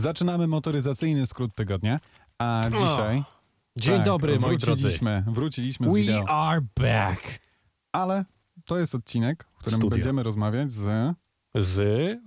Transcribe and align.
Zaczynamy 0.00 0.46
motoryzacyjny 0.46 1.26
skrót 1.26 1.54
tygodnia, 1.54 2.00
a 2.38 2.62
dzisiaj... 2.78 3.22
Dzień 3.76 3.96
tak, 3.96 4.04
dobry, 4.04 4.38
moi 4.40 4.58
drodzy. 4.58 4.66
wróciliśmy, 4.66 5.24
wróciliśmy 5.26 5.88
z 5.88 5.92
We 5.92 5.98
wideo. 6.00 6.28
are 6.28 6.60
back. 6.80 7.38
Ale 7.92 8.24
to 8.64 8.78
jest 8.78 8.94
odcinek, 8.94 9.44
w 9.54 9.58
którym 9.58 9.80
Studio. 9.80 9.90
będziemy 9.90 10.22
rozmawiać 10.22 10.72
z... 10.72 11.14
Z 11.54 11.80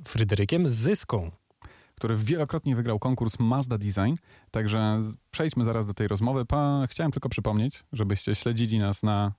Fryderykiem 0.08 0.70
Zyską. 0.70 1.32
który 1.96 2.18
wielokrotnie 2.18 2.76
wygrał 2.76 3.00
konkurs 3.00 3.40
Mazda 3.40 3.78
Design. 3.78 4.14
Także 4.52 5.02
przejdźmy 5.32 5.66
zaraz 5.66 5.86
do 5.86 5.94
tej 5.94 6.08
rozmowy. 6.08 6.46
Pa, 6.46 6.88
chciałem 6.90 7.12
tylko 7.12 7.30
przypomnieć, 7.30 7.84
żebyście 7.92 8.36
śledzili 8.36 8.80
nas 8.80 9.04
na 9.04 9.32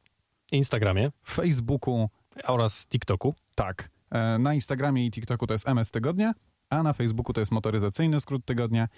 Instagramie 0.52 1.10
Facebooku, 1.26 2.08
oraz 2.44 2.86
TikToku. 2.86 3.34
tak, 3.54 3.90
e, 4.10 4.38
na 4.38 4.54
Instagramie 4.54 5.06
i 5.06 5.10
TikToku 5.10 5.46
to 5.46 5.52
jest 5.54 5.68
MS 5.68 5.90
Tygodnia, 5.90 6.32
a 6.70 6.82
na 6.82 6.92
Facebooku 6.92 7.32
to 7.32 7.40
jest 7.40 7.52
motoryzacyjny 7.52 8.20
skrót 8.20 8.44
tygodnia. 8.44 8.88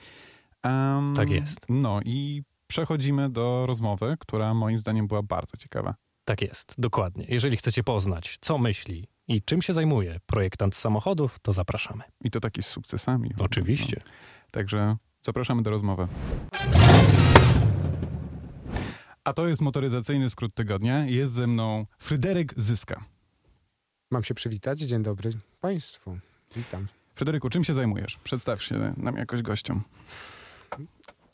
Em, 0.63 1.15
Tak 1.17 1.31
jest. 1.31 1.67
No 1.69 2.01
i 2.05 2.43
przechodzimy 2.67 3.31
do 3.31 3.65
rozmowy, 3.67 4.17
która 4.21 4.55
moim 4.55 4.79
zdaniem 4.79 5.07
była 5.07 5.23
bardzo 5.23 5.57
ciekawa. 5.57 5.95
Tak 6.25 6.43
jest, 6.43 6.75
dokładnie. 6.79 7.27
Jeżeli 7.29 7.57
chcecie 7.57 7.83
poznać, 7.83 8.39
co 8.41 8.59
myśli 8.59 9.07
i 9.29 9.43
czym 9.43 9.63
się 9.63 9.73
zajmuje 9.73 10.21
projektant 10.27 10.75
samochodów, 10.75 11.39
to 11.39 11.53
zapraszamy. 11.53 12.05
I 12.25 12.31
to 12.31 12.41
taki 12.41 12.63
z 12.63 12.67
sukcesami. 12.67 13.31
Oczywiście. 13.39 13.97
No. 14.07 14.13
Także 14.51 14.97
zapraszamy 15.23 15.63
do 15.63 15.71
rozmowy. 15.71 16.09
A 19.25 19.33
to 19.33 19.49
jest 19.49 19.61
motoryzacyjny 19.63 20.31
skrót 20.31 20.55
tygodnia. 20.55 21.07
Jest 21.07 21.33
ze 21.33 21.47
mną 21.47 21.87
Fryderyk 21.99 22.55
Zyska. 22.61 23.05
Mam 24.11 24.23
się 24.23 24.35
przywitać. 24.35 24.81
Dzień 24.81 25.03
dobry 25.03 25.33
Państwu. 25.61 26.19
Witam. 26.57 26.87
Fryderyku, 27.17 27.51
czym 27.51 27.65
się 27.65 27.75
zajmujesz? 27.75 28.19
Przedstaw 28.25 28.63
się 28.63 28.95
nam 28.97 29.17
jakoś 29.17 29.43
gościom. 29.43 29.83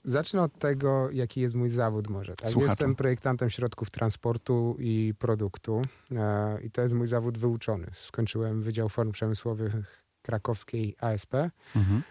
Zacznę 0.05 0.43
od 0.43 0.59
tego, 0.59 1.11
jaki 1.11 1.41
jest 1.41 1.55
mój 1.55 1.69
zawód 1.69 2.09
może. 2.09 2.37
Tak? 2.37 2.57
Jestem 2.57 2.97
projektantem 2.97 3.51
środków 3.51 3.91
transportu 3.91 4.77
i 4.79 5.15
produktu 5.19 5.83
e, 6.17 6.59
i 6.63 6.71
to 6.71 6.83
jest 6.83 6.95
mój 6.95 7.07
zawód 7.07 7.39
wyuczony. 7.39 7.87
Skończyłem 7.93 8.63
Wydział 8.63 8.89
Form 8.89 9.13
Przemysłowych 9.13 10.05
krakowskiej 10.23 10.97
ASP. 11.01 11.35
Mhm. 11.77 12.03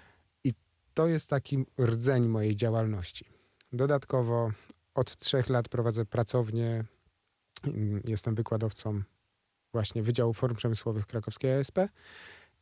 To 0.94 1.08
jest 1.08 1.30
taki 1.30 1.66
rdzeń 1.80 2.28
mojej 2.28 2.56
działalności. 2.56 3.26
Dodatkowo 3.74 4.52
od 4.96 5.18
trzech 5.18 5.50
lat 5.50 5.70
prowadzę 5.70 6.06
pracownię. 6.06 6.84
mm, 7.64 8.02
Jestem 8.08 8.36
wykładowcą 8.36 9.02
właśnie 9.74 10.04
Wydziału 10.04 10.34
Form 10.34 10.56
Przemysłowych 10.56 11.06
krakowskiej 11.06 11.54
ASP. 11.54 11.80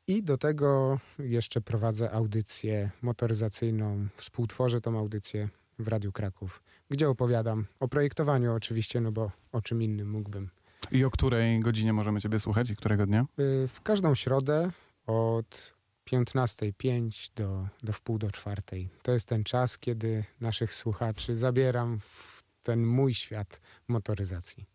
I 0.10 0.24
do 0.24 0.38
tego 0.38 1.00
jeszcze 1.20 1.62
prowadzę 1.62 2.12
audycję 2.12 2.90
motoryzacyjną. 3.02 4.08
Współtworzę 4.16 4.82
tą 4.82 5.00
audycję 5.00 5.50
w 5.80 5.88
Radiu 5.88 6.12
Kraków, 6.12 6.64
gdzie 6.90 7.10
opowiadam 7.10 7.66
o 7.80 7.88
projektowaniu 7.88 8.54
oczywiście, 8.54 9.02
no 9.02 9.12
bo 9.12 9.32
o 9.52 9.62
czym 9.62 9.82
innym 9.82 10.10
mógłbym. 10.10 10.50
I 10.92 11.04
o 11.06 11.10
której 11.10 11.60
godzinie 11.60 11.94
możemy 11.94 12.22
ciebie 12.22 12.40
słuchać 12.40 12.70
i 12.70 12.76
którego 12.76 13.06
dnia? 13.06 13.26
Y, 13.40 13.68
W 13.68 13.82
każdą 13.82 14.16
środę 14.16 14.72
od 15.08 15.74
15.05 16.12 17.32
do, 17.36 17.68
do 17.84 17.94
wpół 17.94 18.18
do 18.18 18.32
czwartej. 18.32 18.90
To 19.02 19.12
jest 19.12 19.28
ten 19.28 19.44
czas, 19.44 19.78
kiedy 19.78 20.24
naszych 20.42 20.74
słuchaczy 20.74 21.36
zabieram 21.36 22.00
w 22.00 22.44
ten 22.64 22.86
mój 22.86 23.14
świat 23.14 23.62
motoryzacji. 23.88 24.66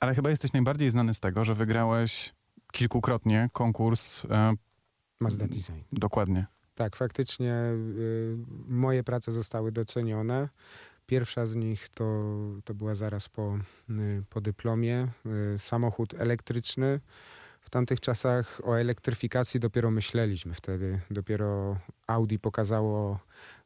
Ale 0.00 0.14
chyba 0.14 0.30
jesteś 0.30 0.52
najbardziej 0.52 0.90
znany 0.90 1.14
z 1.14 1.20
tego, 1.20 1.44
że 1.44 1.54
wygrałeś 1.54 2.32
kilkukrotnie 2.72 3.48
konkurs. 3.52 4.24
E, 4.24 4.52
Mazda 5.20 5.46
Design. 5.48 5.80
dokładnie. 5.92 6.46
Tak, 6.74 6.96
faktycznie 6.96 7.54
y, 7.54 8.36
moje 8.68 9.04
prace 9.04 9.32
zostały 9.32 9.72
docenione. 9.72 10.48
Pierwsza 11.06 11.46
z 11.46 11.54
nich 11.56 11.88
to, 11.88 12.24
to 12.64 12.74
była 12.74 12.94
zaraz 12.94 13.28
po, 13.28 13.58
y, 13.90 14.22
po 14.30 14.40
dyplomie. 14.40 15.08
Y, 15.54 15.58
samochód 15.58 16.14
elektryczny. 16.14 17.00
W 17.60 17.70
tamtych 17.70 18.00
czasach 18.00 18.60
o 18.64 18.78
elektryfikacji 18.80 19.60
dopiero 19.60 19.90
myśleliśmy 19.90 20.54
wtedy. 20.54 21.00
Dopiero 21.10 21.76
Audi 22.06 22.36
pokazało 22.38 23.18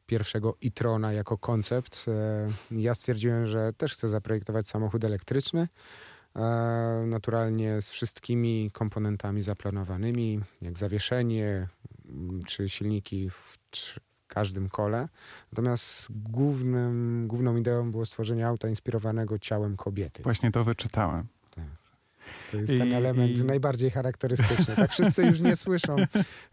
pierwszego 0.05 0.55
e-trona 0.65 1.13
jako 1.13 1.37
koncept. 1.37 2.05
E, 2.07 2.47
Ja 2.71 2.95
stwierdziłem, 2.95 3.47
że 3.47 3.73
też 3.73 3.93
chcę 3.93 4.07
zaprojektować 4.07 4.67
samochód 4.67 5.03
elektryczny. 5.03 5.67
E, 6.35 7.03
Naturalnie 7.05 7.81
z 7.81 7.89
wszystkimi 7.89 8.69
komponentami 8.73 9.41
zaplanowanymi, 9.41 10.39
jak 10.61 10.77
zawieszenie, 10.77 11.67
m, 12.09 12.39
czy 12.47 12.69
silniki 12.69 13.29
w 13.29 13.57
każdym 14.27 14.69
kole. 14.69 15.07
Natomiast 15.51 16.07
głównym, 16.09 17.27
główną 17.27 17.55
ideą 17.55 17.91
było 17.91 18.05
stworzenie 18.05 18.47
auta 18.47 18.67
inspirowanego 18.69 19.39
ciałem 19.39 19.77
kobiety. 19.77 20.23
Właśnie 20.23 20.51
to 20.51 20.63
wyczytałem. 20.63 21.27
To 22.51 22.57
jest 22.57 22.73
I- 22.73 22.77
ten 22.79 22.93
element 22.93 23.31
i- 23.31 23.43
najbardziej 23.43 23.89
charakterystyczny. 23.91 24.75
Tak 24.75 24.91
wszyscy 24.91 25.23
już 25.25 25.39
nie 25.39 25.55
słyszą, 25.55 25.95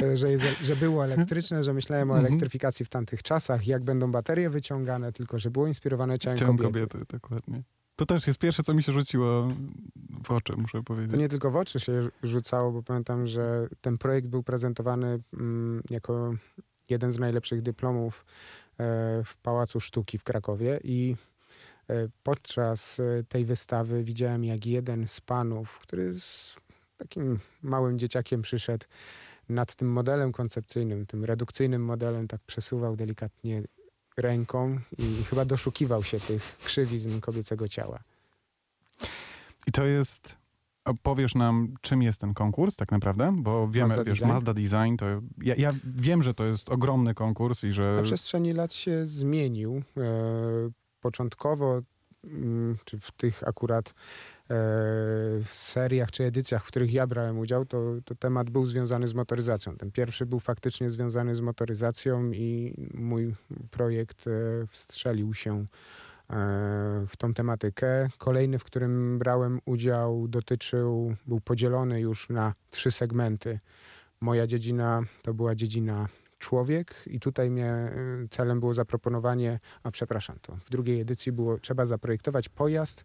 e, 0.02 0.16
że, 0.16 0.30
jest, 0.30 0.44
że 0.62 0.76
było 0.76 1.04
elektryczne, 1.04 1.64
że 1.64 1.72
myślałem 1.74 2.10
o 2.10 2.14
Mhm. 2.14 2.26
elektryfikacji 2.26 2.84
w 2.84 2.88
tamtych 2.88 3.22
czasach, 3.22 3.66
jak 3.66 3.84
będą 3.84 4.12
baterie 4.12 4.50
wyciągane, 4.50 5.12
tylko 5.12 5.38
że 5.38 5.50
było 5.50 5.66
inspirowane 5.66 6.18
ciałem, 6.18 6.38
Ciałem 6.38 6.56
kobiety. 6.58 6.86
kobiety, 6.88 7.12
dokładnie. 7.12 7.62
To 7.96 8.06
też 8.06 8.26
jest 8.26 8.38
pierwsze, 8.38 8.62
co 8.62 8.74
mi 8.74 8.82
się 8.82 8.92
rzuciło 8.92 9.48
w 10.24 10.30
oczy, 10.30 10.56
muszę 10.56 10.78
To 10.78 10.84
powiedzieć. 10.84 11.20
nie 11.20 11.28
tylko 11.28 11.50
w 11.50 11.56
oczy 11.56 11.80
się 11.80 12.08
rzucało, 12.22 12.72
bo 12.72 12.82
pamiętam, 12.82 13.26
że 13.26 13.68
ten 13.80 13.98
projekt 13.98 14.28
był 14.28 14.42
prezentowany 14.42 15.20
mm, 15.34 15.82
jako 15.90 16.34
jeden 16.90 17.12
z 17.12 17.18
najlepszych 17.18 17.62
dyplomów 17.62 18.24
e, 18.78 18.84
w 19.24 19.36
Pałacu 19.36 19.80
Sztuki 19.80 20.18
w 20.18 20.24
Krakowie 20.24 20.80
i 20.84 21.16
e, 21.88 22.08
podczas 22.22 23.00
e, 23.00 23.24
tej 23.28 23.44
wystawy 23.44 24.04
widziałem, 24.04 24.44
jak 24.44 24.66
jeden 24.66 25.08
z 25.08 25.20
panów, 25.20 25.78
który 25.78 26.14
z 26.20 26.56
takim 26.96 27.38
małym 27.62 27.98
dzieciakiem 27.98 28.42
przyszedł 28.42 28.86
nad 29.48 29.74
tym 29.74 29.92
modelem 29.92 30.32
koncepcyjnym, 30.32 31.06
tym 31.06 31.24
redukcyjnym 31.24 31.84
modelem, 31.84 32.28
tak 32.28 32.40
przesuwał 32.46 32.96
delikatnie 32.96 33.62
ręką 34.16 34.78
i 34.98 35.24
chyba 35.24 35.44
doszukiwał 35.44 36.02
się 36.02 36.20
tych 36.20 36.58
krzywizn 36.64 37.20
kobiecego 37.20 37.68
ciała. 37.68 38.02
I 39.66 39.72
to 39.72 39.84
jest. 39.84 40.42
Powiesz 41.02 41.34
nam, 41.34 41.74
czym 41.80 42.02
jest 42.02 42.20
ten 42.20 42.34
konkurs 42.34 42.76
tak 42.76 42.92
naprawdę? 42.92 43.34
Bo 43.38 43.68
wiemy, 43.68 43.88
Mazda 43.88 44.04
wiesz, 44.04 44.18
Design? 44.18 44.32
Mazda 44.32 44.54
Design 44.54 44.96
to. 44.98 45.06
Ja, 45.42 45.54
ja 45.58 45.74
wiem, 45.84 46.22
że 46.22 46.34
to 46.34 46.44
jest 46.44 46.70
ogromny 46.70 47.14
konkurs 47.14 47.64
i 47.64 47.72
że. 47.72 47.94
Na 47.96 48.02
przestrzeni 48.02 48.52
lat 48.52 48.72
się 48.72 49.06
zmienił. 49.06 49.82
E, 49.96 50.02
początkowo, 51.00 51.80
czy 52.84 52.98
w 52.98 53.10
tych 53.10 53.48
akurat 53.48 53.94
e, 54.50 54.54
seriach 55.44 56.10
czy 56.10 56.24
edycjach, 56.24 56.64
w 56.64 56.68
których 56.68 56.92
ja 56.92 57.06
brałem 57.06 57.38
udział, 57.38 57.64
to, 57.64 57.94
to 58.04 58.14
temat 58.14 58.50
był 58.50 58.66
związany 58.66 59.08
z 59.08 59.14
motoryzacją. 59.14 59.76
Ten 59.76 59.90
pierwszy 59.90 60.26
był 60.26 60.40
faktycznie 60.40 60.90
związany 60.90 61.34
z 61.34 61.40
motoryzacją 61.40 62.30
i 62.30 62.74
mój 62.94 63.34
projekt 63.70 64.26
e, 64.26 64.30
wstrzelił 64.66 65.34
się 65.34 65.58
e, 65.60 65.64
w 67.08 67.16
tą 67.18 67.34
tematykę. 67.34 68.08
Kolejny, 68.18 68.58
w 68.58 68.64
którym 68.64 69.18
brałem 69.18 69.60
udział, 69.64 70.28
dotyczył, 70.28 71.14
był 71.26 71.40
podzielony 71.40 72.00
już 72.00 72.28
na 72.28 72.54
trzy 72.70 72.90
segmenty. 72.90 73.58
Moja 74.20 74.46
dziedzina 74.46 75.02
to 75.22 75.34
była 75.34 75.54
dziedzina 75.54 76.08
człowiek 76.42 76.94
i 77.06 77.20
tutaj 77.20 77.50
mnie 77.50 77.92
y, 78.24 78.28
celem 78.30 78.60
było 78.60 78.74
zaproponowanie, 78.74 79.60
a 79.82 79.90
przepraszam, 79.90 80.36
to 80.42 80.56
w 80.56 80.70
drugiej 80.70 81.00
edycji 81.00 81.32
było 81.32 81.58
trzeba 81.58 81.86
zaprojektować 81.86 82.48
pojazd 82.48 83.04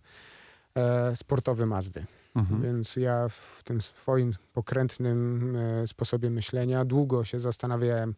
e, 0.76 1.16
sportowy 1.16 1.66
Mazdy. 1.66 2.06
Mhm. 2.36 2.62
Więc 2.62 2.96
ja 2.96 3.30
w 3.30 3.62
tym 3.64 3.82
swoim 3.82 4.34
pokrętnym 4.54 5.56
e, 5.56 5.88
sposobie 5.88 6.30
myślenia 6.30 6.86
długo 6.86 7.24
się 7.26 7.40
zastanawiałem, 7.40 8.16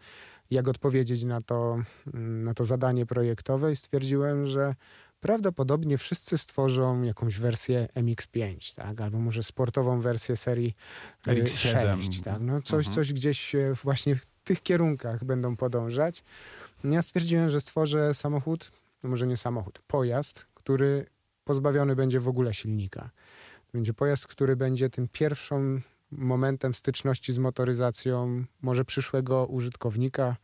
jak 0.51 0.67
odpowiedzieć 0.67 1.23
na 1.23 1.41
to, 1.41 1.81
mm, 2.13 2.43
na 2.43 2.53
to 2.53 2.65
zadanie 2.65 3.05
projektowe 3.05 3.71
i 3.71 3.75
stwierdziłem, 3.75 4.47
że 4.47 4.75
prawdopodobnie 5.19 5.97
wszyscy 5.97 6.37
stworzą 6.37 7.03
jakąś 7.03 7.39
wersję 7.39 7.87
MX5, 7.95 8.75
tak? 8.75 9.01
albo 9.01 9.19
może 9.19 9.43
sportową 9.43 10.01
wersję 10.01 10.35
serii 10.35 10.73
e, 11.27 11.33
RX-7. 11.33 12.01
6. 12.01 12.21
Tak? 12.21 12.41
No 12.41 12.61
coś, 12.61 12.87
Mhm. 12.87 12.95
coś 12.95 13.13
gdzieś 13.13 13.55
e, 13.55 13.73
właśnie 13.83 14.15
tych 14.49 14.61
kierunkach 14.61 15.23
będą 15.23 15.55
podążać. 15.55 16.23
Ja 16.83 17.01
stwierdziłem, 17.01 17.49
że 17.49 17.61
stworzę 17.61 18.13
samochód, 18.13 18.71
no 19.03 19.09
może 19.09 19.27
nie 19.27 19.37
samochód, 19.37 19.79
pojazd, 19.87 20.45
który 20.53 21.05
pozbawiony 21.43 21.95
będzie 21.95 22.19
w 22.19 22.27
ogóle 22.27 22.53
silnika. 22.53 23.09
Będzie 23.73 23.93
pojazd, 23.93 24.27
który 24.27 24.55
będzie 24.55 24.89
tym 24.89 25.07
pierwszym 25.07 25.81
momentem 26.11 26.73
styczności 26.73 27.33
z 27.33 27.37
motoryzacją 27.37 28.45
może 28.61 28.85
przyszłego 28.85 29.45
użytkownika 29.45 30.35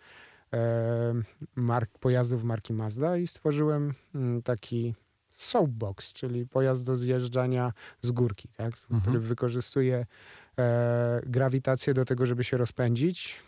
e, 0.54 1.13
mark, 1.56 1.98
pojazdów 2.00 2.44
marki 2.44 2.74
Mazda 2.74 3.18
i 3.18 3.28
stworzyłem 3.28 3.94
mm, 4.16 4.42
taki 4.42 4.96
soapbox, 5.38 6.13
czyli 6.13 6.48
pojazd 6.48 6.86
do 6.86 6.96
zjeżdżania 6.96 7.74
z 8.01 8.12
górki, 8.12 8.48
tak? 8.58 8.74
Mhm. 8.74 9.01
który 9.01 9.19
wykorzystuje 9.19 10.06
e, 10.60 11.22
grawitację 11.25 11.94
do 11.94 12.06
tego, 12.06 12.25
żeby 12.25 12.44
się 12.44 12.58
rozpędzić, 12.58 13.40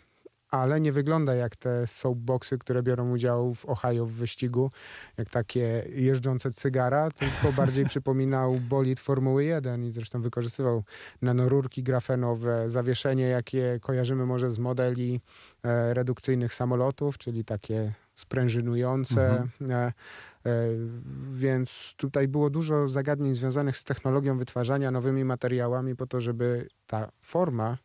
ale 0.50 0.80
nie 0.80 0.92
wygląda 0.92 1.34
jak 1.34 1.56
te 1.56 1.86
soapboxy, 1.86 2.58
które 2.58 2.82
biorą 2.82 3.10
udział 3.10 3.54
w 3.54 3.66
Ohio 3.66 4.06
w 4.06 4.12
wyścigu, 4.12 4.70
jak 5.18 5.30
takie 5.30 5.84
jeżdżące 5.94 6.50
cygara, 6.50 7.10
tylko 7.10 7.52
bardziej 7.52 7.84
przypominał 7.92 8.60
bolid 8.68 9.00
Formuły 9.00 9.44
1 9.44 9.84
i 9.84 9.90
zresztą 9.90 10.22
wykorzystywał 10.22 10.82
nanorurki 11.22 11.82
grafenowe, 11.82 12.68
zawieszenie, 12.68 13.28
jakie 13.28 13.78
kojarzymy 13.80 14.26
może 14.26 14.50
z 14.50 14.58
modeli 14.58 15.20
e, 15.62 15.94
redukcyjnych 15.94 16.54
samolotów, 16.54 17.18
czyli 17.18 17.44
takie 17.44 17.92
sprężynujące. 18.14 19.30
Mhm. 19.30 19.70
E, 19.70 19.74
e, 19.74 19.92
więc 21.32 21.94
tutaj 21.96 22.28
było 22.28 22.50
dużo 22.50 22.88
zagadnień 22.88 23.34
związanych 23.34 23.76
z 23.76 23.84
technologią 23.84 24.38
wytwarzania, 24.38 24.90
nowymi 24.90 25.24
materiałami, 25.24 25.96
po 25.96 26.06
to, 26.06 26.20
żeby 26.20 26.68
ta 26.86 27.08
forma 27.22 27.78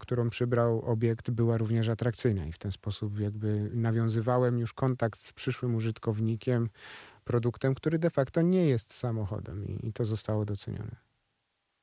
którą 0.00 0.30
przybrał 0.30 0.82
obiekt, 0.82 1.30
była 1.30 1.58
również 1.58 1.88
atrakcyjna 1.88 2.46
i 2.46 2.52
w 2.52 2.58
ten 2.58 2.72
sposób 2.72 3.20
jakby 3.20 3.70
nawiązywałem 3.74 4.58
już 4.58 4.72
kontakt 4.72 5.20
z 5.20 5.32
przyszłym 5.32 5.74
użytkownikiem, 5.74 6.68
produktem, 7.24 7.74
który 7.74 7.98
de 7.98 8.10
facto 8.10 8.42
nie 8.42 8.66
jest 8.66 8.94
samochodem 8.94 9.66
i, 9.66 9.86
i 9.86 9.92
to 9.92 10.04
zostało 10.04 10.44
docenione. 10.44 10.96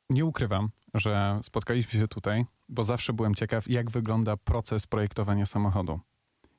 Nie 0.09 0.25
ukrywam, 0.25 0.69
że 0.93 1.39
spotkaliśmy 1.43 1.99
się 1.99 2.07
tutaj, 2.07 2.45
bo 2.69 2.83
zawsze 2.83 3.13
byłem 3.13 3.35
ciekaw, 3.35 3.67
jak 3.67 3.91
wygląda 3.91 4.37
proces 4.37 4.87
projektowania 4.87 5.45
samochodu. 5.45 5.99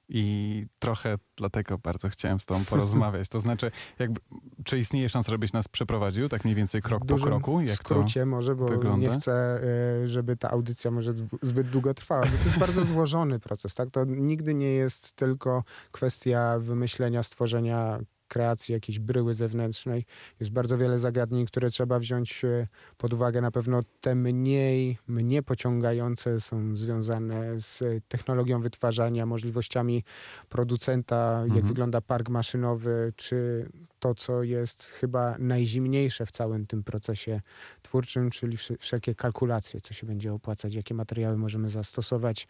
I 0.09 0.67
trochę 0.79 1.19
dlatego 1.37 1.79
bardzo 1.79 2.09
chciałem 2.09 2.41
z 2.41 2.47
tobą 2.47 2.65
porozmawiać. 2.71 3.29
To 3.29 3.41
znaczy, 3.41 3.71
jakby, 3.99 4.21
czy 4.65 4.79
istnieje 4.79 5.09
szansa, 5.09 5.31
żebyś 5.31 5.53
nas 5.53 5.69
przeprowadził, 5.69 6.29
tak 6.29 6.45
mniej 6.45 6.55
więcej 6.55 6.83
krok 6.83 7.07
po 7.07 7.17
kroku? 7.17 7.61
Jak 7.61 7.77
skrócie 7.77 8.21
to 8.21 8.27
może, 8.27 8.57
bo 8.57 8.67
wygląda? 8.69 9.09
nie 9.09 9.15
chcę, 9.15 9.61
e, 10.03 10.09
żeby 10.09 10.37
ta 10.37 10.51
audycja 10.51 10.91
może 10.91 11.13
zbyt 11.43 11.71
długo 11.71 11.95
trwała. 11.95 12.23
Bo 12.23 12.37
to 12.39 12.45
jest 12.45 12.59
bardzo 12.59 12.85
złożony 12.95 13.41
proces, 13.41 13.75
tak? 13.75 13.91
To 13.91 14.05
nigdy 14.05 14.55
nie 14.55 14.73
jest 14.73 15.13
tylko 15.13 15.65
kwestia 15.93 16.59
wymyślenia, 16.59 17.23
stworzenia 17.23 17.99
kreacji 18.29 18.73
jakiejś 18.73 18.99
bryły 18.99 19.35
zewnętrznej. 19.35 20.05
Jest 20.41 20.53
bardzo 20.53 20.79
wiele 20.79 20.99
zagadnień, 20.99 21.47
które 21.47 21.71
trzeba 21.71 21.99
wziąć 21.99 22.45
e, 22.45 22.67
pod 22.99 23.13
uwagę. 23.13 23.41
Na 23.41 23.51
pewno 23.51 23.83
te 24.01 24.15
mniej, 24.15 24.99
mnie 25.09 25.43
pociągające 25.43 26.41
są 26.41 26.77
związane 26.77 27.61
z 27.61 27.83
technologią 28.09 28.61
wytwarzania, 28.61 29.27
możliwościami 29.27 30.05
producenta, 30.49 31.41
mhm. 31.43 31.57
jak 31.57 31.67
wygląda 31.67 32.01
park 32.01 32.29
maszynowy, 32.29 33.13
czy 33.17 33.69
to, 34.01 34.15
co 34.15 34.43
jest 34.43 34.83
chyba 34.83 35.37
najzimniejsze 35.39 36.27
w 36.27 36.31
całym 36.31 36.67
tym 36.67 36.83
procesie 36.85 37.41
twórczym, 37.83 38.31
czyli 38.31 38.57
wszelkie 38.57 39.15
kalkulacje, 39.15 39.81
co 39.81 39.95
się 39.95 40.07
będzie 40.07 40.33
opłacać, 40.33 40.75
jakie 40.75 40.95
materiały 40.95 41.37
możemy 41.37 41.69
zastosować, 41.69 42.49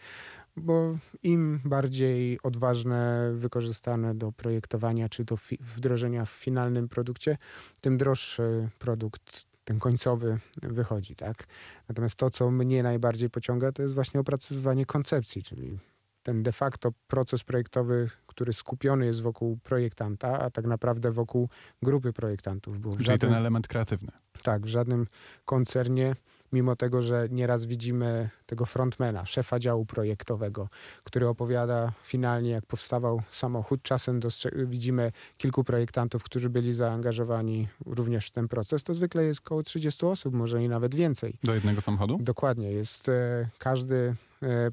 bo 0.56 0.98
im 1.22 1.60
bardziej 1.64 2.38
odważne, 2.42 3.30
wykorzystane 3.34 4.14
do 4.14 4.32
projektowania 4.32 5.08
czy 5.08 5.24
do 5.24 5.38
wdrożenia 5.60 6.24
w 6.24 6.30
finalnym 6.30 6.88
produkcie, 6.88 7.36
tym 7.80 7.96
droższy 7.96 8.68
produkt 8.78 9.48
ten 9.64 9.78
końcowy 9.78 10.38
wychodzi, 10.62 11.16
tak? 11.16 11.46
Natomiast 11.88 12.16
to, 12.16 12.30
co 12.30 12.50
mnie 12.50 12.82
najbardziej 12.82 13.30
pociąga, 13.30 13.72
to 13.72 13.82
jest 13.82 13.94
właśnie 13.94 14.20
opracowywanie 14.20 14.86
koncepcji, 14.86 15.42
czyli 15.42 15.78
ten 16.22 16.42
de 16.42 16.52
facto 16.52 16.92
proces 17.06 17.44
projektowy, 17.44 18.10
który 18.38 18.52
skupiony 18.52 19.06
jest 19.06 19.20
wokół 19.20 19.58
projektanta, 19.62 20.40
a 20.40 20.50
tak 20.50 20.66
naprawdę 20.66 21.12
wokół 21.12 21.48
grupy 21.82 22.12
projektantów. 22.12 22.80
Bo 22.80 22.92
Czyli 22.92 23.04
żadnym, 23.04 23.30
ten 23.30 23.38
element 23.38 23.68
kreatywny. 23.68 24.08
Tak, 24.42 24.62
w 24.62 24.68
żadnym 24.68 25.06
koncernie 25.44 26.14
mimo 26.52 26.76
tego, 26.76 27.02
że 27.02 27.28
nieraz 27.30 27.66
widzimy 27.66 28.28
tego 28.46 28.66
frontmana, 28.66 29.26
szefa 29.26 29.58
działu 29.58 29.86
projektowego, 29.86 30.68
który 31.04 31.28
opowiada 31.28 31.92
finalnie, 32.02 32.50
jak 32.50 32.66
powstawał 32.66 33.22
samochód. 33.30 33.82
Czasem 33.82 34.20
widzimy 34.66 35.12
kilku 35.36 35.64
projektantów, 35.64 36.22
którzy 36.24 36.50
byli 36.50 36.72
zaangażowani 36.72 37.68
również 37.86 38.26
w 38.26 38.30
ten 38.30 38.48
proces. 38.48 38.82
To 38.84 38.94
zwykle 38.94 39.24
jest 39.24 39.40
około 39.40 39.62
30 39.62 40.06
osób, 40.06 40.34
może 40.34 40.64
i 40.64 40.68
nawet 40.68 40.94
więcej. 40.94 41.38
Do 41.44 41.54
jednego 41.54 41.80
samochodu? 41.80 42.18
Dokładnie. 42.20 42.72
Jest 42.72 43.08
e, 43.08 43.48
każdy 43.58 44.14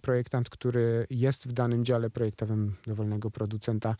projektant, 0.02 0.50
który 0.50 1.08
jest 1.10 1.48
w 1.48 1.54
danym 1.54 1.86
dziale 1.86 2.10
projektowym 2.10 2.76
dowolnego 2.88 3.32
producenta, 3.32 3.96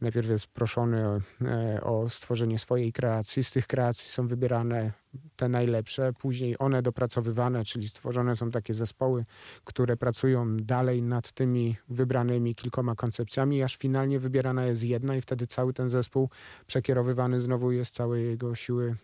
najpierw 0.00 0.28
jest 0.28 0.46
proszony 0.46 1.08
o, 1.08 1.20
e, 1.44 1.80
o, 1.80 2.08
stworzenie 2.08 2.58
swojej 2.58 2.92
kreacji. 2.92 3.44
Z 3.44 3.50
tych 3.50 3.66
kreacji 3.66 4.10
są 4.10 4.26
wybierane 4.26 4.92
te 5.36 5.48
najlepsze, 5.48 6.12
później 6.12 6.56
one 6.58 6.82
dopracowywane, 6.82 7.64
czyli 7.64 7.88
stworzone 7.88 8.36
są 8.36 8.50
takie 8.50 8.74
zespoły, 8.74 9.24
które 9.64 9.96
pracują 9.96 10.56
dalej 10.56 11.02
nad 11.02 11.32
tymi 11.32 11.76
wybranymi 11.88 12.54
kilkoma 12.54 12.94
koncepcjami, 12.94 13.62
aż 13.62 13.76
finalnie 13.76 14.18
wybierana 14.20 14.66
jest 14.66 14.82
jedna 14.82 15.16
i 15.16 15.20
wtedy 15.20 15.46
cały 15.46 15.72
ten 15.72 15.88
zespół 15.88 16.28
przekierowywany 16.66 17.40
znowu 17.40 17.72
jest 17.72 17.94
całe 17.94 18.20
jego 18.20 18.54
siły 18.54 18.96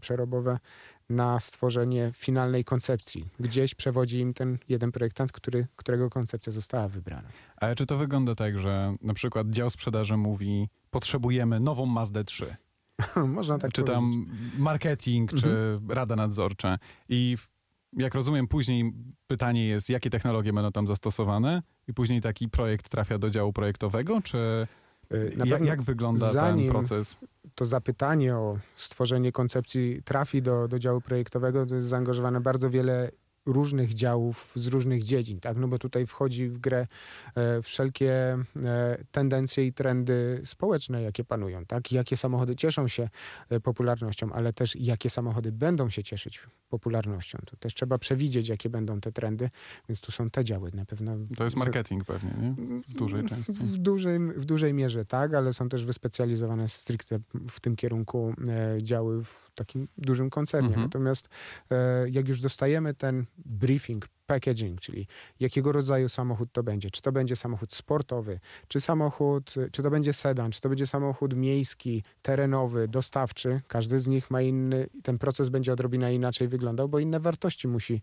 przerobowe 0.00 0.58
na 1.12 1.40
stworzenie 1.40 2.10
finalnej 2.14 2.64
koncepcji. 2.64 3.24
Gdzieś 3.40 3.74
przewodzi 3.74 4.18
im 4.18 4.34
ten 4.34 4.58
jeden 4.68 4.92
projektant, 4.92 5.32
który, 5.32 5.66
którego 5.76 6.10
koncepcja 6.10 6.52
została 6.52 6.88
wybrana. 6.88 7.28
Ale 7.56 7.74
czy 7.74 7.86
to 7.86 7.98
wygląda 7.98 8.34
tak, 8.34 8.58
że 8.58 8.94
na 9.02 9.14
przykład 9.14 9.50
dział 9.50 9.70
sprzedaży 9.70 10.16
mówi 10.16 10.68
potrzebujemy 10.90 11.60
nową 11.60 11.86
Mazdę 11.86 12.24
3? 12.24 12.56
Można 13.26 13.58
tak 13.58 13.72
Czy 13.72 13.82
powiedzieć. 13.82 14.02
tam 14.02 14.26
marketing, 14.58 15.32
mhm. 15.32 15.42
czy 15.42 15.80
rada 15.94 16.16
nadzorcza. 16.16 16.78
I 17.08 17.36
jak 17.96 18.14
rozumiem, 18.14 18.48
później 18.48 18.92
pytanie 19.26 19.66
jest, 19.66 19.90
jakie 19.90 20.10
technologie 20.10 20.52
będą 20.52 20.72
tam 20.72 20.86
zastosowane 20.86 21.62
i 21.88 21.94
później 21.94 22.20
taki 22.20 22.48
projekt 22.48 22.88
trafia 22.88 23.18
do 23.18 23.30
działu 23.30 23.52
projektowego, 23.52 24.22
czy 24.22 24.66
jak, 25.44 25.64
jak, 25.64 25.82
wygląda 25.82 26.32
ten 26.32 26.68
proces? 26.68 27.16
to 27.54 27.66
zapytanie 27.66 28.36
o 28.36 28.58
stworzenie 28.76 29.32
koncepcji 29.32 30.02
trafi 30.04 30.42
do, 30.42 30.68
do 30.68 30.78
działu 30.78 31.00
projektowego, 31.00 31.66
to 31.66 31.74
jest 31.74 31.86
zaangażowane 31.86 32.40
bardzo 32.40 32.70
wiele 32.70 33.10
różnych 33.46 33.94
działów 33.94 34.52
z 34.56 34.66
różnych 34.66 35.02
dziedzin, 35.02 35.40
tak? 35.40 35.56
No 35.56 35.68
bo 35.68 35.78
tutaj 35.78 36.06
wchodzi 36.06 36.48
w 36.48 36.58
grę 36.58 36.86
e, 37.34 37.62
wszelkie 37.62 38.12
e, 38.12 39.04
tendencje 39.12 39.66
i 39.66 39.72
trendy 39.72 40.40
społeczne, 40.44 41.02
jakie 41.02 41.24
panują, 41.24 41.66
tak? 41.66 41.92
Jakie 41.92 42.16
samochody 42.16 42.56
cieszą 42.56 42.88
się 42.88 43.08
e, 43.48 43.60
popularnością, 43.60 44.32
ale 44.32 44.52
też 44.52 44.76
jakie 44.76 45.10
samochody 45.10 45.52
będą 45.52 45.90
się 45.90 46.02
cieszyć 46.02 46.40
popularnością. 46.68 47.38
To 47.46 47.56
też 47.56 47.74
trzeba 47.74 47.98
przewidzieć, 47.98 48.48
jakie 48.48 48.70
będą 48.70 49.00
te 49.00 49.12
trendy, 49.12 49.50
więc 49.88 50.00
tu 50.00 50.12
są 50.12 50.30
te 50.30 50.44
działy 50.44 50.70
na 50.74 50.84
pewno. 50.84 51.16
To 51.36 51.44
jest 51.44 51.56
marketing 51.56 52.04
pewnie, 52.04 52.30
nie? 52.42 52.54
W 52.88 52.94
dużej 52.94 53.28
części. 53.28 53.52
W 53.52 53.76
dużej, 53.76 54.18
w 54.18 54.44
dużej 54.44 54.74
mierze 54.74 55.04
tak, 55.04 55.34
ale 55.34 55.52
są 55.52 55.68
też 55.68 55.84
wyspecjalizowane 55.84 56.68
stricte 56.68 57.18
w 57.48 57.60
tym 57.60 57.76
kierunku 57.76 58.34
e, 58.48 58.82
działy 58.82 59.24
w 59.24 59.51
takim 59.54 59.88
dużym 59.98 60.30
koncernie. 60.30 60.68
Mhm. 60.68 60.86
Natomiast 60.86 61.28
e, 61.70 62.10
jak 62.10 62.28
już 62.28 62.40
dostajemy 62.40 62.94
ten 62.94 63.26
briefing, 63.38 64.08
packaging, 64.26 64.80
czyli 64.80 65.06
jakiego 65.40 65.72
rodzaju 65.72 66.08
samochód 66.08 66.48
to 66.52 66.62
będzie. 66.62 66.90
Czy 66.90 67.02
to 67.02 67.12
będzie 67.12 67.36
samochód 67.36 67.74
sportowy, 67.74 68.40
czy 68.68 68.80
samochód, 68.80 69.54
czy 69.72 69.82
to 69.82 69.90
będzie 69.90 70.12
sedan, 70.12 70.50
czy 70.50 70.60
to 70.60 70.68
będzie 70.68 70.86
samochód 70.86 71.34
miejski, 71.34 72.02
terenowy, 72.22 72.88
dostawczy. 72.88 73.60
Każdy 73.68 74.00
z 74.00 74.06
nich 74.06 74.30
ma 74.30 74.42
inny, 74.42 74.86
ten 75.02 75.18
proces 75.18 75.48
będzie 75.48 75.72
odrobinę 75.72 76.14
inaczej 76.14 76.48
wyglądał, 76.48 76.88
bo 76.88 76.98
inne 76.98 77.20
wartości 77.20 77.68
musi 77.68 78.02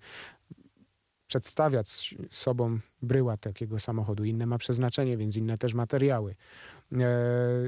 przedstawiać 1.28 2.16
sobą 2.32 2.80
bryła 3.02 3.38
takiego 3.38 3.80
samochodu. 3.80 4.24
Inne 4.24 4.46
ma 4.46 4.58
przeznaczenie, 4.58 5.18
więc 5.18 5.38
inne 5.38 5.58
też 5.58 5.74
materiały. 5.74 6.36
E, 6.94 6.98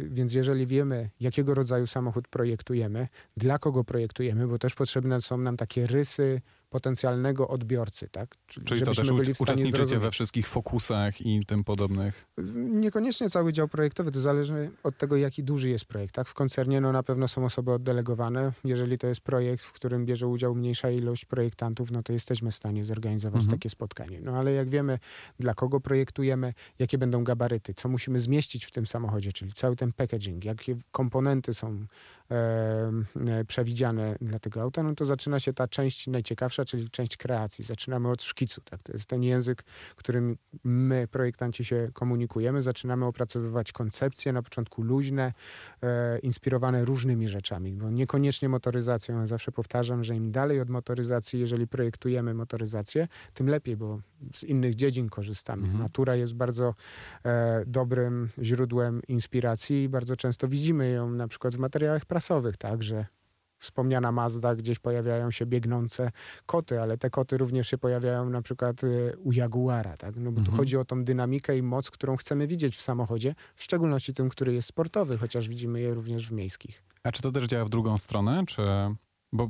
więc 0.04 0.34
jeżeli 0.34 0.68
wiemy, 0.68 1.10
jakiego 1.20 1.54
rodzaju 1.54 1.88
samochód 1.88 2.28
projektujemy, 2.28 3.08
dla 3.38 3.60
kogo 3.60 3.84
projektujemy, 3.84 4.48
bo 4.48 4.60
też 4.60 4.74
potrzebne 4.75 5.22
są 5.22 5.38
nam 5.38 5.58
takie 5.58 5.88
rysy 5.88 6.42
potencjalnego 6.72 7.48
odbiorcy, 7.48 8.10
tak? 8.10 8.36
Czyli, 8.48 8.66
Czyli 8.66 8.82
co, 8.82 8.96
też 8.96 9.12
byli 9.12 9.34
uczestniczycie 9.40 9.78
zrozumieć. 9.78 10.04
we 10.04 10.12
wszystkich 10.12 10.48
fokusach 10.48 11.22
i 11.22 11.46
tym 11.46 11.63
podobnych? 11.63 12.25
Niekoniecznie 12.56 13.30
cały 13.30 13.54
dział 13.54 13.68
projektowy, 13.68 14.12
to 14.12 14.22
zależy 14.22 14.72
od 14.84 14.98
tego, 14.98 15.16
jaki 15.16 15.44
duży 15.44 15.70
jest 15.70 15.86
projekt, 15.86 16.16
tak? 16.16 16.28
W 16.28 16.34
koncernie 16.34 16.82
no, 16.82 16.92
na 16.92 17.04
pewno 17.04 17.28
są 17.28 17.46
osoby 17.46 17.72
oddelegowane. 17.72 18.51
Jeżeli 18.63 18.98
to 18.98 19.08
jest 19.08 19.22
projekt, 19.22 19.63
w 19.63 19.72
którym 19.72 20.06
bierze 20.06 20.28
udział 20.28 20.56
mniejsza 20.56 20.90
ilość 20.90 21.25
projektantów, 21.25 21.92
no 21.92 22.04
to 22.04 22.13
jesteśmy 22.13 22.51
w 22.51 22.56
stanie 22.56 22.86
zorganizować 22.86 23.42
mhm. 23.42 23.58
takie 23.58 23.70
spotkanie. 23.70 24.22
No 24.22 24.38
ale 24.38 24.54
jak 24.54 24.70
wiemy, 24.70 25.00
dla 25.40 25.54
kogo 25.54 25.80
projektujemy, 25.80 26.54
jakie 26.80 26.98
będą 26.98 27.24
gabaryty, 27.24 27.74
co 27.74 27.90
musimy 27.90 28.20
zmieścić 28.20 28.66
w 28.66 28.72
tym 28.72 28.88
samochodzie, 28.88 29.34
czyli 29.34 29.54
cały 29.54 29.75
ten 29.75 29.94
packaging, 29.94 30.46
jakie 30.46 30.78
komponenty 30.92 31.54
są 31.54 31.86
przewidziane 33.48 34.16
dla 34.22 34.40
tego 34.40 34.62
auta, 34.62 34.84
no 34.84 34.96
to 34.96 35.06
zaczyna 35.06 35.40
się 35.40 35.54
ta 35.54 35.68
część 35.68 36.08
najciekawsza, 36.08 36.66
czyli 36.66 36.90
część 36.90 37.18
kreacji. 37.18 37.66
Zaczynamy 37.66 38.10
od 38.10 38.24
szkicu. 38.24 38.62
Tak? 38.62 38.84
To 38.84 38.94
jest 38.94 39.06
ten 39.06 39.24
język, 39.24 39.64
którym 39.96 40.38
my, 40.64 41.08
projektanci, 41.12 41.66
się 41.66 41.90
komunikujemy. 41.94 42.62
Zaczynamy 42.62 43.06
opracowywać 43.06 43.72
koncepcje, 43.72 44.34
na 44.34 44.42
początku 44.42 44.82
luźne, 44.82 45.32
e, 45.84 46.20
inspirowane 46.20 46.86
różnymi 46.86 47.30
rzeczami, 47.30 47.74
bo 47.74 47.90
niekoniecznie 47.90 48.50
motoryzacją. 48.50 49.20
Ja 49.20 49.28
zawsze 49.28 49.52
powtarzam, 49.52 50.04
że 50.04 50.16
im 50.16 50.32
dalej 50.32 50.60
od 50.60 50.70
motoryzacji, 50.70 51.40
jeżeli 51.40 51.68
projektujemy 51.68 52.34
motoryzację, 52.34 53.08
tym 53.34 53.48
lepiej, 53.48 53.78
bo 53.78 54.00
z 54.34 54.44
innych 54.44 54.76
dziedzin 54.76 55.10
korzystamy. 55.10 55.64
Mhm. 55.64 55.84
Natura 55.84 56.16
jest 56.16 56.34
bardzo 56.34 56.76
e, 57.26 57.64
dobrym 57.68 58.30
źródłem 58.42 59.02
inspiracji 59.08 59.84
i 59.84 59.90
bardzo 59.90 60.16
często 60.16 60.48
widzimy 60.48 60.92
ją 60.92 61.12
na 61.12 61.28
przykład 61.28 61.56
w 61.56 61.60
materiałach 61.60 62.06
prasowych, 62.22 62.58
tak, 62.58 62.84
że 62.84 63.06
wspomniana 63.58 64.12
Mazda, 64.12 64.56
gdzieś 64.56 64.80
pojawiają 64.80 65.32
się 65.32 65.46
biegnące 65.46 66.12
koty, 66.46 66.82
ale 66.82 66.98
te 66.98 67.10
koty 67.10 67.38
również 67.38 67.68
się 67.68 67.78
pojawiają 67.78 68.30
na 68.30 68.42
przykład 68.42 68.84
y, 68.84 69.13
u 69.18 69.32
Jaguara, 69.32 69.98
tak? 69.98 70.16
No 70.16 70.32
bo 70.32 70.40
mhm. 70.40 70.46
tu 70.46 70.51
chodzi 70.51 70.78
o 70.78 70.86
tą 70.86 71.04
dynamikę 71.04 71.58
i 71.58 71.62
moc, 71.63 71.92
którą 71.92 72.18
chcemy 72.18 72.48
widzieć 72.48 72.75
w 72.75 72.82
samochodzie, 72.82 73.36
w 73.56 73.63
szczególności 73.63 74.13
tym, 74.13 74.30
który 74.30 74.54
jest 74.54 74.68
sportowy, 74.68 75.18
chociaż 75.18 75.48
widzimy 75.48 75.80
je 75.82 75.94
również 75.94 76.28
w 76.28 76.32
miejskich. 76.32 76.84
A 77.04 77.12
czy 77.12 77.22
to 77.22 77.32
też 77.32 77.46
działa 77.46 77.66
w 77.66 77.70
drugą 77.70 77.98
stronę, 77.98 78.44
czy... 78.48 78.62
Bo 79.34 79.50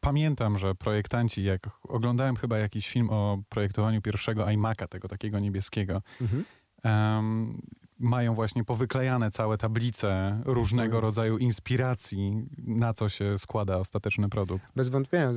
pamiętam, 0.00 0.58
że 0.58 0.74
projektanci, 0.74 1.44
jak 1.44 1.70
oglądałem 1.82 2.36
chyba 2.36 2.58
jakiś 2.58 2.88
film 2.88 3.10
o 3.10 3.42
projektowaniu 3.48 4.02
pierwszego 4.02 4.44
iMac'a, 4.44 4.88
tego 4.88 5.08
takiego 5.08 5.38
niebieskiego, 5.38 6.02
mhm. 6.20 6.44
um, 6.84 7.62
mają 8.02 8.34
właśnie 8.34 8.64
powyklejane 8.64 9.30
całe 9.30 9.58
tablice 9.58 10.40
różnego 10.44 10.96
mhm. 10.96 11.02
rodzaju 11.02 11.38
inspiracji, 11.38 12.46
na 12.58 12.94
co 12.94 13.08
się 13.08 13.38
składa 13.38 13.78
ostateczny 13.78 14.28
produkt. 14.28 14.72
Bez 14.76 14.88
wątpienia. 14.88 15.32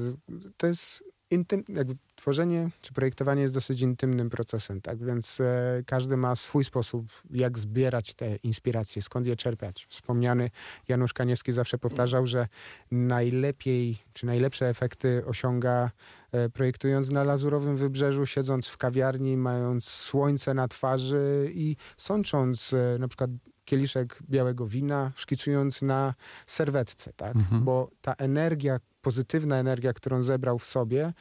To 0.57 0.67
jest 0.67 1.03
intym, 1.31 1.63
jakby 1.69 1.95
tworzenie 2.15 2.69
czy 2.81 2.93
projektowanie 2.93 3.41
jest 3.41 3.53
dosyć 3.53 3.81
intymnym 3.81 4.29
procesem, 4.29 4.81
tak? 4.81 5.05
Więc 5.05 5.39
e, 5.39 5.81
każdy 5.85 6.17
ma 6.17 6.35
swój 6.35 6.63
sposób, 6.63 7.07
jak 7.31 7.59
zbierać 7.59 8.13
te 8.13 8.35
inspiracje, 8.35 9.01
skąd 9.01 9.27
je 9.27 9.35
czerpiać. 9.35 9.85
Wspomniany 9.89 10.49
Janusz 10.87 11.13
Kaniewski 11.13 11.53
zawsze 11.53 11.77
powtarzał, 11.77 12.25
że 12.25 12.47
najlepiej 12.91 13.97
czy 14.13 14.25
najlepsze 14.25 14.69
efekty 14.69 15.25
osiąga 15.25 15.91
e, 16.31 16.49
projektując 16.49 17.09
na 17.09 17.23
Lazurowym 17.23 17.77
Wybrzeżu, 17.77 18.25
siedząc 18.25 18.67
w 18.67 18.77
kawiarni, 18.77 19.37
mając 19.37 19.85
słońce 19.85 20.53
na 20.53 20.67
twarzy 20.67 21.51
i 21.53 21.75
sącząc 21.97 22.73
e, 22.73 22.97
na 22.99 23.07
przykład 23.07 23.29
kieliszek 23.65 24.19
białego 24.29 24.67
wina, 24.67 25.11
szkicując 25.15 25.81
na 25.81 26.13
serwetce, 26.47 27.13
tak? 27.13 27.35
Mhm. 27.35 27.63
Bo 27.63 27.89
ta 28.01 28.13
energia, 28.13 28.79
pozytywna 29.05 29.55
energia, 29.55 29.93
którą 29.93 30.23
zebrał 30.23 30.59
w 30.59 30.65
sobie, 30.65 31.13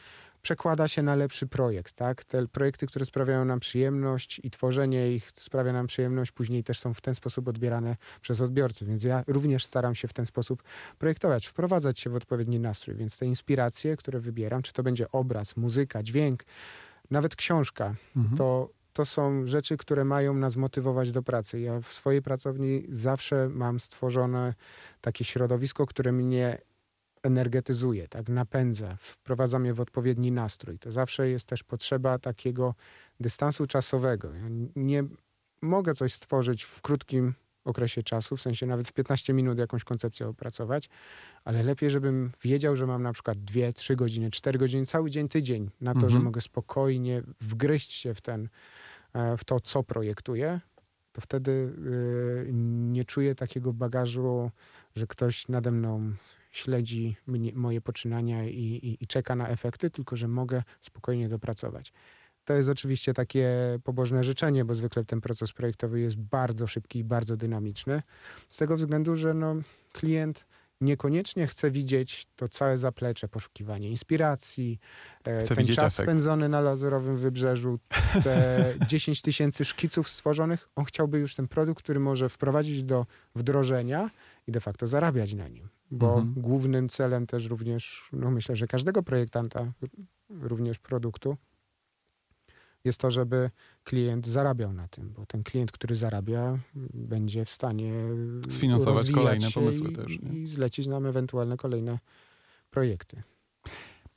przekłada 0.43 0.89
się 0.89 1.03
na 1.03 1.15
lepszy 1.15 1.47
projekt, 1.47 1.95
tak? 1.95 2.25
Te 2.25 2.47
projekty, 2.47 2.87
które 2.87 3.05
sprawiają 3.05 3.45
nam 3.45 3.61
przyjemność 3.61 4.41
i 4.45 4.51
tworzenie 4.51 5.13
ich 5.13 5.31
sprawia 5.35 5.73
nam 5.73 5.87
przyjemność, 5.87 6.33
później 6.33 6.65
też 6.65 6.81
są 6.81 6.95
w 6.95 7.01
ten 7.01 7.15
sposób 7.15 7.49
odbierane 7.49 7.97
przez 8.21 8.41
odbiorców, 8.41 8.89
więc 8.89 9.05
ja 9.05 9.25
również 9.27 9.65
staram 9.65 9.95
się 9.95 10.09
w 10.09 10.13
ten 10.13 10.27
sposób 10.27 10.63
projektować, 10.99 11.47
wprowadzać 11.47 11.99
się 11.99 12.11
w 12.11 12.15
odpowiedni 12.15 12.61
nastrój, 12.61 12.97
więc 12.97 13.19
te 13.19 13.27
inspiracje, 13.27 13.97
które 13.97 14.21
wybieram, 14.21 14.63
czy 14.63 14.73
to 14.73 14.83
będzie 14.83 15.11
obraz, 15.11 15.57
muzyka, 15.57 16.03
dźwięk, 16.03 16.45
nawet 17.11 17.37
książka, 17.37 17.95
mhm. 18.17 18.37
to 18.37 18.71
to 18.93 19.07
są 19.07 19.47
rzeczy, 19.47 19.77
które 19.77 20.05
mają 20.05 20.35
nas 20.35 20.57
motywować 20.57 21.13
do 21.13 21.23
pracy. 21.23 21.61
Ja 21.61 21.81
w 21.81 21.93
swojej 21.93 22.23
pracowni 22.23 22.87
zawsze 22.89 23.49
mam 23.49 23.81
stworzone 23.81 24.55
takie 25.01 25.25
środowisko, 25.25 25.87
które 25.87 26.13
mnie 26.13 26.59
energetyzuje, 27.25 28.09
tak, 28.09 28.29
napędza, 28.29 28.97
wprowadza 29.01 29.59
mnie 29.59 29.75
w 29.75 29.81
odpowiedni 29.81 30.33
nastrój. 30.33 30.79
To 30.79 30.93
zawsze 30.93 31.29
jest 31.29 31.49
też 31.49 31.63
potrzeba 31.63 32.19
takiego 32.19 32.75
dystansu 33.21 33.67
czasowego. 33.67 34.35
Ja 34.35 34.49
nie 34.77 35.05
mogę 35.63 35.95
coś 35.95 36.13
stworzyć 36.13 36.63
w 36.63 36.81
krótkim 36.81 37.35
okresie 37.65 38.03
czasu, 38.03 38.37
w 38.37 38.43
sensie 38.43 38.67
nawet 38.67 38.89
w 38.89 38.93
15 38.93 39.33
minut 39.33 39.59
jakąś 39.59 39.85
koncepcję 39.85 40.29
opracować, 40.29 40.89
ale 41.45 41.63
lepiej, 41.63 41.91
żebym 41.91 42.33
wiedział, 42.43 42.77
że 42.77 42.87
mam 42.87 43.03
na 43.03 43.13
przykład 43.13 43.39
2, 43.39 43.73
3 43.73 43.97
godziny, 43.97 44.31
4 44.31 44.59
godziny, 44.59 44.87
cały 44.87 45.11
dzień, 45.11 45.29
tydzień 45.29 45.71
na 45.81 45.93
to, 45.93 45.97
mhm. 45.97 46.13
że 46.13 46.19
mogę 46.19 46.41
spokojnie 46.41 47.23
wgryźć 47.41 47.93
się 47.93 48.15
w, 48.15 48.21
ten, 48.21 48.49
e, 49.13 49.37
w 49.37 49.45
to, 49.45 49.61
co 49.61 49.83
projektuję, 49.83 50.61
to 51.15 51.21
wtedy 51.21 51.51
y, 51.51 52.51
nie 52.93 53.05
czuję 53.05 53.35
takiego 53.35 53.73
bagażu, 53.73 54.51
że 54.97 55.07
ktoś 55.07 55.49
nade 55.49 55.71
mną 55.71 56.13
śledzi 56.55 57.17
mnie, 57.27 57.53
moje 57.55 57.81
poczynania 57.81 58.45
i, 58.45 58.59
i, 58.59 59.05
i 59.05 59.07
czeka 59.07 59.37
na 59.37 59.49
efekty, 59.49 59.91
tylko 59.91 60.17
że 60.17 60.29
mogę 60.29 60.63
spokojnie 60.81 61.29
dopracować. 61.29 61.93
To 62.45 62.55
jest 62.55 62.69
oczywiście 62.69 63.15
takie 63.15 63.51
pobożne 63.85 64.25
życzenie, 64.25 64.65
bo 64.65 64.75
zwykle 64.75 65.05
ten 65.05 65.21
proces 65.21 65.53
projektowy 65.53 66.01
jest 66.01 66.17
bardzo 66.17 66.67
szybki 66.67 66.99
i 66.99 67.05
bardzo 67.05 67.37
dynamiczny. 67.37 68.03
Z 68.49 68.57
tego 68.57 68.77
względu, 68.77 69.17
że 69.17 69.35
no, 69.35 69.57
klient 69.93 70.47
niekoniecznie 70.81 71.47
chce 71.47 71.71
widzieć 71.71 72.27
to 72.37 72.49
całe 72.49 72.79
zaplecze, 72.79 73.29
poszukiwanie 73.29 73.91
inspiracji, 73.91 74.79
e, 75.25 75.43
ten 75.43 75.67
czas 75.67 75.95
efekt. 75.95 76.11
spędzony 76.11 76.49
na 76.49 76.61
lazurowym 76.61 77.17
wybrzeżu, 77.17 77.79
te 78.25 78.65
10 78.89 79.23
tysięcy 79.23 79.65
szkiców 79.65 80.09
stworzonych. 80.09 80.69
On 80.77 80.85
chciałby 80.85 81.19
już 81.19 81.35
ten 81.35 81.49
produkt, 81.49 81.83
który 81.83 82.01
może 82.01 82.29
wprowadzić 82.29 82.83
do 82.83 83.07
wdrożenia 83.35 84.11
i 84.47 84.53
de 84.53 84.61
facto 84.61 84.87
zarabiać 84.87 85.35
na 85.35 85.49
nim 85.49 85.69
bo 85.91 86.15
mhm. 86.15 86.35
głównym 86.37 86.89
celem 86.89 87.27
też 87.27 87.47
również, 87.47 88.09
no 88.13 88.31
myślę, 88.31 88.57
że 88.57 88.67
każdego 88.67 89.03
projektanta, 89.03 89.73
również 90.31 90.79
produktu, 90.79 91.37
jest 92.85 92.99
to, 92.99 93.11
żeby 93.11 93.51
klient 93.85 94.27
zarabiał 94.27 94.73
na 94.73 94.89
tym, 94.89 95.13
bo 95.13 95.27
ten 95.27 95.43
klient, 95.43 95.73
który 95.73 95.97
zarabia, 95.97 96.59
będzie 96.95 97.45
w 97.45 97.51
stanie 97.51 97.93
sfinansować 98.51 99.11
kolejne 99.11 99.51
pomysły 99.51 99.91
i, 99.91 99.93
też. 99.93 100.19
Nie? 100.23 100.39
I 100.39 100.47
zlecić 100.47 100.87
nam 100.87 101.07
ewentualne 101.07 101.57
kolejne 101.57 101.99
projekty. 102.71 103.23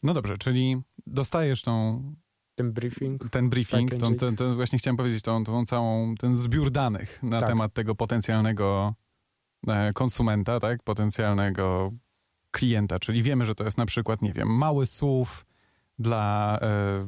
No 0.04 0.14
dobrze, 0.14 0.38
czyli 0.38 0.82
dostajesz 1.08 1.62
tą 1.62 2.04
ten 2.56 2.74
briefing. 2.74 3.30
Ten 3.30 3.50
briefing, 3.50 3.96
tą, 3.96 4.16
ten, 4.16 4.36
ten, 4.36 4.56
właśnie 4.56 4.80
chciałem 4.80 4.98
powiedzieć, 4.98 5.24
tą, 5.24 5.44
tą 5.44 5.66
całą, 5.66 6.16
ten 6.16 6.36
zbiór 6.36 6.72
danych 6.72 7.24
na 7.24 7.40
tak. 7.40 7.50
temat 7.50 7.74
tego 7.74 7.96
potencjalnego 7.96 8.94
E, 9.68 9.94
konsumenta, 9.94 10.60
tak, 10.60 10.84
potencjalnego 10.84 11.92
klienta, 12.52 13.00
czyli 13.00 13.24
wiemy, 13.24 13.46
że 13.46 13.56
to 13.56 13.64
jest 13.64 13.78
na 13.78 13.86
przykład, 13.86 14.22
nie 14.22 14.34
wiem, 14.34 14.48
mały 14.48 14.86
słów 14.86 15.46
dla, 16.00 16.58
e, 16.62 17.06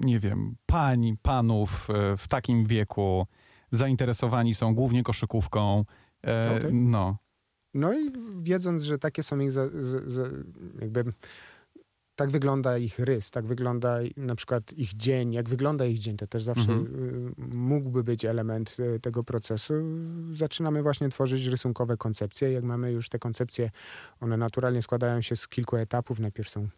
nie 0.00 0.18
wiem, 0.18 0.56
pań, 0.66 1.16
panów 1.22 1.88
e, 1.90 2.16
w 2.16 2.28
takim 2.28 2.64
wieku, 2.64 3.26
zainteresowani 3.70 4.54
są 4.54 4.74
głównie 4.74 5.02
koszykówką, 5.02 5.84
okay. 6.22 6.70
no. 6.72 7.16
No 7.74 7.98
i 7.98 8.10
wiedząc, 8.42 8.82
że 8.82 8.98
takie 8.98 9.22
są 9.22 9.38
ich 9.38 9.52
za, 9.52 9.68
za, 9.68 10.10
za, 10.10 10.22
jakby 10.80 11.04
tak 12.18 12.30
wygląda 12.30 12.78
ich 12.78 12.98
rys, 12.98 13.30
tak 13.30 13.46
wygląda 13.46 13.98
na 14.16 14.34
przykład 14.34 14.72
ich 14.72 14.94
dzień, 14.94 15.32
jak 15.32 15.48
wygląda 15.48 15.86
ich 15.86 15.98
dzień, 15.98 16.16
to 16.16 16.26
też 16.26 16.42
zawsze 16.42 16.72
mhm. 16.72 17.34
Y, 17.38 17.54
mógłby 17.54 18.04
być 18.04 18.24
element 18.24 18.76
y, 18.80 19.00
tego 19.00 19.24
procesu. 19.24 19.74
Zaczynamy 20.34 20.82
właśnie 20.82 21.08
tworzyć 21.08 21.46
rysunkowe 21.46 21.96
koncepcje. 21.96 22.52
Jak 22.52 22.64
mamy 22.64 22.92
już 22.92 23.08
te 23.08 23.18
koncepcje, 23.18 23.70
one 24.20 24.36
naturalnie 24.36 24.82
składają 24.82 25.20
się 25.20 25.36
z 25.36 25.48
kilku 25.48 25.76
etapów. 25.76 26.20
Najpierw 26.20 26.48
są 26.48 26.68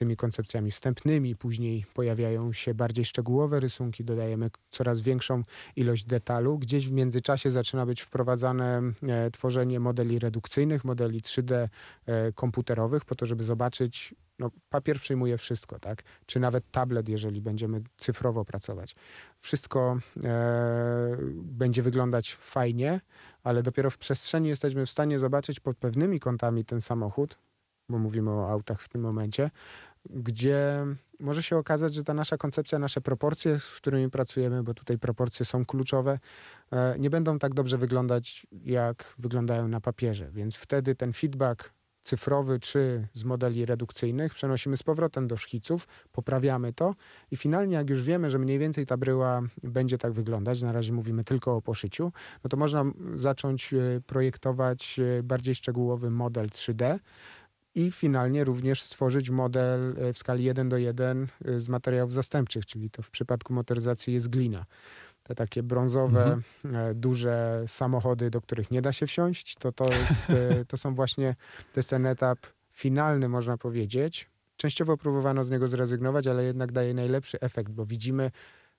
tymi 0.00 0.16
koncepcjami 0.16 0.70
wstępnymi, 0.70 1.36
później 1.36 1.86
pojawiają 1.94 2.52
się 2.52 2.74
bardziej 2.74 3.04
szczegółowe 3.04 3.60
rysunki, 3.60 4.04
dodajemy 4.04 4.50
coraz 4.70 5.00
większą 5.00 5.42
ilość 5.76 6.04
detalu. 6.04 6.58
Gdzieś 6.58 6.88
w 6.88 6.92
międzyczasie 6.92 7.50
zaczyna 7.50 7.86
być 7.86 8.00
wprowadzane 8.00 8.82
e, 9.08 9.30
tworzenie 9.30 9.80
modeli 9.80 10.18
redukcyjnych, 10.18 10.84
modeli 10.84 11.20
3D 11.20 11.68
e, 12.06 12.32
komputerowych, 12.32 13.04
po 13.04 13.14
to, 13.14 13.26
żeby 13.26 13.44
zobaczyć, 13.44 14.14
no, 14.38 14.50
papier 14.70 15.00
przyjmuje 15.00 15.38
wszystko, 15.38 15.78
tak? 15.78 16.02
Czy 16.26 16.40
nawet 16.40 16.70
tablet, 16.70 17.08
jeżeli 17.08 17.40
będziemy 17.40 17.82
cyfrowo 17.98 18.44
pracować. 18.44 18.96
Wszystko 19.40 19.96
e, 20.24 21.16
będzie 21.34 21.82
wyglądać 21.82 22.34
fajnie, 22.34 23.00
ale 23.42 23.62
dopiero 23.62 23.90
w 23.90 23.98
przestrzeni 23.98 24.48
jesteśmy 24.48 24.86
w 24.86 24.90
stanie 24.90 25.18
zobaczyć 25.18 25.60
pod 25.60 25.76
pewnymi 25.76 26.20
kątami 26.20 26.64
ten 26.64 26.80
samochód, 26.80 27.38
bo 27.90 27.98
mówimy 27.98 28.30
o 28.30 28.50
autach 28.50 28.82
w 28.82 28.88
tym 28.88 29.00
momencie, 29.00 29.50
gdzie 30.10 30.86
może 31.20 31.42
się 31.42 31.56
okazać, 31.56 31.94
że 31.94 32.04
ta 32.04 32.14
nasza 32.14 32.36
koncepcja, 32.36 32.78
nasze 32.78 33.00
proporcje, 33.00 33.58
z 33.58 33.64
którymi 33.64 34.10
pracujemy, 34.10 34.62
bo 34.62 34.74
tutaj 34.74 34.98
proporcje 34.98 35.46
są 35.46 35.64
kluczowe, 35.64 36.18
e, 36.72 36.98
nie 36.98 37.10
będą 37.10 37.38
tak 37.38 37.54
dobrze 37.54 37.78
wyglądać, 37.78 38.46
jak 38.64 39.14
wyglądają 39.18 39.68
na 39.68 39.80
papierze. 39.80 40.30
Więc 40.30 40.56
wtedy 40.56 40.94
ten 40.94 41.12
feedback 41.12 41.72
cyfrowy 42.02 42.60
czy 42.60 43.08
z 43.12 43.24
modeli 43.24 43.66
redukcyjnych, 43.66 44.34
przenosimy 44.34 44.76
z 44.76 44.82
powrotem 44.82 45.28
do 45.28 45.36
szkiców, 45.36 45.88
poprawiamy 46.12 46.72
to 46.72 46.94
i 47.30 47.36
finalnie 47.36 47.74
jak 47.74 47.90
już 47.90 48.02
wiemy, 48.02 48.30
że 48.30 48.38
mniej 48.38 48.58
więcej 48.58 48.86
ta 48.86 48.96
bryła 48.96 49.42
będzie 49.62 49.98
tak 49.98 50.12
wyglądać, 50.12 50.62
na 50.62 50.72
razie 50.72 50.92
mówimy 50.92 51.24
tylko 51.24 51.56
o 51.56 51.62
poszyciu, 51.62 52.12
no 52.44 52.48
to 52.48 52.56
można 52.56 52.84
zacząć 53.16 53.74
e, 53.74 54.00
projektować 54.06 55.00
e, 55.18 55.22
bardziej 55.22 55.54
szczegółowy 55.54 56.10
model 56.10 56.48
3D, 56.48 56.98
i 57.74 57.90
finalnie 57.90 58.44
również 58.44 58.82
stworzyć 58.82 59.30
model 59.30 59.94
w 60.14 60.18
skali 60.18 60.44
1 60.44 60.68
do 60.68 60.78
1 60.78 61.26
z 61.58 61.68
materiałów 61.68 62.12
zastępczych, 62.12 62.66
czyli 62.66 62.90
to 62.90 63.02
w 63.02 63.10
przypadku 63.10 63.52
motoryzacji 63.54 64.14
jest 64.14 64.28
glina 64.28 64.66
te 65.30 65.34
takie 65.34 65.62
brązowe, 65.62 66.24
mhm. 66.64 66.90
E, 66.90 66.94
duże 66.94 67.64
samochody, 67.66 68.30
do 68.30 68.40
których 68.40 68.70
nie 68.70 68.82
da 68.82 68.92
się 68.92 69.06
wsiąść, 69.06 69.56
to, 69.56 69.72
to, 69.72 69.84
jest, 69.84 70.30
e, 70.30 70.64
to 70.68 70.76
są 70.76 70.94
właśnie, 70.94 71.34
to 71.72 71.80
jest 71.80 71.90
ten 71.90 72.06
etap 72.06 72.38
finalny, 72.72 73.28
można 73.28 73.58
powiedzieć. 73.58 74.30
Częściowo 74.56 74.96
próbowano 74.96 75.44
z 75.44 75.50
niego 75.50 75.68
zrezygnować, 75.68 76.26
ale 76.26 76.44
jednak 76.44 76.72
daje 76.72 76.94
najlepszy 76.94 77.40
efekt, 77.40 77.72
bo 77.72 77.86
widzimy 77.86 78.30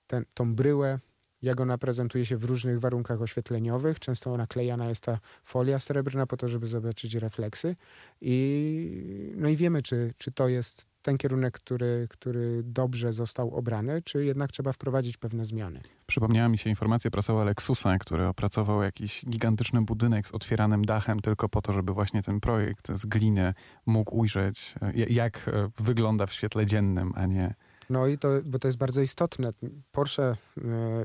ten, 0.06 0.24
tą 0.34 0.54
bryłę, 0.54 0.98
jak 1.42 1.60
ona 1.60 1.78
prezentuje 1.78 2.26
się 2.26 2.36
w 2.36 2.44
różnych 2.44 2.80
warunkach 2.80 3.22
oświetleniowych. 3.22 4.00
Często 4.00 4.36
naklejana 4.36 4.88
jest 4.88 5.02
ta 5.02 5.18
folia 5.44 5.78
srebrna 5.78 6.26
po 6.26 6.36
to, 6.36 6.48
żeby 6.48 6.66
zobaczyć 6.66 7.14
refleksy. 7.14 7.76
I, 8.20 9.32
no 9.36 9.48
i 9.48 9.56
wiemy, 9.56 9.82
czy, 9.82 10.14
czy 10.18 10.32
to 10.32 10.48
jest 10.48 10.92
ten 11.02 11.18
kierunek, 11.18 11.54
który, 11.54 12.06
który 12.10 12.62
dobrze 12.64 13.12
został 13.12 13.54
obrany, 13.54 14.02
czy 14.02 14.24
jednak 14.24 14.52
trzeba 14.52 14.72
wprowadzić 14.72 15.16
pewne 15.16 15.44
zmiany. 15.44 15.80
Przypomniała 16.06 16.48
mi 16.48 16.58
się 16.58 16.70
informacja 16.70 17.10
prasowa 17.10 17.44
Lexusa, 17.44 17.98
który 17.98 18.26
opracował 18.26 18.82
jakiś 18.82 19.24
gigantyczny 19.28 19.82
budynek 19.82 20.28
z 20.28 20.32
otwieranym 20.32 20.84
dachem 20.84 21.20
tylko 21.20 21.48
po 21.48 21.62
to, 21.62 21.72
żeby 21.72 21.92
właśnie 21.92 22.22
ten 22.22 22.40
projekt 22.40 22.92
z 22.92 23.06
gliny 23.06 23.54
mógł 23.86 24.16
ujrzeć, 24.16 24.74
e, 24.82 24.92
jak 24.92 25.48
e, 25.48 25.70
wygląda 25.78 26.26
w 26.26 26.32
świetle 26.32 26.66
dziennym, 26.66 27.12
a 27.14 27.26
nie 27.26 27.54
no 27.92 28.06
i 28.06 28.18
to, 28.18 28.28
bo 28.44 28.58
to 28.58 28.68
jest 28.68 28.78
bardzo 28.78 29.00
istotne. 29.00 29.52
Porsche 29.92 30.22
e, 30.22 30.36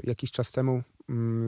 jakiś 0.04 0.32
czas 0.32 0.52
temu 0.52 0.84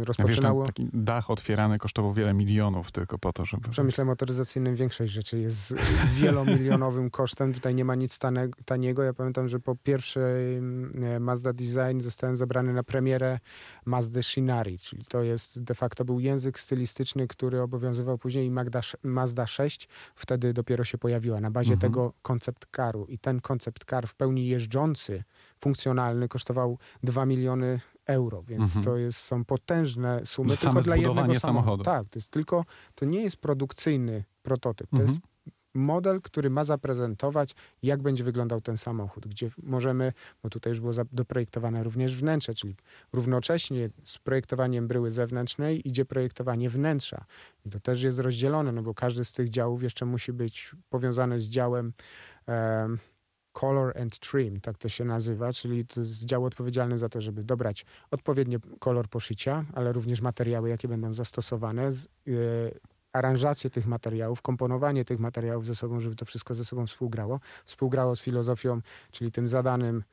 rozpoczynało... 0.03 0.61
Ja 0.61 0.65
wiesz, 0.65 0.75
taki 0.75 0.89
dach 0.93 1.29
otwierany 1.29 1.77
kosztował 1.77 2.13
wiele 2.13 2.33
milionów 2.33 2.91
tylko 2.91 3.17
po 3.17 3.33
to, 3.33 3.45
żeby... 3.45 3.67
W 3.67 3.71
przemyśle 3.71 4.05
motoryzacyjnym 4.05 4.75
większość 4.75 5.13
rzeczy 5.13 5.39
jest 5.39 5.75
wielomilionowym 6.21 7.09
kosztem. 7.09 7.53
Tutaj 7.53 7.75
nie 7.75 7.85
ma 7.85 7.95
nic 7.95 8.19
taniego. 8.65 9.03
Ja 9.03 9.13
pamiętam, 9.13 9.49
że 9.49 9.59
po 9.59 9.75
pierwszej 9.75 10.55
mm, 10.55 11.23
Mazda 11.23 11.53
Design 11.53 12.01
zostałem 12.01 12.37
zabrany 12.37 12.73
na 12.73 12.83
premierę 12.83 13.39
Mazda 13.85 14.23
Shinari, 14.23 14.79
czyli 14.79 15.05
to 15.05 15.23
jest 15.23 15.63
de 15.63 15.75
facto 15.75 16.05
był 16.05 16.19
język 16.19 16.59
stylistyczny, 16.59 17.27
który 17.27 17.61
obowiązywał 17.61 18.17
później 18.17 18.45
i 18.45 18.51
Magda, 18.51 18.81
Mazda 19.03 19.47
6 19.47 19.87
wtedy 20.15 20.53
dopiero 20.53 20.83
się 20.83 20.97
pojawiła 20.97 21.41
na 21.41 21.51
bazie 21.51 21.73
mhm. 21.73 21.91
tego 21.91 22.13
koncept 22.21 22.65
caru. 22.75 23.05
I 23.05 23.19
ten 23.19 23.41
koncept 23.41 23.85
car 23.89 24.07
w 24.07 24.15
pełni 24.15 24.47
jeżdżący, 24.47 25.23
funkcjonalny 25.59 26.27
kosztował 26.27 26.77
2 27.03 27.25
miliony 27.25 27.79
euro, 28.09 28.43
więc 28.43 28.61
mhm. 28.61 28.85
to 28.85 28.97
jest, 28.97 29.19
są 29.19 29.45
potężne 29.45 30.21
sumy 30.25 30.55
Same 30.55 30.73
tylko 30.73 30.85
dla 30.85 30.95
jednego 30.95 31.39
samochodu. 31.39 31.83
Tak, 31.83 32.09
to 32.09 32.19
jest 32.19 32.31
tylko, 32.31 32.65
to 32.95 33.05
nie 33.05 33.21
jest 33.21 33.37
produkcyjny 33.37 34.23
prototyp, 34.41 34.89
to 34.89 34.97
mhm. 34.97 35.09
jest 35.09 35.29
model, 35.73 36.21
który 36.21 36.49
ma 36.49 36.65
zaprezentować, 36.65 37.55
jak 37.83 38.01
będzie 38.01 38.23
wyglądał 38.23 38.61
ten 38.61 38.77
samochód, 38.77 39.27
gdzie 39.27 39.49
możemy, 39.63 40.13
bo 40.43 40.49
tutaj 40.49 40.71
już 40.71 40.79
było 40.79 40.93
doprojektowane 41.11 41.83
również 41.83 42.15
wnętrze, 42.15 42.55
czyli 42.55 42.75
równocześnie 43.13 43.89
z 44.05 44.17
projektowaniem 44.17 44.87
bryły 44.87 45.11
zewnętrznej 45.11 45.87
idzie 45.87 46.05
projektowanie 46.05 46.69
wnętrza. 46.69 47.25
I 47.65 47.69
to 47.69 47.79
też 47.79 48.03
jest 48.03 48.19
rozdzielone, 48.19 48.71
no 48.71 48.81
bo 48.81 48.93
każdy 48.93 49.25
z 49.25 49.33
tych 49.33 49.49
działów 49.49 49.83
jeszcze 49.83 50.05
musi 50.05 50.33
być 50.33 50.75
powiązany 50.89 51.39
z 51.39 51.47
działem 51.47 51.93
e, 52.47 52.87
Color 53.59 53.97
and 54.01 54.19
Trim, 54.19 54.61
tak 54.61 54.77
to 54.77 54.89
się 54.89 55.05
nazywa, 55.05 55.53
czyli 55.53 55.85
to 55.85 55.99
jest 55.99 56.25
dział 56.25 56.45
odpowiedzialny 56.45 56.97
za 56.97 57.09
to, 57.09 57.21
żeby 57.21 57.43
dobrać 57.43 57.85
odpowiedni 58.11 58.57
kolor 58.79 59.07
poszycia, 59.07 59.65
ale 59.73 59.93
również 59.93 60.21
materiały, 60.21 60.69
jakie 60.69 60.87
będą 60.87 61.13
zastosowane, 61.13 61.91
z, 61.91 62.05
e, 62.05 62.09
aranżację 63.13 63.69
tych 63.69 63.87
materiałów, 63.87 64.41
komponowanie 64.41 65.05
tych 65.05 65.19
materiałów 65.19 65.65
ze 65.65 65.75
sobą, 65.75 65.99
żeby 65.99 66.15
to 66.15 66.25
wszystko 66.25 66.53
ze 66.53 66.65
sobą 66.65 66.87
współgrało. 66.87 67.39
Współgrało 67.65 68.15
z 68.15 68.21
filozofią, 68.21 68.81
czyli 69.11 69.31
tym 69.31 69.47
zadanym 69.47 70.03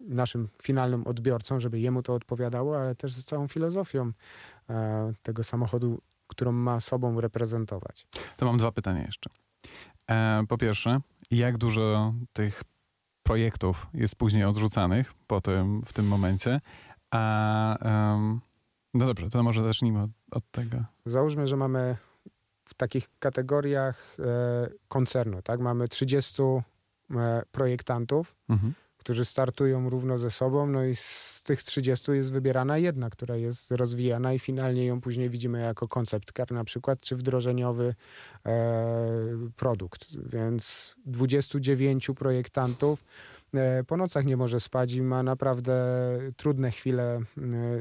naszym 0.00 0.48
finalnym 0.62 1.06
odbiorcą, 1.06 1.60
żeby 1.60 1.80
jemu 1.80 2.02
to 2.02 2.14
odpowiadało, 2.14 2.80
ale 2.80 2.94
też 2.94 3.14
z 3.14 3.24
całą 3.24 3.48
filozofią 3.48 4.12
e, 4.70 5.12
tego 5.22 5.44
samochodu, 5.44 6.00
którą 6.26 6.52
ma 6.52 6.80
sobą 6.80 7.20
reprezentować. 7.20 8.06
To 8.36 8.46
mam 8.46 8.58
dwa 8.58 8.72
pytania 8.72 9.02
jeszcze. 9.02 9.30
E, 10.10 10.44
po 10.48 10.58
pierwsze, 10.58 11.00
jak 11.30 11.58
dużo 11.58 12.14
tych 12.32 12.62
projektów 13.26 13.86
jest 13.94 14.16
później 14.16 14.44
odrzucanych 14.44 15.14
po 15.26 15.40
tym, 15.40 15.82
w 15.86 15.92
tym 15.92 16.06
momencie. 16.06 16.60
A 17.10 17.78
um, 17.82 18.40
no 18.94 19.06
dobrze, 19.06 19.28
to 19.28 19.42
może 19.42 19.64
zacznijmy 19.64 20.02
od, 20.02 20.10
od, 20.30 20.50
tego. 20.50 20.84
Załóżmy, 21.04 21.48
że 21.48 21.56
mamy 21.56 21.96
w 22.64 22.74
takich 22.74 23.08
kategoriach 23.18 24.16
e, 24.18 24.68
koncernu, 24.88 25.42
tak? 25.42 25.60
Mamy 25.60 25.88
30 25.88 26.42
e, 26.42 27.42
projektantów, 27.52 28.34
mhm. 28.48 28.74
Którzy 29.06 29.24
startują 29.24 29.90
równo 29.90 30.18
ze 30.18 30.30
sobą, 30.30 30.66
no 30.66 30.84
i 30.84 30.96
z 30.96 31.42
tych 31.44 31.62
30 31.62 32.12
jest 32.12 32.32
wybierana 32.32 32.78
jedna, 32.78 33.10
która 33.10 33.36
jest 33.36 33.70
rozwijana 33.70 34.32
i 34.32 34.38
finalnie 34.38 34.86
ją 34.86 35.00
później 35.00 35.30
widzimy 35.30 35.60
jako 35.60 35.88
koncept 35.88 36.32
car 36.32 36.52
na 36.52 36.64
przykład, 36.64 37.00
czy 37.00 37.16
wdrożeniowy 37.16 37.94
e, 38.46 39.48
produkt. 39.56 40.06
Więc 40.32 40.94
29 41.06 42.10
projektantów 42.18 43.04
e, 43.54 43.84
po 43.84 43.96
nocach 43.96 44.24
nie 44.24 44.36
może 44.36 44.60
spać 44.60 44.92
i 44.92 45.02
ma 45.02 45.22
naprawdę 45.22 45.74
trudne 46.36 46.70
chwile 46.70 47.14
e, 47.14 47.22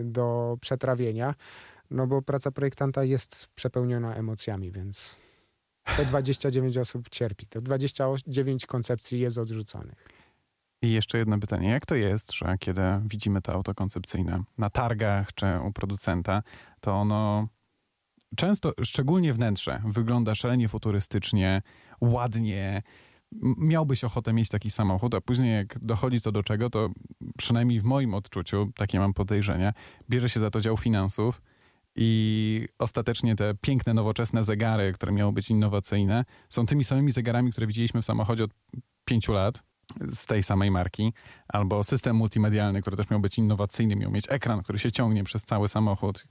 do 0.04 0.58
przetrawienia, 0.62 1.36
no 1.92 2.08
bo 2.08 2.22
praca 2.22 2.52
projektanta 2.52 3.04
jest 3.04 3.48
przepełniona 3.56 4.16
emocjami, 4.16 4.72
więc 4.72 5.16
te 5.98 6.06
29 6.06 6.78
osób 6.78 7.10
cierpi. 7.10 7.48
To 7.48 7.62
29 7.62 8.66
koncepcji 8.66 9.20
jest 9.20 9.38
odrzuconych. 9.38 10.15
I 10.82 10.92
jeszcze 10.92 11.18
jedno 11.18 11.40
pytanie. 11.40 11.70
Jak 11.70 11.86
to 11.86 11.96
jest, 11.96 12.34
że 12.34 12.56
kiedy 12.60 12.82
widzimy 13.06 13.42
to 13.42 13.54
auto 13.54 13.74
koncepcyjne 13.74 14.44
na 14.58 14.70
targach 14.70 15.34
czy 15.34 15.46
u 15.68 15.72
producenta, 15.72 16.44
to 16.80 16.94
ono 16.94 17.48
często, 18.36 18.74
szczególnie 18.84 19.34
wnętrze, 19.34 19.82
wygląda 19.86 20.36
szalenie 20.36 20.68
futurystycznie, 20.68 21.62
ładnie. 22.02 22.82
Miałbyś 23.58 24.04
ochotę 24.04 24.34
mieć 24.34 24.50
taki 24.50 24.72
samochód, 24.72 25.16
a 25.16 25.22
później 25.22 25.56
jak 25.56 25.80
dochodzi 25.82 26.22
co 26.22 26.32
do 26.32 26.44
czego, 26.44 26.70
to 26.70 26.90
przynajmniej 27.38 27.80
w 27.82 27.84
moim 27.84 28.14
odczuciu, 28.14 28.72
takie 28.76 29.00
mam 29.00 29.14
podejrzenia, 29.14 29.74
bierze 30.10 30.30
się 30.30 30.40
za 30.40 30.50
to 30.52 30.62
dział 30.62 30.78
finansów 30.78 31.42
i 31.96 32.68
ostatecznie 32.80 33.36
te 33.36 33.54
piękne, 33.62 33.94
nowoczesne 33.94 34.44
zegary, 34.44 34.94
które 34.94 35.12
miały 35.12 35.34
być 35.34 35.50
innowacyjne, 35.50 36.26
są 36.50 36.66
tymi 36.66 36.84
samymi 36.84 37.12
zegarami, 37.12 37.52
które 37.52 37.68
widzieliśmy 37.68 38.02
w 38.02 38.06
samochodzie 38.06 38.44
od 38.44 38.52
pięciu 39.06 39.34
lat 39.34 39.64
z 40.12 40.26
tej 40.26 40.44
samej 40.44 40.72
marki, 40.72 41.14
albo 41.48 41.84
system 41.84 42.16
multimedialny, 42.16 42.82
który 42.82 42.98
też 42.98 43.10
miał 43.10 43.20
być 43.20 43.38
innowacyjny, 43.38 43.96
miał 43.96 44.12
mieć 44.12 44.26
ekran, 44.30 44.64
który 44.64 44.80
się 44.80 44.92
ciągnie 44.92 45.24
przez 45.24 45.44
cały 45.44 45.68
samochód, 45.68 46.26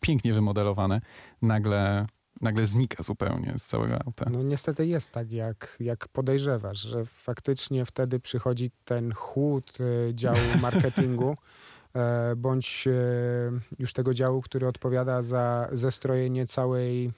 pięknie 0.00 0.34
wymodelowany, 0.34 1.00
nagle 1.42 2.06
nagle 2.40 2.66
znika 2.66 3.02
zupełnie 3.02 3.54
z 3.58 3.66
całego 3.66 4.02
auta. 4.06 4.30
No 4.30 4.42
niestety 4.42 4.86
jest 4.86 5.10
tak, 5.10 5.32
jak, 5.32 5.76
jak 5.80 6.08
podejrzewasz, 6.08 6.78
że 6.78 7.06
faktycznie 7.06 7.84
wtedy 7.84 8.20
przychodzi 8.20 8.70
ten 8.84 9.12
chłód 9.12 9.78
y, 9.80 10.14
działu 10.14 10.38
marketingu, 10.62 11.34
bądź 12.36 12.88
e, 12.88 12.92
już 13.78 13.92
tego 13.92 14.14
działu, 14.14 14.42
który 14.42 14.66
odpowiada 14.66 15.22
za 15.22 15.68
zestrojenie 15.72 16.46
całej 16.46 17.06
e, 17.06 17.10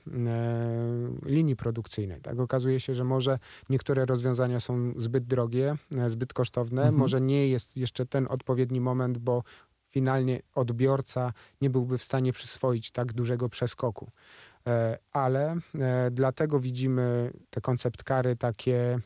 linii 1.24 1.56
produkcyjnej. 1.56 2.20
Tak? 2.20 2.40
Okazuje 2.40 2.80
się, 2.80 2.94
że 2.94 3.04
może 3.04 3.38
niektóre 3.70 4.06
rozwiązania 4.06 4.60
są 4.60 4.92
zbyt 4.96 5.24
drogie, 5.24 5.76
zbyt 6.08 6.32
kosztowne, 6.32 6.82
mhm. 6.82 6.98
może 6.98 7.20
nie 7.20 7.48
jest 7.48 7.76
jeszcze 7.76 8.06
ten 8.06 8.26
odpowiedni 8.30 8.80
moment, 8.80 9.18
bo 9.18 9.42
finalnie 9.90 10.40
odbiorca 10.54 11.32
nie 11.60 11.70
byłby 11.70 11.98
w 11.98 12.02
stanie 12.02 12.32
przyswoić 12.32 12.90
tak 12.90 13.12
dużego 13.12 13.48
przeskoku. 13.48 14.10
Ale 15.12 15.56
dlatego 16.10 16.60
widzimy 16.60 17.30
te 17.50 17.60
koncept 17.60 18.02
kary 18.02 18.36
takie 18.36 18.98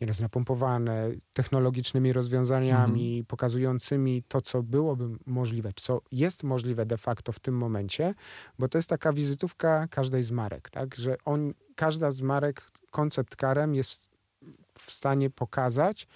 nieraz 0.00 0.20
napompowane 0.20 1.10
technologicznymi 1.32 2.12
rozwiązaniami 2.12 3.08
mhm. 3.08 3.26
pokazującymi 3.26 4.22
to, 4.28 4.40
co 4.40 4.62
byłoby 4.62 5.08
możliwe, 5.26 5.72
co 5.76 6.00
jest 6.12 6.42
możliwe 6.42 6.86
de 6.86 6.96
facto 6.96 7.32
w 7.32 7.40
tym 7.40 7.56
momencie, 7.56 8.14
bo 8.58 8.68
to 8.68 8.78
jest 8.78 8.88
taka 8.88 9.12
wizytówka 9.12 9.88
każdej 9.90 10.22
z 10.22 10.30
marek, 10.30 10.70
tak? 10.70 10.94
że 10.94 11.16
on, 11.24 11.52
każda 11.76 12.10
z 12.10 12.20
marek 12.20 12.70
koncept 12.90 13.36
karem 13.36 13.74
jest 13.74 14.10
w 14.78 14.90
stanie 14.90 15.30
pokazać, 15.30 16.06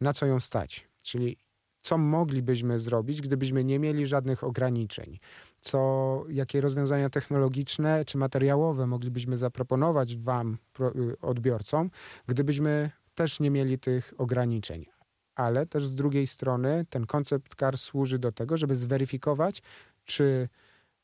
na 0.00 0.12
co 0.12 0.26
ją 0.26 0.40
stać. 0.40 0.88
Czyli 1.02 1.36
co 1.82 1.98
moglibyśmy 1.98 2.80
zrobić, 2.80 3.22
gdybyśmy 3.22 3.64
nie 3.64 3.78
mieli 3.78 4.06
żadnych 4.06 4.44
ograniczeń 4.44 5.18
co, 5.66 6.24
jakie 6.28 6.60
rozwiązania 6.60 7.10
technologiczne 7.10 8.04
czy 8.04 8.18
materiałowe 8.18 8.86
moglibyśmy 8.86 9.36
zaproponować 9.36 10.16
Wam, 10.16 10.58
y, 10.80 11.20
odbiorcom, 11.20 11.90
gdybyśmy 12.26 12.90
też 13.16 13.40
nie 13.40 13.50
mieli 13.50 13.78
tych 13.78 14.14
ograniczeń. 14.18 14.86
Ale 15.34 15.66
też 15.66 15.86
z 15.86 15.94
drugiej 15.94 16.26
strony 16.26 16.86
ten 16.90 17.06
koncept 17.06 17.54
car 17.54 17.78
służy 17.78 18.18
do 18.18 18.32
tego, 18.32 18.56
żeby 18.56 18.76
zweryfikować, 18.76 19.62
czy 20.04 20.48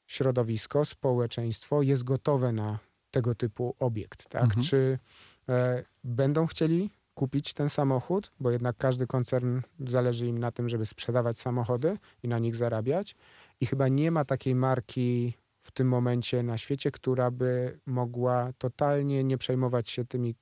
środowisko, 0.07 0.85
społeczeństwo 0.85 1.83
jest 1.83 2.05
gotowe 2.05 2.53
na 2.53 2.79
tego 3.11 3.35
typu 3.35 3.75
obiekt. 3.79 4.29
Tak? 4.29 4.45
Mhm. 4.45 4.63
Czy 4.63 4.99
e, 5.49 5.83
będą 6.05 6.47
chcieli 6.47 6.91
kupić 7.15 7.55
ten 7.55 7.69
samochód, 7.69 8.31
bo 8.41 8.51
jednak 8.51 8.77
każdy 8.77 9.07
koncern 9.07 9.61
zależy 9.81 10.27
im 10.27 10.39
na 10.39 10.53
tym, 10.53 10.69
żeby 10.69 10.87
sprzedawać 10.87 11.39
samochody 11.39 11.99
i 12.23 12.29
na 12.29 12.39
nich 12.39 12.57
zarabiać. 12.57 13.15
I 13.61 13.67
chyba 13.67 13.89
nie 13.89 14.11
ma 14.11 14.25
takiej 14.25 14.55
marki 14.55 15.35
w 15.63 15.73
tym 15.73 15.89
momencie 15.89 16.43
na 16.43 16.59
świecie, 16.59 16.91
która 16.91 17.31
by 17.31 17.79
mogła 17.87 18.53
totalnie 18.59 19.25
nie 19.25 19.39
przejmować 19.39 19.91
się 19.91 20.05
tymi 20.05 20.35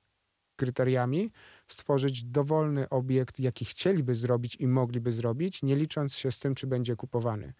kryteriami, 0.61 1.31
stworzyć 1.67 2.23
dowolny 2.23 2.89
obiekt, 2.89 3.39
jaki 3.39 3.65
chcieliby 3.65 4.15
zrobić 4.15 4.55
i 4.55 4.67
mogliby 4.67 5.11
zrobić, 5.11 5.63
nie 5.63 5.75
licząc 5.75 6.13
się 6.13 6.31
z 6.31 6.39
tym, 6.39 6.55
czy 6.55 6.67
będzie 6.67 6.95
kupowany. 6.95 7.53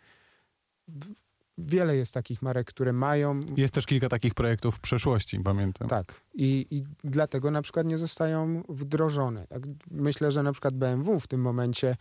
Wiele 1.57 1.97
jest 1.97 2.13
takich 2.13 2.41
marek, 2.41 2.67
które 2.67 2.93
mają 2.93 3.41
Jest 3.57 3.73
też 3.73 3.85
kilka 3.85 4.09
takich 4.09 4.33
projektów 4.33 4.75
w 4.75 4.79
przeszłości, 4.79 5.39
pamiętam. 5.39 5.87
tak. 5.87 6.21
I, 6.33 6.65
I 6.71 6.83
dlatego 7.03 7.51
na 7.51 7.61
przykład 7.61 7.85
nie 7.85 7.97
zostają 7.97 8.63
wdrożone. 8.69 9.47
Tak? 9.47 9.61
Myślę, 9.91 10.31
że 10.31 10.43
na 10.43 10.51
przykład 10.51 10.73
BMW 10.73 11.19
w 11.19 11.27
tym 11.27 11.41
momencie 11.41 11.95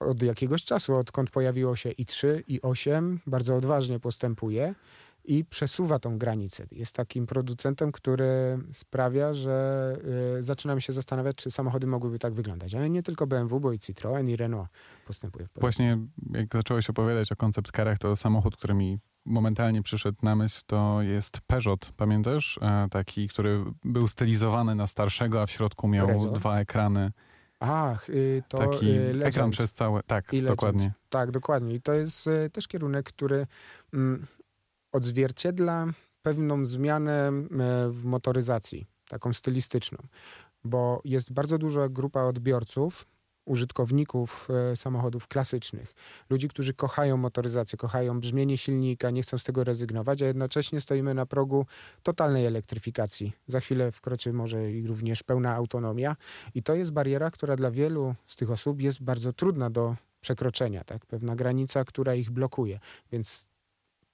od 0.00 0.22
jakiegoś 0.22 0.64
czasu, 0.64 0.94
odkąd 0.96 1.30
pojawiło 1.30 1.76
się 1.76 1.90
i3, 1.90 2.42
i 2.46 2.62
8, 2.62 3.20
bardzo 3.26 3.56
odważnie 3.56 4.00
postępuje 4.00 4.74
i 5.24 5.44
przesuwa 5.44 5.98
tą 5.98 6.18
granicę. 6.18 6.66
Jest 6.72 6.94
takim 6.94 7.26
producentem, 7.26 7.92
który 7.92 8.58
sprawia, 8.72 9.32
że 9.32 9.96
y, 10.38 10.42
zaczynamy 10.42 10.80
się 10.80 10.92
zastanawiać, 10.92 11.36
czy 11.36 11.50
samochody 11.50 11.86
mogłyby 11.86 12.18
tak 12.18 12.34
wyglądać. 12.34 12.74
Ale 12.74 12.90
nie 12.90 13.02
tylko 13.02 13.26
BMW, 13.26 13.60
bo 13.60 13.72
i 13.72 13.78
Citroën, 13.78 14.28
i 14.28 14.36
Renault 14.36 14.68
postępuje 15.06 15.46
w 15.46 15.60
Właśnie 15.60 15.98
jak 16.30 16.54
zacząłeś 16.54 16.90
opowiadać 16.90 17.32
o 17.32 17.36
koncept 17.36 17.72
karach, 17.72 17.98
to 17.98 18.16
samochód, 18.16 18.56
który 18.56 18.74
mi 18.74 18.98
momentalnie 19.24 19.82
przyszedł 19.82 20.18
na 20.22 20.36
myśl, 20.36 20.60
to 20.66 21.02
jest 21.02 21.40
Peugeot, 21.46 21.92
pamiętasz? 21.96 22.58
E, 22.62 22.88
Taki, 22.90 23.28
który 23.28 23.64
był 23.84 24.08
stylizowany 24.08 24.74
na 24.74 24.86
starszego, 24.86 25.42
a 25.42 25.46
w 25.46 25.50
środku 25.50 25.88
miał 25.88 26.06
Rezo? 26.06 26.30
dwa 26.30 26.60
ekrany. 26.60 27.10
Ach, 27.60 28.08
y, 28.08 28.42
to 28.48 28.58
Taki 28.58 28.90
y, 28.90 29.24
ekran 29.24 29.50
przez 29.50 29.72
całe... 29.72 30.02
Tak, 30.02 30.30
dokładnie. 30.46 30.92
Tak, 31.08 31.30
dokładnie. 31.30 31.74
I 31.74 31.80
to 31.80 31.92
jest 31.92 32.26
e, 32.26 32.50
też 32.50 32.68
kierunek, 32.68 33.06
który 33.06 33.46
mm, 33.94 34.26
odzwierciedla 34.92 35.86
pewną 36.22 36.66
zmianę 36.66 37.28
e, 37.28 37.32
w 37.90 38.04
motoryzacji, 38.04 38.86
taką 39.08 39.32
stylistyczną, 39.32 39.98
bo 40.64 41.00
jest 41.04 41.32
bardzo 41.32 41.58
duża 41.58 41.88
grupa 41.88 42.22
odbiorców, 42.22 43.06
użytkowników 43.44 44.48
e, 44.50 44.76
samochodów 44.76 45.28
klasycznych, 45.28 45.94
ludzi, 46.30 46.48
którzy 46.48 46.74
kochają 46.74 47.16
motoryzację, 47.16 47.76
kochają 47.76 48.20
brzmienie 48.20 48.58
silnika, 48.58 49.10
nie 49.10 49.22
chcą 49.22 49.38
z 49.38 49.44
tego 49.44 49.64
rezygnować, 49.64 50.22
a 50.22 50.26
jednocześnie 50.26 50.80
stoimy 50.80 51.14
na 51.14 51.26
progu 51.26 51.66
totalnej 52.02 52.46
elektryfikacji. 52.46 53.32
Za 53.46 53.60
chwilę 53.60 53.92
wkroczy 53.92 54.32
może 54.32 54.72
i 54.72 54.86
również 54.86 55.22
pełna 55.22 55.54
autonomia 55.54 56.16
i 56.54 56.62
to 56.62 56.74
jest 56.74 56.92
bariera, 56.92 57.30
która 57.30 57.56
dla 57.56 57.70
wielu 57.70 58.14
z 58.26 58.36
tych 58.36 58.50
osób 58.50 58.80
jest 58.80 59.02
bardzo 59.02 59.32
trudna 59.32 59.70
do 59.70 59.96
przekroczenia, 60.20 60.84
tak? 60.84 61.06
pewna 61.06 61.36
granica, 61.36 61.84
która 61.84 62.14
ich 62.14 62.30
blokuje. 62.30 62.80
Więc 63.12 63.49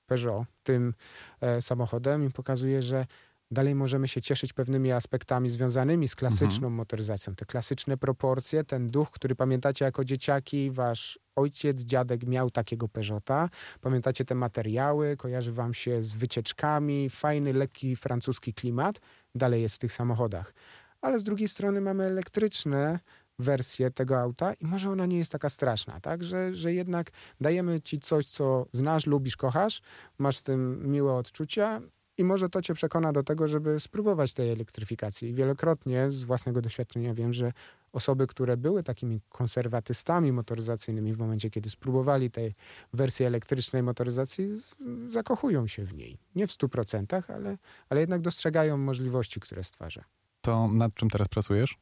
Peugeot 0.06 0.46
tym 0.62 0.94
e, 1.40 1.62
samochodem 1.62 2.24
im 2.24 2.32
pokazuje, 2.32 2.82
że 2.82 3.06
dalej 3.50 3.74
możemy 3.74 4.08
się 4.08 4.20
cieszyć 4.20 4.52
pewnymi 4.52 4.92
aspektami 4.92 5.48
związanymi 5.48 6.08
z 6.08 6.14
klasyczną 6.14 6.70
motoryzacją. 6.70 7.34
Te 7.34 7.44
klasyczne 7.44 7.96
proporcje, 7.96 8.64
ten 8.64 8.90
duch, 8.90 9.10
który 9.10 9.34
pamiętacie 9.34 9.84
jako 9.84 10.04
dzieciaki, 10.04 10.70
wasz 10.70 11.18
ojciec, 11.36 11.80
dziadek 11.80 12.26
miał 12.26 12.50
takiego 12.50 12.88
Peugeota. 12.88 13.48
Pamiętacie 13.80 14.24
te 14.24 14.34
materiały, 14.34 15.16
kojarzy 15.16 15.52
wam 15.52 15.74
się 15.74 16.02
z 16.02 16.12
wycieczkami, 16.12 17.10
fajny, 17.10 17.52
lekki 17.52 17.96
francuski 17.96 18.54
klimat. 18.54 19.00
Dalej 19.34 19.62
jest 19.62 19.74
w 19.74 19.78
tych 19.78 19.92
samochodach. 19.92 20.54
Ale 21.00 21.18
z 21.18 21.24
drugiej 21.24 21.48
strony 21.48 21.80
mamy 21.80 22.04
elektryczne 22.04 23.00
wersję 23.38 23.90
tego 23.90 24.20
auta 24.20 24.54
i 24.54 24.66
może 24.66 24.90
ona 24.90 25.06
nie 25.06 25.18
jest 25.18 25.32
taka 25.32 25.48
straszna, 25.48 26.00
tak? 26.00 26.24
Że, 26.24 26.54
że 26.54 26.74
jednak 26.74 27.10
dajemy 27.40 27.80
ci 27.80 28.00
coś, 28.00 28.26
co 28.26 28.66
znasz, 28.72 29.06
lubisz, 29.06 29.36
kochasz, 29.36 29.82
masz 30.18 30.36
z 30.36 30.42
tym 30.42 30.92
miłe 30.92 31.14
odczucia 31.14 31.80
i 32.18 32.24
może 32.24 32.48
to 32.48 32.62
cię 32.62 32.74
przekona 32.74 33.12
do 33.12 33.22
tego, 33.22 33.48
żeby 33.48 33.80
spróbować 33.80 34.32
tej 34.32 34.50
elektryfikacji. 34.50 35.28
I 35.28 35.34
Wielokrotnie 35.34 36.12
z 36.12 36.24
własnego 36.24 36.62
doświadczenia 36.62 37.14
wiem, 37.14 37.34
że 37.34 37.52
osoby, 37.92 38.26
które 38.26 38.56
były 38.56 38.82
takimi 38.82 39.20
konserwatystami 39.28 40.32
motoryzacyjnymi 40.32 41.14
w 41.14 41.18
momencie, 41.18 41.50
kiedy 41.50 41.70
spróbowali 41.70 42.30
tej 42.30 42.54
wersji 42.92 43.26
elektrycznej 43.26 43.82
motoryzacji, 43.82 44.62
zakochują 45.10 45.66
się 45.66 45.84
w 45.84 45.94
niej. 45.94 46.18
Nie 46.34 46.46
w 46.46 46.50
100%, 46.50 47.22
ale, 47.32 47.58
ale 47.88 48.00
jednak 48.00 48.20
dostrzegają 48.20 48.78
możliwości, 48.78 49.40
które 49.40 49.64
stwarza. 49.64 50.04
To 50.40 50.68
nad 50.68 50.94
czym 50.94 51.10
teraz 51.10 51.28
pracujesz? 51.28 51.78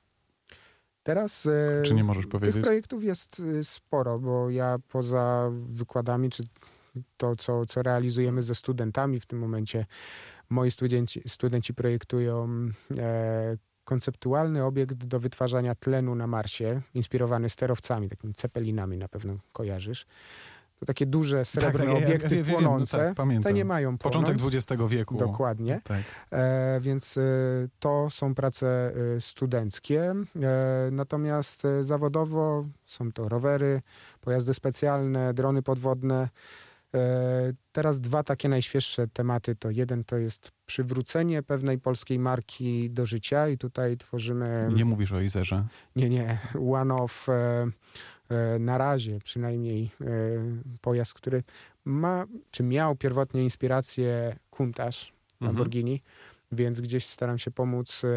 Teraz 1.04 1.46
e, 1.46 1.82
Czy 1.82 1.94
nie 1.94 2.04
możesz 2.04 2.24
Tych 2.24 2.30
powiedzieć? 2.30 2.62
projektów 2.62 3.04
jest 3.04 3.40
y, 3.40 3.64
sporo, 3.64 4.18
bo 4.18 4.50
ja 4.50 4.76
poza 4.88 5.50
wykładami, 5.68 6.30
czy 6.30 6.44
to, 7.16 7.36
co, 7.36 7.66
co 7.66 7.82
realizujemy 7.82 8.42
ze 8.42 8.54
studentami 8.54 9.20
w 9.20 9.26
tym 9.26 9.38
momencie, 9.38 9.86
moi 10.50 10.70
studenci, 10.70 11.22
studenci 11.26 11.74
projektują 11.74 12.48
e, 12.98 13.56
konceptualny 13.84 14.64
obiekt 14.64 14.94
do 14.94 15.20
wytwarzania 15.20 15.74
tlenu 15.74 16.14
na 16.14 16.26
Marsie, 16.26 16.80
inspirowany 16.94 17.48
sterowcami, 17.48 18.08
takimi 18.08 18.34
cepelinami 18.34 18.98
na 18.98 19.08
pewno 19.08 19.36
kojarzysz. 19.52 20.06
To 20.80 20.86
takie 20.86 21.06
duże, 21.06 21.44
srebrne 21.44 21.78
tak, 21.78 21.94
ja- 21.94 22.00
ja- 22.00 22.06
obiekty 22.06 22.36
ja 22.36 22.42
wiem, 22.42 22.54
no 22.62 22.68
płonące. 22.68 22.98
tak, 22.98 23.14
pamiętam. 23.14 23.52
Te 23.52 23.56
nie 23.58 23.64
mają 23.64 23.98
Początek 23.98 24.36
płonąć. 24.36 24.54
XX 24.54 24.82
wieku. 24.88 25.16
Dokładnie. 25.16 25.80
Tak. 25.84 26.00
E, 26.32 26.78
więc 26.80 27.16
e, 27.16 27.20
to 27.78 28.10
są 28.10 28.34
prace 28.34 28.92
e, 29.16 29.20
studenckie. 29.20 30.02
E, 30.10 30.88
natomiast 30.92 31.64
e, 31.64 31.84
zawodowo 31.84 32.66
są 32.84 33.12
to 33.12 33.28
rowery, 33.28 33.80
pojazdy 34.20 34.54
specjalne, 34.54 35.34
drony 35.34 35.62
podwodne. 35.62 36.28
E, 36.94 37.52
teraz 37.72 38.00
dwa 38.00 38.22
takie 38.22 38.48
najświeższe 38.48 39.08
tematy. 39.08 39.56
To 39.56 39.70
jeden 39.70 40.04
to 40.04 40.16
jest 40.16 40.50
przywrócenie 40.66 41.42
pewnej 41.42 41.78
polskiej 41.78 42.18
marki 42.18 42.90
do 42.90 43.06
życia 43.06 43.48
i 43.48 43.58
tutaj 43.58 43.96
tworzymy... 43.96 44.68
Nie 44.74 44.84
mówisz 44.84 45.12
o 45.12 45.20
Izerze. 45.20 45.66
Nie, 45.96 46.08
nie. 46.10 46.38
One 46.72 46.94
of 46.94 47.28
e, 47.28 47.66
na 48.60 48.78
razie 48.78 49.18
przynajmniej 49.24 49.90
e, 50.00 50.06
pojazd, 50.80 51.14
który 51.14 51.42
ma, 51.84 52.26
czy 52.50 52.62
miał 52.62 52.96
pierwotnie 52.96 53.44
inspirację 53.44 54.36
Countach 54.50 55.14
Mhm. 55.34 55.48
Lamborghini, 55.48 56.02
więc 56.52 56.80
gdzieś 56.80 57.06
staram 57.06 57.38
się 57.38 57.50
pomóc 57.50 58.02
e, 58.04 58.08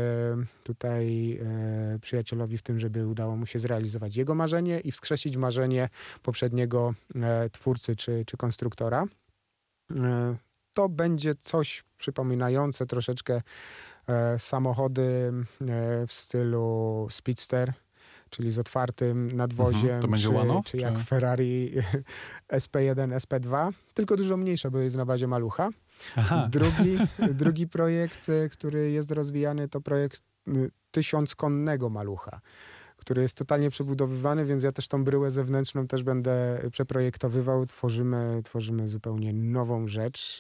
tutaj 0.64 1.38
e, 1.42 2.00
przyjacielowi 2.00 2.58
w 2.58 2.62
tym, 2.62 2.80
żeby 2.80 3.08
udało 3.08 3.36
mu 3.36 3.46
się 3.46 3.60
zrealizować 3.60 4.16
jego 4.16 4.36
marzenie 4.36 4.80
i 4.80 4.92
wskrzesić 4.92 5.38
marzenie 5.38 5.90
poprzedniego 6.24 6.94
e, 7.16 7.50
twórcy 7.50 7.96
czy, 7.96 8.24
czy 8.26 8.38
konstruktora. 8.38 9.06
E, 9.96 10.36
to 10.74 10.90
będzie 10.90 11.36
coś 11.36 11.84
przypominające 11.98 12.86
troszeczkę 12.86 13.42
e, 14.08 14.40
samochody 14.40 15.02
e, 15.02 16.08
w 16.08 16.12
stylu 16.12 17.08
Speedster, 17.12 17.74
czyli 18.30 18.52
z 18.52 18.60
otwartym 18.60 19.32
nadwoziem, 19.32 19.90
Mhm. 19.90 20.14
Czy, 20.18 20.30
one-off, 20.30 20.66
czy 20.66 20.78
jak 20.78 20.98
czy- 20.98 21.04
Ferrari 21.04 21.72
SP1, 22.64 23.16
SP2, 23.16 23.72
tylko 23.94 24.18
dużo 24.18 24.38
mniejsze, 24.38 24.72
bo 24.72 24.80
jest 24.80 24.96
na 24.96 25.06
bazie 25.06 25.28
malucha. 25.28 25.70
Aha. 26.16 26.48
Drugi, 26.52 26.98
drugi 27.44 27.68
projekt, 27.68 28.30
y, 28.30 28.50
który 28.52 28.92
jest 28.92 29.12
rozwijany, 29.12 29.68
to 29.68 29.82
projekt 29.82 30.22
y, 30.48 30.72
tysiąckonnego 30.92 31.90
malucha, 31.90 32.42
który 32.98 33.22
jest 33.22 33.38
totalnie 33.38 33.70
przebudowywany, 33.70 34.46
więc 34.46 34.64
ja 34.64 34.72
też 34.72 34.88
tą 34.88 35.04
bryłę 35.04 35.32
zewnętrzną 35.32 35.88
też 35.88 36.04
będę 36.04 36.62
przeprojektowywał. 36.72 37.66
Tworzymy, 37.66 38.42
tworzymy 38.44 38.88
zupełnie 38.90 39.34
nową 39.34 39.88
rzecz. 39.88 40.40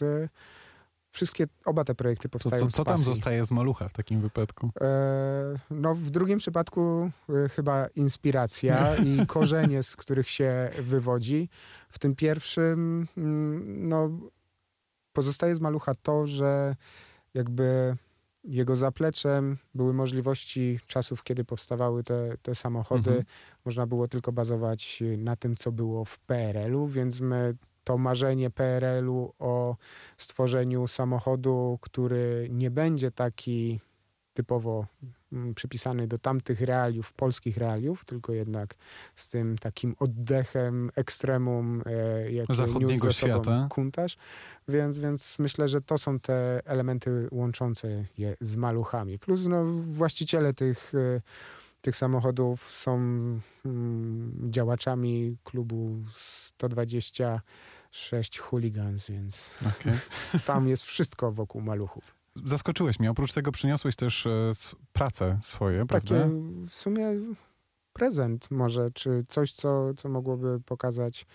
Wszystkie, 1.17 1.47
oba 1.65 1.83
te 1.83 1.95
projekty 1.95 2.23
Co, 2.23 2.29
powstają 2.29 2.65
co, 2.65 2.71
z 2.71 2.73
co 2.73 2.83
tam 2.83 2.97
zostaje 2.97 3.45
z 3.45 3.51
malucha 3.51 3.89
w 3.89 3.93
takim 3.93 4.21
wypadku? 4.21 4.71
E, 4.81 5.59
no, 5.71 5.95
w 5.95 6.09
drugim 6.09 6.39
przypadku 6.39 7.11
y, 7.45 7.49
chyba 7.49 7.87
inspiracja 7.87 8.95
i 9.09 9.27
korzenie, 9.27 9.83
z 9.83 9.95
których 9.95 10.29
się 10.29 10.69
wywodzi. 10.79 11.49
W 11.89 11.99
tym 11.99 12.15
pierwszym, 12.15 13.07
mm, 13.17 13.89
no, 13.89 14.09
pozostaje 15.13 15.55
z 15.55 15.59
malucha 15.59 15.95
to, 15.95 16.27
że 16.27 16.75
jakby 17.33 17.95
jego 18.43 18.75
zapleczem 18.75 19.57
były 19.75 19.93
możliwości 19.93 20.79
czasów, 20.87 21.23
kiedy 21.23 21.45
powstawały 21.45 22.03
te, 22.03 22.37
te 22.41 22.55
samochody. 22.55 23.09
Mhm. 23.09 23.25
Można 23.65 23.87
było 23.87 24.07
tylko 24.07 24.31
bazować 24.31 25.03
na 25.17 25.35
tym, 25.35 25.55
co 25.55 25.71
było 25.71 26.05
w 26.05 26.19
PRL-u, 26.19 26.87
więc 26.87 27.19
my 27.19 27.55
to 27.87 27.97
marzenie 27.97 28.49
PRL-u 28.49 29.33
o 29.39 29.75
stworzeniu 30.17 30.87
samochodu, 30.87 31.79
który 31.81 32.47
nie 32.51 32.71
będzie 32.71 33.11
taki 33.11 33.79
typowo 34.33 34.85
mm, 35.33 35.53
przypisany 35.53 36.07
do 36.07 36.17
tamtych 36.19 36.61
realiów, 36.61 37.13
polskich 37.13 37.57
realiów, 37.57 38.05
tylko 38.05 38.33
jednak 38.33 38.75
z 39.15 39.29
tym 39.29 39.57
takim 39.57 39.95
oddechem 39.99 40.91
ekstremum, 40.95 41.83
e, 41.85 42.31
jak 42.31 42.55
Zachodniego 42.55 43.11
świata. 43.11 43.67
Kuntaż. 43.69 44.17
Więc, 44.67 44.99
więc 44.99 45.39
myślę, 45.39 45.69
że 45.69 45.81
to 45.81 45.97
są 45.97 46.19
te 46.19 46.61
elementy 46.65 47.27
łączące 47.31 48.05
je 48.17 48.35
z 48.41 48.55
maluchami. 48.55 49.19
Plus 49.19 49.45
no, 49.45 49.65
właściciele 49.83 50.53
tych, 50.53 50.93
e, 50.95 51.21
tych 51.81 51.95
samochodów 51.95 52.71
są 52.71 52.95
mm, 53.65 54.33
działaczami 54.43 55.37
klubu 55.43 55.95
126 57.97 58.39
Hooligans, 58.39 59.07
więc 59.07 59.51
okay. 59.61 59.99
tam 60.45 60.67
jest 60.67 60.83
wszystko 60.83 61.31
wokół 61.31 61.61
maluchów 61.61 62.17
zaskoczyłeś 62.45 62.99
mnie. 62.99 63.11
Oprócz 63.11 63.33
tego 63.33 63.51
przyniosłeś 63.51 63.95
też 63.95 64.25
e, 64.25 64.51
pracę 64.93 65.39
swoje, 65.41 65.85
Takie 65.85 66.07
prawda? 66.07 66.27
w 66.67 66.73
sumie 66.73 67.07
prezent 67.93 68.51
może, 68.51 68.91
czy 68.91 69.25
coś, 69.27 69.51
co, 69.51 69.93
co 69.93 70.09
mogłoby 70.09 70.59
pokazać, 70.65 71.25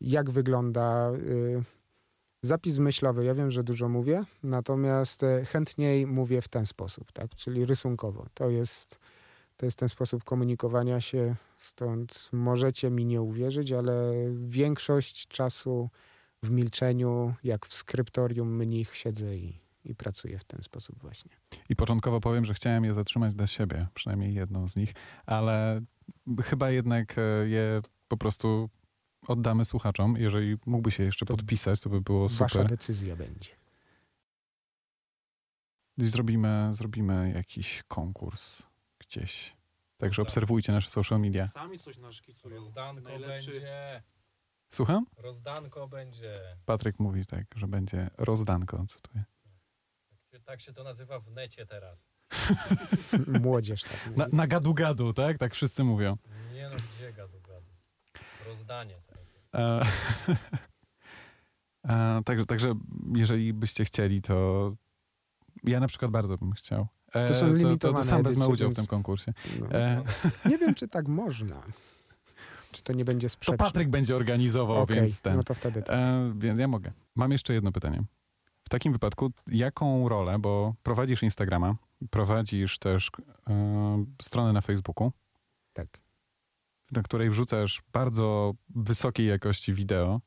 jak 0.00 0.30
wygląda 0.30 1.10
y, 1.10 1.62
zapis 2.42 2.78
myślowy. 2.78 3.24
Ja 3.24 3.34
wiem, 3.34 3.50
że 3.50 3.62
dużo 3.62 3.88
mówię, 3.88 4.24
natomiast 4.42 5.22
e, 5.22 5.44
chętniej 5.44 6.06
mówię 6.06 6.42
w 6.42 6.48
ten 6.48 6.66
sposób, 6.66 7.12
tak? 7.12 7.34
czyli 7.34 7.64
rysunkowo. 7.64 8.26
To 8.34 8.50
jest, 8.50 8.98
to 9.56 9.66
jest 9.66 9.78
ten 9.78 9.88
sposób 9.88 10.24
komunikowania 10.24 11.00
się, 11.00 11.36
stąd 11.58 12.28
możecie 12.32 12.90
mi 12.90 13.06
nie 13.06 13.22
uwierzyć, 13.22 13.72
ale 13.72 14.12
większość 14.34 15.28
czasu 15.28 15.90
w 16.44 16.50
milczeniu, 16.50 17.34
jak 17.44 17.66
w 17.66 17.74
skryptorium 17.74 18.56
mnich 18.56 18.96
siedzę 18.96 19.36
i 19.36 19.60
i 19.84 19.94
pracuję 19.94 20.38
w 20.38 20.44
ten 20.44 20.62
sposób 20.62 20.98
właśnie. 20.98 21.30
I 21.68 21.76
początkowo 21.76 22.20
powiem, 22.20 22.44
że 22.44 22.54
chciałem 22.54 22.84
je 22.84 22.94
zatrzymać 22.94 23.34
dla 23.34 23.46
siebie, 23.46 23.86
przynajmniej 23.94 24.34
jedną 24.34 24.68
z 24.68 24.76
nich, 24.76 24.92
ale 25.26 25.80
chyba 26.42 26.70
jednak 26.70 27.18
e, 27.18 27.48
je 27.48 27.80
po 28.08 28.16
prostu 28.16 28.70
oddamy 29.28 29.64
słuchaczom. 29.64 30.16
Jeżeli 30.16 30.56
mógłby 30.66 30.90
się 30.90 31.02
jeszcze 31.02 31.26
to 31.26 31.36
podpisać, 31.36 31.80
to 31.80 31.90
by 31.90 32.00
było 32.00 32.28
super. 32.28 32.46
Wasza 32.46 32.64
decyzja 32.64 33.16
będzie. 33.16 33.50
Zrobimy, 35.98 36.68
zrobimy 36.72 37.32
jakiś 37.34 37.82
konkurs 37.88 38.62
gdzieś. 38.98 39.56
Także 39.96 40.22
obserwujcie 40.22 40.72
nasze 40.72 40.88
social 40.88 41.20
media. 41.20 41.46
Sami 41.46 41.78
coś 41.78 41.98
naszkicują. 41.98 42.56
Rozdanko 42.56 43.02
Najlepszy... 43.02 43.50
będzie. 43.50 44.02
Słucham? 44.70 45.06
Rozdanko 45.16 45.88
będzie. 45.88 46.34
Patryk 46.64 46.98
mówi 46.98 47.26
tak, 47.26 47.44
że 47.56 47.68
będzie 47.68 48.10
rozdanko, 48.18 48.84
cytuję. 48.86 49.24
Tak 50.44 50.60
się 50.60 50.72
to 50.72 50.84
nazywa 50.84 51.20
w 51.20 51.30
necie 51.30 51.66
teraz. 51.66 52.06
Młodzież 53.42 53.82
tak 53.82 54.06
mówi. 54.06 54.18
Na, 54.18 54.26
na 54.32 54.46
gadu 54.46 54.74
gadu, 54.74 55.12
tak? 55.12 55.38
Tak 55.38 55.54
wszyscy 55.54 55.84
mówią. 55.84 56.16
Nie 56.54 56.68
no, 56.68 56.76
gdzie 56.96 57.12
gadu 57.12 57.40
gadu? 57.40 57.66
Rozdanie 58.46 58.94
teraz 59.06 59.34
jest. 59.34 59.54
E, 59.54 59.82
e, 62.18 62.22
także, 62.24 62.46
także 62.46 62.74
jeżeli 63.14 63.52
byście 63.52 63.84
chcieli, 63.84 64.22
to 64.22 64.76
ja 65.64 65.80
na 65.80 65.88
przykład 65.88 66.10
bardzo 66.10 66.38
bym 66.38 66.52
chciał. 66.52 66.88
E, 67.12 67.28
to 67.28 67.34
są 67.34 67.54
limitowane 67.54 67.78
to, 67.78 67.88
to, 67.88 67.98
to 67.98 68.04
sam 68.04 68.22
wezmę 68.22 68.46
udział 68.46 68.68
więc... 68.68 68.78
w 68.78 68.80
tym 68.80 68.86
konkursie. 68.86 69.32
No. 69.60 69.70
E, 69.70 70.02
nie 70.44 70.58
wiem, 70.58 70.74
czy 70.74 70.88
tak 70.88 71.08
można. 71.08 71.62
Czy 72.70 72.82
to 72.82 72.92
nie 72.92 73.04
będzie 73.04 73.28
sprzeczne? 73.28 73.58
To 73.58 73.64
Patryk 73.64 73.88
będzie 73.88 74.16
organizował, 74.16 74.82
okay, 74.82 74.96
więc 74.96 75.20
ten. 75.20 75.36
No 75.36 75.42
to 75.42 75.54
wtedy 75.54 75.82
tak. 75.82 75.96
E, 75.96 76.32
więc 76.36 76.60
ja 76.60 76.68
mogę. 76.68 76.92
Mam 77.16 77.32
jeszcze 77.32 77.54
jedno 77.54 77.72
pytanie 77.72 78.04
takim 78.70 78.92
wypadku, 78.92 79.30
jaką 79.46 80.08
rolę, 80.08 80.38
bo 80.38 80.74
prowadzisz 80.82 81.22
Instagrama, 81.22 81.74
prowadzisz 82.10 82.78
też 82.78 83.08
y, 83.08 83.52
stronę 84.22 84.52
na 84.52 84.60
Facebooku. 84.60 85.12
Tak. 85.72 86.00
Na 86.92 87.02
której 87.02 87.30
wrzucasz 87.30 87.82
bardzo 87.92 88.54
wysokiej 88.68 89.26
jakości 89.26 89.74
wideo. 89.74 90.20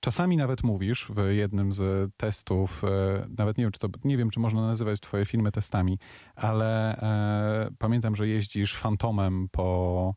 Czasami 0.00 0.36
nawet 0.36 0.62
mówisz 0.62 1.06
w 1.10 1.30
jednym 1.30 1.72
z 1.72 2.10
testów, 2.16 2.84
e, 2.84 3.26
nawet 3.38 3.58
nie 3.58 3.64
wiem, 3.64 3.72
czy 3.72 3.78
to, 3.78 3.88
nie 4.04 4.16
wiem, 4.16 4.30
czy 4.30 4.40
można 4.40 4.66
nazywać 4.66 5.00
twoje 5.00 5.26
filmy 5.26 5.52
testami, 5.52 5.98
ale 6.34 6.96
e, 6.96 7.70
pamiętam, 7.78 8.16
że 8.16 8.28
jeździsz 8.28 8.76
fantomem 8.76 9.48
po 9.50 10.14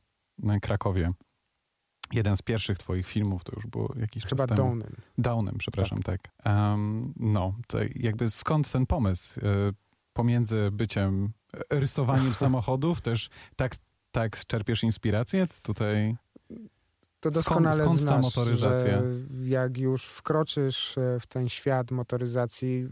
Krakowie 0.61 1.11
jeden 2.15 2.37
z 2.37 2.41
pierwszych 2.41 2.77
twoich 2.77 3.07
filmów, 3.07 3.43
to 3.43 3.51
już 3.55 3.67
było 3.67 3.93
jakiś 3.99 4.25
Chyba 4.25 4.47
czas 4.47 4.57
temu. 4.57 4.69
Downem. 4.69 4.95
Downem, 5.17 5.55
przepraszam, 5.57 6.03
tak. 6.03 6.21
tak. 6.21 6.55
Um, 6.55 7.13
no, 7.15 7.53
to 7.67 7.77
jakby 7.95 8.29
skąd 8.29 8.71
ten 8.71 8.85
pomysł 8.85 9.39
y, 9.39 9.43
pomiędzy 10.13 10.71
byciem, 10.71 11.33
rysowaniem 11.69 12.35
samochodów, 12.45 13.01
też 13.01 13.29
tak, 13.55 13.75
tak 14.11 14.45
czerpiesz 14.45 14.83
inspirację 14.83 15.47
tutaj? 15.61 16.15
To 17.25 17.31
doskonale 17.31 17.75
skąd, 17.75 17.89
skąd 17.89 18.01
znasz, 18.01 18.23
motoryzacja? 18.23 19.01
jak 19.43 19.77
już 19.77 20.05
wkroczysz 20.05 20.97
e, 20.97 21.19
w 21.19 21.27
ten 21.27 21.49
świat 21.49 21.91
motoryzacji, 21.91 22.87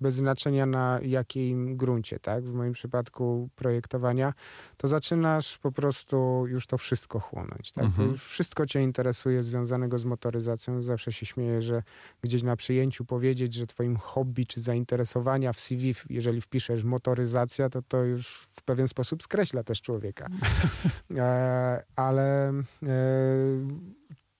bez 0.00 0.14
znaczenia 0.14 0.66
na 0.66 0.98
jakim 1.02 1.76
gruncie, 1.76 2.18
tak? 2.18 2.44
W 2.44 2.52
moim 2.52 2.72
przypadku 2.72 3.48
projektowania, 3.56 4.34
to 4.76 4.88
zaczynasz 4.88 5.58
po 5.58 5.72
prostu 5.72 6.44
już 6.46 6.66
to 6.66 6.78
wszystko 6.78 7.20
chłonąć, 7.20 7.72
tak? 7.72 7.84
Mhm. 7.84 8.08
To 8.08 8.12
już 8.12 8.24
wszystko 8.24 8.66
cię 8.66 8.82
interesuje 8.82 9.42
związanego 9.42 9.98
z 9.98 10.04
motoryzacją. 10.04 10.82
Zawsze 10.82 11.12
się 11.12 11.26
śmieję, 11.26 11.62
że 11.62 11.82
gdzieś 12.22 12.42
na 12.42 12.56
przyjęciu 12.56 13.04
powiedzieć, 13.04 13.54
że 13.54 13.66
twoim 13.66 13.96
hobby 13.96 14.46
czy 14.46 14.60
zainteresowania 14.60 15.52
w 15.52 15.60
CV, 15.60 15.94
jeżeli 16.10 16.40
wpiszesz 16.40 16.84
motoryzacja, 16.84 17.70
to 17.70 17.82
to 17.82 18.04
już 18.04 18.48
w 18.52 18.62
pewien 18.62 18.88
sposób 18.88 19.22
skreśla 19.22 19.62
też 19.62 19.82
człowieka. 19.82 20.28
e, 21.16 21.82
ale 21.96 22.48
e, 22.48 22.54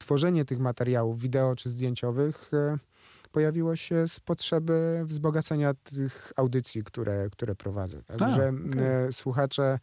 tworzenie 0.09 0.45
tych 0.45 0.59
materiałów 0.59 1.21
wideo 1.21 1.57
czy 1.57 1.71
zdjęciowych 1.71 2.51
e, 2.53 2.79
pojawiło 3.33 3.77
się 3.77 4.09
z 4.09 4.21
potrzeby 4.21 5.03
wzbogacenia 5.05 5.75
tych 5.75 6.33
audycji, 6.37 6.85
które, 6.85 7.31
które 7.31 7.55
prowadzę. 7.55 8.03
Także 8.03 8.53
okay. 8.69 9.13
słuchacze 9.13 9.79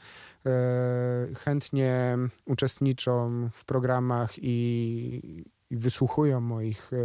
e, 0.46 1.28
chętnie 1.36 2.18
uczestniczą 2.46 3.50
w 3.54 3.66
programach 3.66 4.32
i, 4.38 5.46
i 5.70 5.78
wysłuchują 5.78 6.42
moich 6.42 6.92
e, 6.94 6.98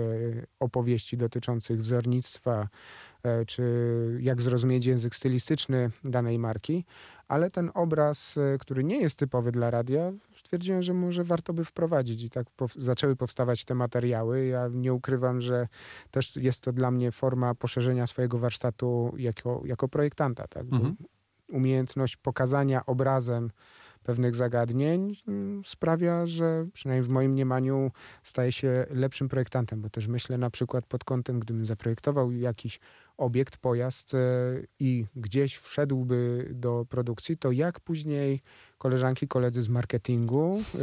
opowieści 0.60 1.16
dotyczących 1.16 1.80
wzornictwa, 1.80 2.68
czy 3.46 3.62
jak 4.20 4.42
zrozumieć 4.42 4.86
język 4.86 5.14
stylistyczny 5.14 5.90
danej 6.04 6.38
marki, 6.38 6.84
ale 7.28 7.50
ten 7.50 7.70
obraz, 7.74 8.38
który 8.60 8.84
nie 8.84 9.00
jest 9.00 9.18
typowy 9.18 9.52
dla 9.52 9.70
radia, 9.70 10.12
stwierdziłem, 10.50 10.82
że 10.82 10.94
może 10.94 11.24
warto 11.24 11.52
by 11.52 11.64
wprowadzić 11.64 12.22
i 12.22 12.30
tak 12.30 12.46
zaczęły 12.76 13.16
powstawać 13.16 13.64
te 13.64 13.74
materiały. 13.74 14.46
Ja 14.46 14.68
nie 14.72 14.94
ukrywam, 14.94 15.40
że 15.40 15.68
też 16.10 16.36
jest 16.36 16.60
to 16.60 16.72
dla 16.72 16.90
mnie 16.90 17.12
forma 17.12 17.54
poszerzenia 17.54 18.06
swojego 18.06 18.38
warsztatu 18.38 19.14
jako, 19.16 19.62
jako 19.64 19.88
projektanta. 19.88 20.48
Tak? 20.48 20.62
Mhm. 20.62 20.96
Umiejętność 21.48 22.16
pokazania 22.16 22.86
obrazem 22.86 23.50
pewnych 24.02 24.34
zagadnień 24.34 25.12
mm, 25.28 25.62
sprawia, 25.64 26.26
że 26.26 26.66
przynajmniej 26.72 27.02
w 27.02 27.08
moim 27.08 27.32
mniemaniu 27.32 27.90
staje 28.22 28.52
się 28.52 28.86
lepszym 28.90 29.28
projektantem, 29.28 29.82
bo 29.82 29.90
też 29.90 30.06
myślę 30.06 30.38
na 30.38 30.50
przykład 30.50 30.86
pod 30.86 31.04
kątem, 31.04 31.40
gdybym 31.40 31.66
zaprojektował 31.66 32.32
jakiś 32.32 32.80
obiekt, 33.16 33.56
pojazd 33.56 34.14
e, 34.14 34.18
i 34.78 35.06
gdzieś 35.16 35.56
wszedłby 35.56 36.48
do 36.54 36.86
produkcji, 36.88 37.36
to 37.36 37.52
jak 37.52 37.80
później 37.80 38.40
koleżanki, 38.80 39.28
koledzy 39.28 39.62
z 39.62 39.68
marketingu 39.68 40.62
y, 40.74 40.78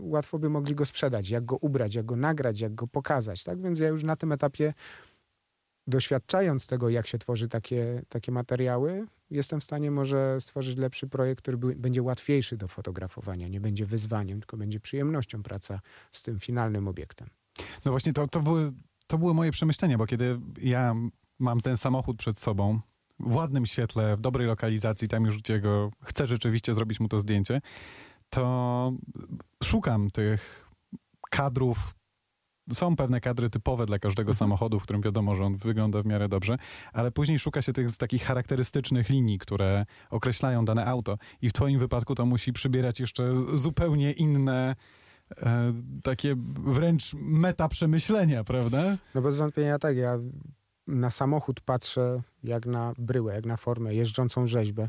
łatwo 0.00 0.38
by 0.38 0.50
mogli 0.50 0.74
go 0.74 0.84
sprzedać, 0.86 1.30
jak 1.30 1.44
go 1.44 1.56
ubrać, 1.56 1.94
jak 1.94 2.06
go 2.06 2.16
nagrać, 2.16 2.60
jak 2.60 2.74
go 2.74 2.86
pokazać. 2.86 3.44
Tak 3.44 3.62
więc 3.62 3.78
ja 3.78 3.88
już 3.88 4.04
na 4.04 4.16
tym 4.16 4.32
etapie, 4.32 4.74
doświadczając 5.86 6.66
tego, 6.66 6.88
jak 6.88 7.06
się 7.06 7.18
tworzy 7.18 7.48
takie, 7.48 8.02
takie 8.08 8.32
materiały, 8.32 9.06
jestem 9.30 9.60
w 9.60 9.64
stanie 9.64 9.90
może 9.90 10.40
stworzyć 10.40 10.76
lepszy 10.76 11.06
projekt, 11.06 11.42
który 11.42 11.56
będzie 11.56 12.02
łatwiejszy 12.02 12.56
do 12.56 12.68
fotografowania, 12.68 13.48
nie 13.48 13.60
będzie 13.60 13.86
wyzwaniem, 13.86 14.40
tylko 14.40 14.56
będzie 14.56 14.80
przyjemnością 14.80 15.42
praca 15.42 15.80
z 16.12 16.22
tym 16.22 16.40
finalnym 16.40 16.88
obiektem. 16.88 17.28
No 17.84 17.90
właśnie, 17.90 18.12
to, 18.12 18.26
to, 18.26 18.40
były, 18.40 18.72
to 19.06 19.18
były 19.18 19.34
moje 19.34 19.52
przemyślenia, 19.52 19.98
bo 19.98 20.06
kiedy 20.06 20.40
ja 20.62 20.94
mam 21.38 21.60
ten 21.60 21.76
samochód 21.76 22.16
przed 22.16 22.38
sobą, 22.38 22.80
w 23.20 23.34
ładnym 23.34 23.66
świetle, 23.66 24.16
w 24.16 24.20
dobrej 24.20 24.46
lokalizacji, 24.46 25.08
tam 25.08 25.24
już 25.24 25.38
gdzie 25.38 25.60
go 25.60 25.90
chcę 26.02 26.26
rzeczywiście 26.26 26.74
zrobić 26.74 27.00
mu 27.00 27.08
to 27.08 27.20
zdjęcie, 27.20 27.60
to 28.30 28.92
szukam 29.62 30.10
tych 30.10 30.70
kadrów. 31.30 31.94
Są 32.72 32.96
pewne 32.96 33.20
kadry 33.20 33.50
typowe 33.50 33.86
dla 33.86 33.98
każdego 33.98 34.30
mhm. 34.30 34.38
samochodu, 34.38 34.80
w 34.80 34.82
którym 34.82 35.02
wiadomo, 35.02 35.36
że 35.36 35.44
on 35.44 35.56
wygląda 35.56 36.02
w 36.02 36.06
miarę 36.06 36.28
dobrze, 36.28 36.56
ale 36.92 37.10
później 37.10 37.38
szuka 37.38 37.62
się 37.62 37.72
tych 37.72 37.96
takich 37.96 38.22
charakterystycznych 38.22 39.08
linii, 39.08 39.38
które 39.38 39.86
określają 40.10 40.64
dane 40.64 40.86
auto. 40.86 41.18
I 41.42 41.48
w 41.48 41.52
Twoim 41.52 41.78
wypadku 41.78 42.14
to 42.14 42.26
musi 42.26 42.52
przybierać 42.52 43.00
jeszcze 43.00 43.34
zupełnie 43.54 44.12
inne 44.12 44.76
e, 45.36 45.72
takie 46.02 46.36
wręcz 46.64 47.14
meta 47.14 47.68
przemyślenia, 47.68 48.44
prawda? 48.44 48.96
No 49.14 49.22
bez 49.22 49.36
wątpienia 49.36 49.78
tak, 49.78 49.96
ja 49.96 50.18
na 50.90 51.10
samochód 51.10 51.60
patrzę 51.60 52.22
jak 52.44 52.66
na 52.66 52.92
bryłę, 52.98 53.34
jak 53.34 53.46
na 53.46 53.56
formę, 53.56 53.94
jeżdżącą 53.94 54.46
rzeźbę. 54.46 54.88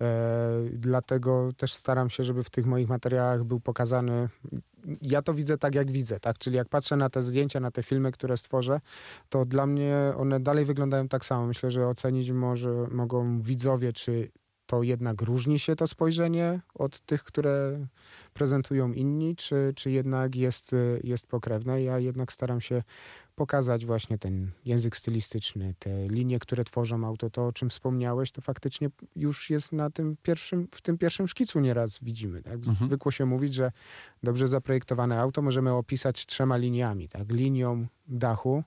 E, 0.00 0.50
dlatego 0.72 1.50
też 1.56 1.74
staram 1.74 2.10
się, 2.10 2.24
żeby 2.24 2.44
w 2.44 2.50
tych 2.50 2.66
moich 2.66 2.88
materiałach 2.88 3.44
był 3.44 3.60
pokazany. 3.60 4.28
Ja 5.02 5.22
to 5.22 5.34
widzę 5.34 5.58
tak, 5.58 5.74
jak 5.74 5.90
widzę, 5.90 6.20
tak? 6.20 6.38
Czyli 6.38 6.56
jak 6.56 6.68
patrzę 6.68 6.96
na 6.96 7.10
te 7.10 7.22
zdjęcia, 7.22 7.60
na 7.60 7.70
te 7.70 7.82
filmy, 7.82 8.12
które 8.12 8.36
stworzę, 8.36 8.80
to 9.28 9.44
dla 9.44 9.66
mnie 9.66 9.96
one 10.16 10.40
dalej 10.40 10.64
wyglądają 10.64 11.08
tak 11.08 11.24
samo. 11.24 11.46
Myślę, 11.46 11.70
że 11.70 11.88
ocenić 11.88 12.30
może 12.30 12.68
mogą 12.90 13.42
widzowie, 13.42 13.92
czy 13.92 14.30
to 14.66 14.82
jednak 14.82 15.22
różni 15.22 15.58
się 15.58 15.76
to 15.76 15.86
spojrzenie 15.86 16.60
od 16.74 17.00
tych, 17.00 17.24
które 17.24 17.86
prezentują 18.34 18.92
inni, 18.92 19.36
czy, 19.36 19.72
czy 19.76 19.90
jednak 19.90 20.36
jest, 20.36 20.74
jest 21.04 21.26
pokrewne. 21.26 21.82
Ja 21.82 21.98
jednak 21.98 22.32
staram 22.32 22.60
się 22.60 22.82
pokazać 23.34 23.86
właśnie 23.86 24.18
ten 24.18 24.50
język 24.64 24.96
stylistyczny, 24.96 25.74
te 25.78 26.08
linie, 26.08 26.38
które 26.38 26.64
tworzą 26.64 27.06
auto, 27.06 27.30
to 27.30 27.46
o 27.46 27.52
czym 27.52 27.70
wspomniałeś, 27.70 28.32
to 28.32 28.40
faktycznie 28.40 28.88
już 29.16 29.50
jest 29.50 29.72
na 29.72 29.90
tym 29.90 30.16
pierwszym, 30.22 30.68
w 30.72 30.82
tym 30.82 30.98
pierwszym 30.98 31.28
szkicu 31.28 31.60
nieraz 31.60 31.98
widzimy. 32.02 32.42
Tak? 32.42 32.54
Mhm. 32.54 32.88
Zwykło 32.88 33.12
się 33.12 33.26
mówić, 33.26 33.54
że 33.54 33.72
dobrze 34.22 34.48
zaprojektowane 34.48 35.20
auto 35.20 35.42
możemy 35.42 35.72
opisać 35.72 36.26
trzema 36.26 36.56
liniami. 36.56 37.08
Tak? 37.08 37.32
Linią 37.32 37.86
dachu, 38.08 38.64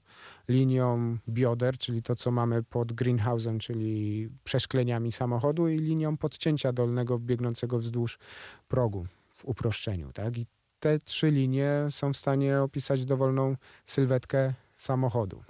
linią 0.47 1.17
bioder, 1.29 1.77
czyli 1.77 2.01
to, 2.01 2.15
co 2.15 2.31
mamy 2.31 2.63
pod 2.63 2.93
greenhouse'em, 2.93 3.57
czyli 3.57 4.29
przeszkleniami 4.43 5.11
samochodu 5.11 5.67
i 5.67 5.79
linią 5.79 6.17
podcięcia 6.17 6.73
dolnego 6.73 7.19
biegnącego 7.19 7.79
wzdłuż 7.79 8.19
progu 8.67 9.05
w 9.29 9.45
uproszczeniu. 9.45 10.13
Tak? 10.13 10.37
I 10.37 10.45
te 10.87 10.99
trzy 10.99 11.31
linie 11.31 11.71
są 11.89 12.13
w 12.13 12.17
stanie 12.17 12.61
opisać 12.61 13.05
dowolną 13.05 13.55
sylwetkę 13.85 14.53
samochodu. 14.73 15.43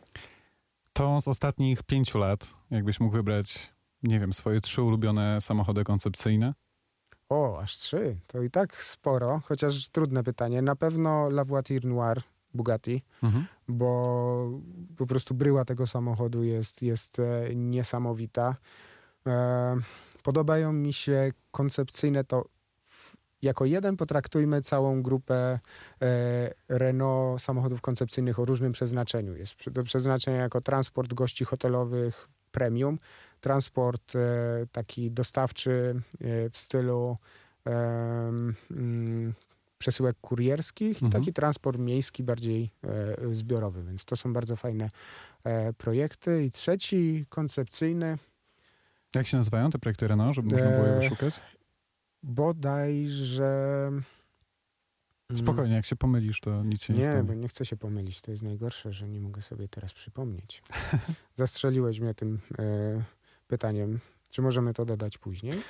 To 0.94 1.22
z 1.22 1.28
ostatnich 1.28 1.84
pięciu 1.84 2.18
lat, 2.18 2.58
jakbyś 2.72 3.00
mógł 3.00 3.14
wybrać, 3.16 3.74
nie 4.04 4.20
wiem, 4.20 4.34
swoje 4.34 4.62
trzy 4.62 4.82
ulubione 4.82 5.42
samochody 5.42 5.84
koncepcyjne? 5.84 6.54
O, 7.30 7.60
aż 7.60 7.78
trzy. 7.78 8.20
To 8.28 8.42
i 8.42 8.50
tak 8.50 8.84
sporo, 8.84 9.42
chociaż 9.46 9.90
trudne 9.90 10.24
pytanie. 10.24 10.62
Na 10.62 10.76
pewno 10.76 11.28
La 11.28 11.46
Voiture 11.46 11.86
Noire 11.86 12.22
Bugatti, 12.54 13.04
Mhm. 13.24 13.46
bo 13.68 14.50
po 14.98 15.08
prostu 15.08 15.34
bryła 15.34 15.66
tego 15.66 15.88
samochodu 15.88 16.44
jest, 16.44 16.82
jest 16.82 17.20
e, 17.20 17.56
niesamowita. 17.56 18.56
E, 19.28 19.76
podobają 20.24 20.74
mi 20.74 20.94
się 20.94 21.32
koncepcyjne 21.52 22.24
to 22.24 22.46
jako 23.42 23.66
jeden 23.66 23.98
potraktujmy 23.98 24.62
całą 24.62 25.02
grupę 25.04 25.60
e, 26.02 26.54
Renault 26.70 27.42
samochodów 27.42 27.82
koncepcyjnych 27.82 28.40
o 28.40 28.46
różnym 28.46 28.72
przeznaczeniu. 28.72 29.36
Jest 29.36 29.70
do 29.70 29.84
przeznaczenia 29.84 30.38
jako 30.38 30.62
transport 30.62 31.14
gości 31.14 31.46
hotelowych 31.46 32.28
premium, 32.52 32.98
transport 33.42 34.16
e, 34.16 34.20
taki 34.72 35.12
dostawczy 35.12 36.02
e, 36.22 36.50
w 36.50 36.58
stylu 36.58 37.18
mm, 37.66 39.34
przesyłek 39.78 40.18
kurierskich 40.22 41.04
Mhm. 41.04 41.10
i 41.10 41.14
taki 41.14 41.34
transport 41.34 41.80
miejski 41.80 42.24
bardziej 42.24 42.70
e, 42.84 43.36
zbiorowy, 43.36 43.84
więc 43.84 44.06
to 44.06 44.16
są 44.16 44.34
bardzo 44.34 44.56
fajne 44.56 44.90
e, 45.44 45.74
projekty. 45.74 46.44
I 46.44 46.52
trzeci 46.52 47.26
koncepcyjny 47.30 48.18
Jak 49.16 49.28
się 49.28 49.38
nazywają 49.38 49.70
te 49.70 49.80
projekty 49.80 50.08
Renault, 50.08 50.36
żeby 50.36 50.56
można 50.56 50.70
było 50.72 50.86
je 50.86 50.94
Eee, 50.94 51.00
wyszukać? 51.02 51.40
Bodajże... 52.24 53.86
mm, 55.30 55.38
Spokojnie, 55.38 55.76
jak 55.76 55.86
się 55.86 55.96
pomylisz, 55.96 56.40
to 56.40 56.64
nic 56.64 56.84
się 56.84 56.94
nie, 56.94 57.00
Nie, 57.00 57.06
stanie. 57.06 57.24
bo 57.24 57.34
nie 57.34 57.48
chcę 57.48 57.66
się 57.66 57.78
pomylić. 57.78 58.22
To 58.22 58.32
jest 58.32 58.44
najgorsze, 58.44 58.94
że 58.94 59.10
nie 59.10 59.20
mogę 59.22 59.42
sobie 59.42 59.68
teraz 59.68 59.94
przypomnieć. 59.94 60.64
Zastrzeliłeś 61.36 62.00
mnie 62.00 62.14
tym 62.14 62.40
e, 62.60 62.64
pytaniem. 63.48 64.00
Czy 64.30 64.42
możemy 64.42 64.74
to 64.74 64.86
dodać 64.86 65.18
później? 65.18 65.62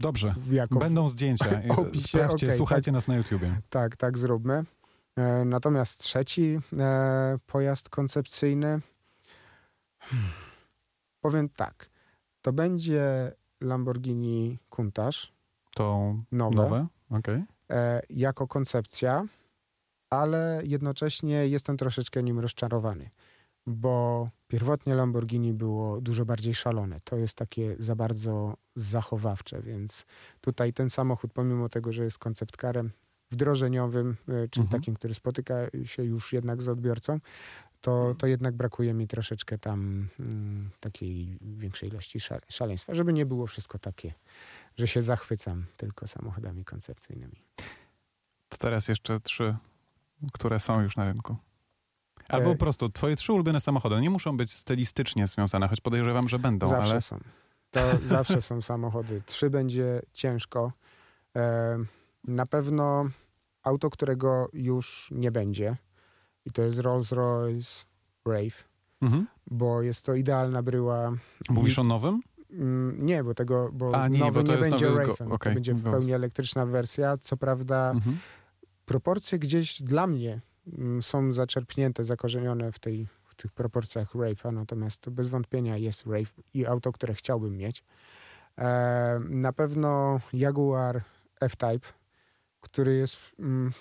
Dobrze, 0.00 0.34
Jako 0.50 0.78
będą 0.78 1.08
zdjęcia. 1.08 1.62
opisie, 1.76 2.08
Sprawdźcie, 2.08 2.46
okej, 2.46 2.56
słuchajcie 2.58 2.92
nas 2.92 3.08
na 3.08 3.16
YouTubie. 3.16 3.60
Tak, 3.70 3.96
tak 3.96 4.18
zróbmy. 4.18 4.64
E, 5.16 5.44
natomiast 5.44 5.98
trzeci 6.00 6.58
e, 6.78 7.38
pojazd 7.46 7.88
koncepcyjny. 7.88 8.80
Hmm. 9.98 10.28
Powiem 11.20 11.48
tak. 11.48 11.90
To 12.42 12.52
będzie 12.52 13.32
Lamborghini 13.62 14.58
Countach 14.70 15.14
To 15.74 16.14
nowe, 16.32 16.54
nowe? 16.56 16.86
Okej. 17.10 17.42
e, 17.70 18.00
jako 18.10 18.46
koncepcja, 18.46 19.26
ale 20.10 20.62
jednocześnie 20.64 21.48
jestem 21.48 21.76
troszeczkę 21.76 22.22
nim 22.22 22.38
rozczarowany, 22.38 23.10
bo 23.66 24.28
pierwotnie 24.48 24.94
Lamborghini 24.94 25.52
było 25.52 26.00
dużo 26.00 26.24
bardziej 26.24 26.54
szalone. 26.54 27.00
To 27.04 27.16
jest 27.16 27.34
takie 27.34 27.76
za 27.78 27.96
bardzo 27.96 28.56
zachowawcze, 28.76 29.62
więc 29.62 30.06
tutaj 30.40 30.72
ten 30.72 30.90
samochód, 30.90 31.32
pomimo 31.32 31.68
tego, 31.68 31.92
że 31.92 32.04
jest 32.04 32.18
koncept 32.18 32.60
carem 32.60 32.90
wdrożeniowym, 33.30 34.16
e, 34.28 34.48
czyli 34.48 34.64
Mhm. 34.64 34.80
takim, 34.80 34.94
który 34.94 35.14
spotyka 35.14 35.54
się 35.84 36.04
już 36.04 36.32
jednak 36.32 36.62
z 36.62 36.68
odbiorcą, 36.68 37.18
to, 37.82 38.14
to 38.18 38.26
jednak 38.26 38.54
brakuje 38.56 38.94
mi 38.94 39.08
troszeczkę 39.08 39.58
tam 39.58 40.08
mm, 40.20 40.70
takiej 40.80 41.38
większej 41.40 41.88
ilości 41.88 42.20
szale, 42.20 42.40
szaleństwa, 42.48 42.94
żeby 42.94 43.12
nie 43.12 43.26
było 43.26 43.46
wszystko 43.46 43.78
takie, 43.78 44.12
że 44.76 44.88
się 44.88 45.02
zachwycam 45.02 45.64
tylko 45.76 46.06
samochodami 46.06 46.64
koncepcyjnymi. 46.64 47.42
To 48.48 48.56
teraz 48.58 48.88
jeszcze 48.88 49.20
trzy, 49.20 49.56
które 50.32 50.60
są 50.60 50.80
już 50.80 50.96
na 50.96 51.04
rynku. 51.04 51.36
Albo 52.28 52.50
E, 52.50 52.52
po 52.52 52.58
prostu 52.58 52.88
twoje 52.88 53.16
trzy 53.16 53.32
ulubione 53.32 53.60
samochody. 53.60 54.00
Nie 54.00 54.10
muszą 54.10 54.36
być 54.36 54.52
stylistycznie 54.52 55.26
związane, 55.26 55.68
choć 55.68 55.80
podejrzewam, 55.80 56.28
że 56.28 56.38
będą, 56.38 56.68
zawsze 56.68 56.90
ale 56.90 57.00
są. 57.00 57.18
To 57.70 57.80
zawsze 58.04 58.42
są 58.42 58.62
samochody. 58.62 59.22
Trzy 59.26 59.50
będzie 59.50 60.02
ciężko. 60.12 60.72
E, 61.36 61.78
na 62.24 62.46
pewno 62.46 63.08
auto, 63.62 63.90
którego 63.90 64.48
już 64.52 65.08
nie 65.10 65.32
będzie 65.32 65.76
i 66.46 66.50
to 66.50 66.62
jest 66.62 66.78
Rolls-Royce 66.78 67.84
Wraith, 68.26 68.64
mhm. 69.02 69.26
bo 69.50 69.82
jest 69.82 70.06
to 70.06 70.14
idealna 70.14 70.62
bryła. 70.62 71.12
mówisz 71.50 71.78
o 71.78 71.84
nowym? 71.84 72.20
Mm, 72.50 72.96
Nie, 73.06 73.24
bo 73.24 73.34
tego, 73.34 73.70
bo 73.72 73.94
A, 74.02 74.08
nie, 74.08 74.18
nowy 74.18 74.40
bo 74.42 74.46
to 74.46 74.52
nie 74.54 74.58
będzie 74.58 74.90
Wraithem. 74.90 75.32
okej, 75.32 75.52
to 75.52 75.54
będzie 75.54 75.74
w 75.74 75.82
pełni 75.84 76.12
elektryczna 76.12 76.66
wersja. 76.66 77.16
Co 77.16 77.36
prawda 77.36 77.90
Mhm. 77.90 78.18
proporcje 78.86 79.38
gdzieś 79.38 79.82
dla 79.82 80.06
mnie 80.06 80.40
mm, 80.78 81.02
są 81.02 81.32
zaczerpnięte, 81.32 82.04
zakorzenione 82.04 82.72
w, 82.72 82.78
tej, 82.78 83.06
w 83.24 83.34
tych 83.34 83.52
proporcjach 83.52 84.12
Wraith'a, 84.14 84.52
natomiast 84.52 85.00
to 85.00 85.10
bez 85.10 85.28
wątpienia 85.28 85.76
jest 85.76 86.04
Wraith 86.04 86.32
i 86.54 86.66
auto, 86.66 86.92
które 86.92 87.14
chciałbym 87.14 87.56
mieć. 87.56 87.84
E, 88.58 89.20
na 89.28 89.52
pewno 89.52 90.20
Jaguar 90.32 91.02
F-Type, 91.40 91.88
który 92.60 92.94
jest 92.96 93.16
mm, 93.38 93.72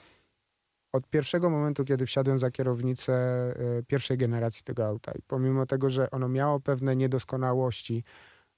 od 0.94 1.08
pierwszego 1.08 1.50
momentu, 1.50 1.86
kiedy 1.86 2.06
wsiadłem 2.06 2.40
za 2.40 2.52
kierownicę 2.52 3.14
e, 3.14 3.84
pierwszej 3.84 4.18
generacji 4.18 4.64
tego 4.64 4.86
auta 4.86 5.12
i 5.12 5.22
pomimo 5.22 5.66
tego, 5.66 5.90
że 5.90 6.12
ono 6.12 6.30
miało 6.30 6.60
pewne 6.60 6.96
niedoskonałości, 6.96 8.04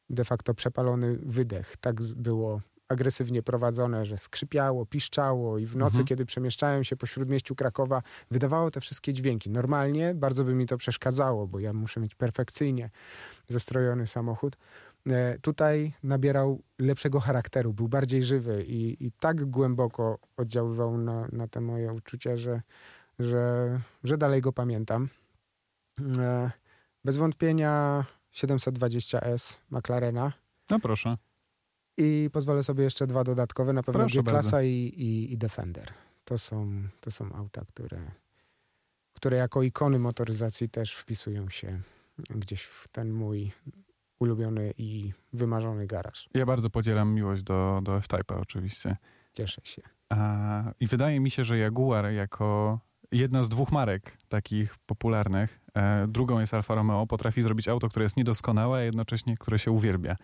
de 0.10 0.26
facto 0.26 0.54
przepalony 0.54 1.18
wydech, 1.22 1.78
tak 1.78 2.02
było 2.02 2.62
agresywnie 2.88 3.44
prowadzone, 3.44 4.06
że 4.06 4.18
skrzypiało, 4.18 4.86
piszczało 4.86 5.58
i 5.58 5.66
w 5.66 5.76
nocy, 5.76 5.94
Mhm. 5.94 6.06
kiedy 6.08 6.26
przemieszczałem 6.26 6.84
się 6.84 6.96
po 6.98 7.06
śródmieściu 7.06 7.56
Krakowa, 7.56 8.02
wydawało 8.32 8.72
te 8.72 8.82
wszystkie 8.82 9.14
dźwięki. 9.14 9.50
Normalnie 9.50 10.14
bardzo 10.16 10.44
by 10.44 10.56
mi 10.56 10.66
to 10.66 10.78
przeszkadzało, 10.78 11.48
bo 11.48 11.60
ja 11.60 11.74
muszę 11.74 12.00
mieć 12.00 12.16
perfekcyjnie 12.16 12.90
zestrojony 13.48 14.08
samochód. 14.08 14.58
E, 15.10 15.40
Tutaj 15.40 15.94
nabierał 16.04 16.64
lepszego 16.80 17.20
charakteru, 17.20 17.74
był 17.74 17.88
bardziej 17.88 18.24
żywy 18.24 18.64
i, 18.68 19.06
i 19.06 19.12
tak 19.12 19.46
głęboko 19.46 20.20
oddziaływał 20.38 20.98
na, 20.98 21.28
na 21.32 21.48
te 21.48 21.62
moje 21.62 21.94
uczucia, 21.94 22.38
że, 22.38 22.62
że, 23.20 23.80
że 24.04 24.18
dalej 24.18 24.42
go 24.42 24.54
pamiętam. 24.54 25.10
E, 26.18 26.52
Bez 27.06 27.18
wątpienia 27.18 28.06
720S 28.34 29.60
McLarena. 29.70 30.34
No 30.70 30.80
proszę. 30.80 31.18
I 31.98 32.30
pozwolę 32.34 32.64
sobie 32.64 32.84
jeszcze 32.84 33.08
dwa 33.08 33.24
dodatkowe, 33.24 33.74
na 33.74 33.84
pewno 33.84 34.06
G-klasa 34.06 34.64
i, 34.64 34.70
i, 34.70 35.34
i 35.34 35.38
Defender. 35.38 35.94
To 36.26 36.38
są, 36.38 36.84
to 37.02 37.12
są 37.12 37.34
auta, 37.34 37.66
które, 37.66 38.12
które 39.14 39.38
jako 39.38 39.64
ikony 39.64 40.00
motoryzacji 40.00 40.70
też 40.70 40.96
wpisują 40.96 41.50
się 41.50 41.82
gdzieś 42.30 42.64
w 42.64 42.88
ten 42.88 43.12
mój 43.12 43.52
ulubiony 44.24 44.74
i 44.78 45.14
wymarzony 45.34 45.88
garaż. 45.88 46.30
Ja 46.34 46.46
bardzo 46.46 46.70
podzielam 46.70 47.14
miłość 47.14 47.44
do, 47.44 47.80
do 47.84 47.98
F-Type'a 47.98 48.42
oczywiście. 48.42 48.98
Cieszę 49.34 49.62
się. 49.64 49.82
A, 50.10 50.64
I 50.80 50.88
wydaje 50.88 51.20
mi 51.20 51.32
się, 51.32 51.46
że 51.46 51.58
Jaguar 51.58 52.12
jako 52.12 52.80
jedna 53.12 53.44
z 53.44 53.50
dwóch 53.50 53.72
marek 53.72 54.18
takich 54.28 54.76
popularnych, 54.86 55.60
e, 55.76 56.08
drugą 56.08 56.40
jest 56.40 56.54
Alfa 56.54 56.76
Romeo, 56.76 57.08
potrafi 57.08 57.44
zrobić 57.44 57.68
auto, 57.68 57.90
które 57.90 58.04
jest 58.04 58.18
niedoskonałe, 58.18 58.78
a 58.78 58.82
jednocześnie 58.82 59.38
które 59.38 59.60
się 59.60 59.72
uwielbia. 59.72 60.16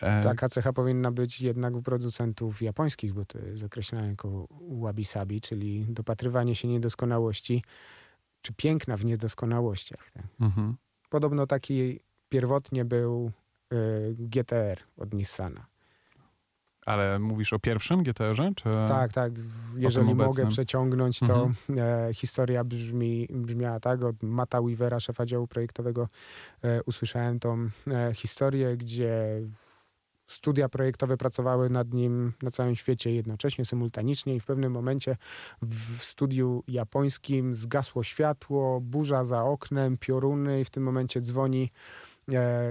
E, 0.00 0.22
Taka 0.22 0.48
cecha 0.48 0.72
powinna 0.72 1.12
być 1.12 1.40
jednak 1.40 1.76
u 1.76 1.82
producentów 1.82 2.62
japońskich, 2.62 3.12
bo 3.12 3.24
to 3.24 3.38
jest 3.38 3.64
określane 3.64 4.08
jako 4.08 4.48
wabi-sabi, 4.70 5.40
czyli 5.40 5.86
dopatrywanie 5.88 6.54
się 6.54 6.68
niedoskonałości, 6.68 7.62
czy 8.42 8.52
piękna 8.52 8.96
w 8.96 9.04
niedoskonałościach. 9.04 10.10
Tak? 10.10 10.26
mhm. 10.40 10.76
Podobno 11.10 11.46
taki 11.46 12.00
pierwotnie 12.28 12.84
był 12.84 13.30
y, 13.72 13.76
GTR 14.18 14.78
od 14.96 15.14
Nissana. 15.14 15.66
Ale 16.86 17.18
mówisz 17.18 17.52
o 17.52 17.58
pierwszym 17.58 18.02
GTR-ze? 18.02 18.50
Czy... 18.56 18.64
Tak, 18.64 19.12
tak. 19.12 19.32
Jeżeli 19.76 20.14
mogę 20.14 20.46
przeciągnąć, 20.46 21.20
to 21.20 21.44
Mhm. 21.44 22.08
e, 22.08 22.14
historia 22.14 22.64
brzmi, 22.64 23.28
brzmiała 23.30 23.80
tak. 23.80 24.04
Od 24.04 24.22
Mata 24.22 24.62
Weavera, 24.62 25.00
szefa 25.00 25.26
działu 25.26 25.46
projektowego, 25.46 26.08
e, 26.62 26.82
usłyszałem 26.82 27.40
tą 27.40 27.68
e, 27.90 28.14
historię, 28.14 28.76
gdzie 28.76 29.40
studia 30.26 30.68
projektowe 30.68 31.16
pracowały 31.16 31.70
nad 31.70 31.92
nim 31.92 32.32
na 32.42 32.50
całym 32.50 32.76
świecie 32.76 33.12
jednocześnie, 33.12 33.64
symultanicznie 33.64 34.34
i 34.34 34.40
w 34.40 34.44
pewnym 34.44 34.72
momencie 34.72 35.16
w, 35.62 36.02
studiu 36.02 36.62
japońskim 36.68 37.56
zgasło 37.56 38.02
światło, 38.02 38.80
burza 38.80 39.24
za 39.24 39.44
oknem, 39.44 39.96
pioruny 39.98 40.60
i 40.60 40.64
w 40.64 40.70
tym 40.70 40.82
momencie 40.82 41.20
dzwoni 41.20 41.70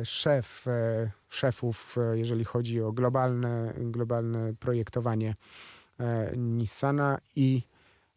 szef 0.04 0.68
e, 0.68 1.12
szefów, 1.30 1.98
e, 1.98 2.18
jeżeli 2.18 2.46
chodzi 2.46 2.82
o 2.82 2.92
globalne, 2.92 3.74
globalne 3.78 4.54
projektowanie 4.60 5.36
e, 6.00 6.38
Nissana 6.38 7.18
i, 7.36 7.62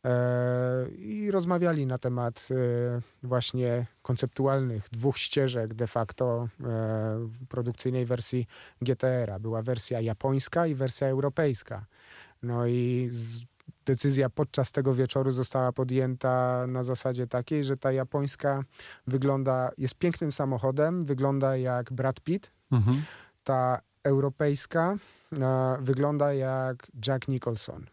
e, 0.04 0.88
i 0.90 1.30
rozmawiali 1.30 1.86
na 1.86 1.98
temat 1.98 2.48
e, 2.50 3.00
właśnie 3.22 3.86
konceptualnych 4.02 4.88
dwóch 4.92 5.18
ścieżek 5.18 5.74
de 5.74 5.86
facto 5.86 6.48
e, 6.60 7.28
produkcyjnej 7.48 8.06
wersji 8.06 8.46
GTR-a. 8.82 9.38
Była 9.38 9.62
wersja 9.62 10.00
japońska 10.00 10.66
i 10.66 10.74
wersja 10.74 11.06
europejska. 11.06 11.86
No 12.42 12.66
i 12.66 13.10
decyzja 13.86 14.30
podczas 14.30 14.72
tego 14.72 14.94
wieczoru 14.94 15.30
została 15.30 15.72
podjęta 15.72 16.66
na 16.66 16.82
zasadzie 16.82 17.26
takiej, 17.26 17.64
że 17.64 17.76
ta 17.76 17.92
japońska 17.92 18.64
wygląda, 19.06 19.70
jest 19.78 19.94
pięknym 19.94 20.32
samochodem, 20.32 21.02
wygląda 21.02 21.56
jak 21.56 21.92
Brad 21.92 22.20
Pitt, 22.20 22.50
Mhm. 22.70 23.02
ta 23.44 23.80
europejska 24.04 24.96
e, 25.40 25.76
wygląda 25.80 26.32
jak 26.32 26.86
Jack 27.06 27.28
Nicholson. 27.28 27.86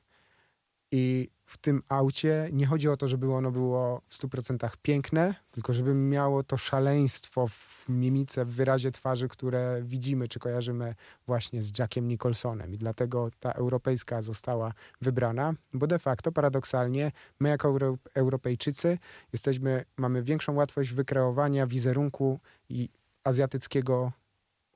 I 0.92 1.30
w 1.46 1.58
tym 1.58 1.82
aucie 1.90 2.50
nie 2.54 2.66
chodzi 2.66 2.90
o 2.90 2.98
to, 2.98 3.08
żeby 3.08 3.34
ono 3.34 3.52
było 3.52 4.02
w 4.08 4.20
100% 4.20 4.70
piękne, 4.82 5.36
tylko 5.52 5.74
żeby 5.74 5.94
miało 5.94 6.44
to 6.44 6.58
szaleństwo 6.58 7.48
w 7.48 7.86
mimice, 7.90 8.46
w 8.46 8.54
wyrazie 8.54 8.92
twarzy, 8.92 9.28
które 9.28 9.82
widzimy 9.84 10.28
czy 10.28 10.40
kojarzymy 10.40 10.96
właśnie 11.26 11.64
z 11.64 11.80
Jackiem 11.80 12.08
Nicholsonem. 12.08 12.74
I 12.74 12.78
dlatego 12.78 13.30
ta 13.40 13.52
europejska 13.52 14.22
została 14.22 14.74
wybrana, 15.02 15.54
bo 15.74 15.88
de 15.88 16.00
facto 16.00 16.32
paradoksalnie 16.32 17.12
my 17.40 17.50
jako 17.50 17.68
Euro 17.68 17.98
Europejczycy 18.14 18.98
jesteśmy, 19.34 19.86
mamy 19.98 20.24
większą 20.24 20.54
łatwość 20.54 20.94
wykreowania 20.94 21.68
wizerunku 21.68 22.40
i 22.70 22.90
azjatyckiego 23.24 24.12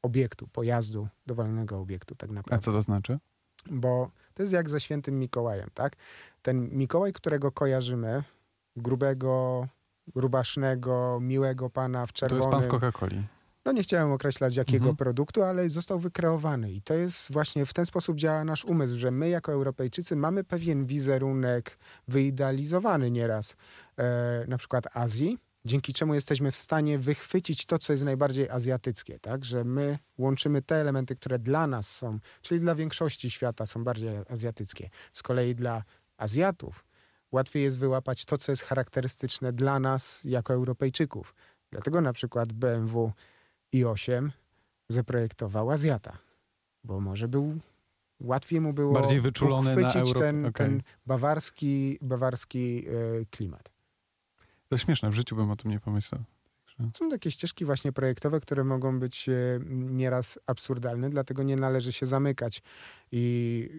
obiektu, 0.02 0.48
pojazdu, 0.48 1.08
dowolnego 1.26 1.80
obiektu 1.80 2.16
tak 2.16 2.30
A 2.30 2.34
naprawdę. 2.34 2.66
co 2.66 2.72
to 2.72 2.82
znaczy? 2.82 3.20
Bo 3.70 4.12
to 4.34 4.44
jest 4.44 4.54
jak 4.54 4.70
ze 4.70 4.80
świętym 4.80 5.20
Mikołajem, 5.20 5.70
tak? 5.74 5.96
Ten 6.42 6.70
Mikołaj, 6.72 7.14
którego 7.14 7.52
kojarzymy, 7.52 8.24
grubego, 8.76 9.68
rubasznego, 10.16 11.20
miłego 11.22 11.70
pana 11.70 12.06
w 12.06 12.12
To 12.14 12.26
jest 12.26 12.30
czerwonym... 12.34 12.52
pan 12.52 12.62
z 12.62 12.68
Coca-Coli. 12.68 13.22
No 13.66 13.72
nie 13.72 13.84
chciałem 13.84 14.12
określać 14.12 14.56
jakiego 14.56 14.84
Mhm. 14.84 14.96
produktu, 14.96 15.44
ale 15.44 15.70
został 15.70 16.00
wykreowany. 16.00 16.72
I 16.72 16.82
to 16.82 16.94
jest 16.94 17.32
właśnie 17.34 17.66
w 17.66 17.74
ten 17.74 17.86
sposób 17.86 18.18
działa 18.18 18.44
nasz 18.44 18.66
umysł, 18.66 18.98
że 18.98 19.12
my 19.12 19.30
jako 19.30 19.52
Europejczycy 19.52 20.16
mamy 20.16 20.44
pewien 20.44 20.86
wizerunek 20.86 21.78
wyidealizowany 22.08 23.12
nieraz 23.12 23.56
e, 23.98 24.46
na 24.48 24.58
przykład 24.58 24.98
Azji, 24.98 25.38
dzięki 25.66 25.94
czemu 25.94 26.14
jesteśmy 26.14 26.52
w 26.52 26.56
stanie 26.56 27.00
wychwycić 27.00 27.66
to, 27.66 27.80
co 27.80 27.94
jest 27.94 28.04
najbardziej 28.06 28.50
azjatyckie, 28.50 29.20
tak? 29.20 29.46
Że 29.46 29.64
my 29.64 30.00
łączymy 30.18 30.62
te 30.62 30.76
elementy, 30.76 31.16
które 31.16 31.40
dla 31.40 31.68
nas 31.68 31.96
są, 31.98 32.20
czyli 32.42 32.60
dla 32.60 32.76
większości 32.76 33.32
świata 33.32 33.66
są 33.66 33.84
bardziej 33.84 34.10
azjatyckie. 34.30 34.90
Z 35.14 35.24
kolei 35.24 35.56
dla 35.56 35.84
Azjatów 36.18 36.86
łatwiej 37.32 37.64
jest 37.64 37.80
wyłapać 37.80 38.26
to, 38.26 38.38
co 38.38 38.52
jest 38.52 38.64
charakterystyczne 38.64 39.54
dla 39.54 39.80
nas 39.80 40.24
jako 40.24 40.54
Europejczyków. 40.54 41.36
Dlatego 41.72 42.02
na 42.02 42.14
przykład 42.14 42.54
BMW 42.54 43.12
i8 43.74 44.30
zaprojektował 44.90 45.72
Azjata, 45.72 46.18
bo 46.84 47.00
może 47.00 47.28
był 47.28 47.60
łatwiej 48.20 48.62
mu 48.62 48.74
było 48.74 48.94
Bardziej 48.94 49.22
wyczulony 49.22 49.76
na 49.76 49.94
Euro- 49.94 50.20
ten, 50.20 50.46
okej. 50.46 50.54
ten 50.68 50.82
bawarski, 51.06 51.98
bawarski 52.02 52.86
e, 52.88 53.26
klimat. 53.26 53.71
To 54.72 54.78
śmieszne, 54.78 55.10
w 55.10 55.14
życiu 55.14 55.36
bym 55.36 55.52
o 55.52 55.56
tym 55.56 55.72
nie 55.72 55.80
pomyślał. 55.80 56.24
Są 56.98 57.10
takie 57.10 57.32
ścieżki 57.32 57.66
właśnie 57.66 57.92
projektowe, 57.92 58.40
które 58.40 58.64
mogą 58.64 59.00
być 59.00 59.30
e, 59.30 59.34
nieraz 59.70 60.40
absurdalne, 60.46 61.10
dlatego 61.10 61.44
nie 61.44 61.56
należy 61.56 61.94
się 61.94 62.06
zamykać 62.06 62.62
i 63.12 63.70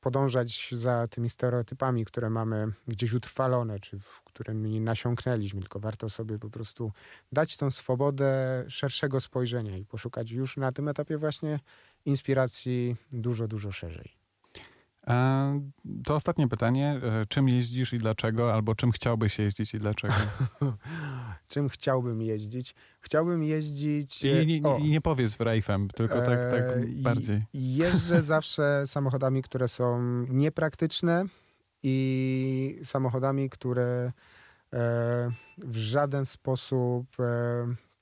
podążać 0.00 0.70
za 0.72 1.08
tymi 1.08 1.30
stereotypami, 1.30 2.04
które 2.04 2.30
mamy 2.30 2.72
gdzieś 2.88 3.12
utrwalone, 3.12 3.80
czy 3.80 3.98
w 3.98 4.22
którymi 4.24 4.80
nasiąknęliśmy, 4.80 5.60
tylko 5.60 5.80
warto 5.80 6.08
sobie 6.08 6.38
po 6.38 6.50
prostu 6.50 6.92
dać 7.32 7.56
tą 7.56 7.70
swobodę 7.70 8.64
szerszego 8.68 9.20
spojrzenia 9.20 9.76
i 9.76 9.84
poszukać 9.84 10.30
już 10.30 10.56
na 10.56 10.72
tym 10.72 10.88
etapie 10.88 11.18
właśnie 11.18 11.60
inspiracji 12.04 12.96
dużo, 13.12 13.48
dużo 13.48 13.72
szerzej. 13.72 14.17
E, 15.08 15.60
to 16.04 16.14
ostatnie 16.14 16.48
pytanie. 16.48 17.00
E, 17.02 17.26
Czym 17.26 17.48
jeździsz 17.48 17.92
i 17.92 17.98
dlaczego? 17.98 18.54
Albo 18.54 18.74
czym 18.74 18.92
chciałbyś 18.92 19.38
jeździć 19.38 19.74
i 19.74 19.78
dlaczego? 19.78 20.14
Czym 21.48 21.68
chciałbym 21.68 22.22
jeździć? 22.22 22.74
Chciałbym 23.00 23.42
jeździć... 23.42 24.24
I, 24.24 24.46
nie, 24.46 24.60
nie, 24.60 24.90
nie 24.90 25.00
powiedz 25.00 25.36
w 25.36 25.40
Rejfem, 25.40 25.88
tylko 25.88 26.14
tak, 26.14 26.50
tak 26.50 26.62
E, 26.62 26.82
bardziej. 27.02 27.42
Jeżdżę 27.54 28.22
zawsze 28.34 28.86
samochodami, 28.86 29.42
które 29.42 29.68
są 29.68 30.02
niepraktyczne 30.28 31.24
i 31.82 32.78
samochodami, 32.84 33.50
które 33.50 34.12
e, 34.72 35.30
w 35.58 35.76
żaden 35.76 36.26
sposób 36.26 37.06
e, 37.20 37.24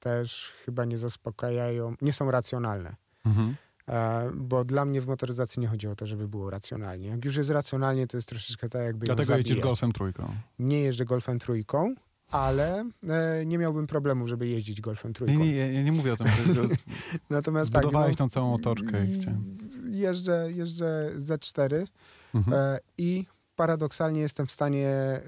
też 0.00 0.52
chyba 0.64 0.84
nie 0.84 0.98
zaspokajają, 0.98 1.94
nie 2.02 2.12
są 2.12 2.30
racjonalne. 2.30 2.96
Mhm. 3.26 3.56
E, 3.88 4.30
bo 4.34 4.64
dla 4.64 4.84
mnie 4.84 5.00
w 5.00 5.06
motoryzacji 5.06 5.60
nie 5.60 5.68
chodzi 5.68 5.88
o 5.88 5.96
to, 5.96 6.06
żeby 6.06 6.28
było 6.28 6.50
racjonalnie. 6.50 7.08
Jak 7.08 7.24
już 7.24 7.36
jest 7.36 7.50
racjonalnie, 7.50 8.06
to 8.06 8.16
jest 8.16 8.28
troszeczkę 8.28 8.68
tak, 8.68 8.82
jakby 8.82 9.06
Dlatego 9.06 9.36
jeździsz. 9.36 9.60
Golfem 9.60 9.92
trójką. 9.92 10.34
Nie 10.58 10.80
jeżdżę 10.80 11.04
Golfem 11.04 11.38
trójką, 11.38 11.94
ale 12.30 12.84
e, 13.08 13.46
nie 13.46 13.58
miałbym 13.58 13.86
problemu, 13.86 14.28
żeby 14.28 14.48
jeździć 14.48 14.80
Golfem 14.80 15.12
trójką. 15.12 15.38
Nie, 15.38 15.52
nie, 15.52 15.72
ja 15.72 15.82
nie 15.82 15.92
mówię 15.92 16.12
o 16.12 16.16
tym, 16.16 16.26
że 16.54 16.62
Natomiast 17.30 17.72
tak, 17.72 17.82
zbudowałeś 17.82 18.12
no, 18.12 18.16
tą 18.18 18.28
całą 18.28 18.54
otoczkę 18.54 19.06
i 19.06 19.14
chciałem. 19.14 19.58
Jeżdżę, 19.90 20.48
jeżdżę 20.54 21.10
Z4 21.18 21.86
Mhm. 22.34 22.74
e, 22.74 22.78
i 22.98 23.24
paradoksalnie 23.56 24.20
jestem 24.20 24.46
w 24.46 24.50
stanie 24.50 24.88
e, 24.88 25.22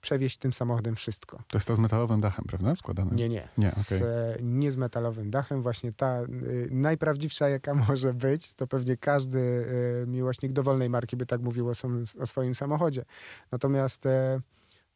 przewieźć 0.00 0.38
tym 0.38 0.52
samochodem 0.52 0.94
wszystko. 0.96 1.36
To 1.48 1.56
jest 1.58 1.66
to 1.68 1.76
z 1.76 1.78
metalowym 1.78 2.20
dachem, 2.20 2.44
prawda? 2.44 2.76
Składane? 2.76 3.10
Nie, 3.14 3.28
nie. 3.28 3.48
Nie, 3.58 3.70
Z, 3.70 3.78
okej. 3.92 4.02
e, 4.02 4.36
nie 4.42 4.70
z 4.70 4.76
metalowym 4.76 5.30
dachem. 5.30 5.62
Właśnie 5.62 5.92
ta 5.92 6.22
y, 6.22 6.68
najprawdziwsza, 6.70 7.48
jaka 7.48 7.74
może 7.88 8.14
być, 8.14 8.52
to 8.54 8.66
pewnie 8.66 8.96
każdy 8.96 9.38
y, 9.38 10.06
miłośnik 10.06 10.52
dowolnej 10.52 10.90
marki 10.90 11.16
by 11.16 11.26
tak 11.26 11.40
mówił 11.40 11.68
o, 11.68 11.72
swoim- 11.74 12.20
o 12.22 12.26
swoim 12.26 12.54
samochodzie. 12.54 13.04
Natomiast 13.52 14.06
e, 14.06 14.40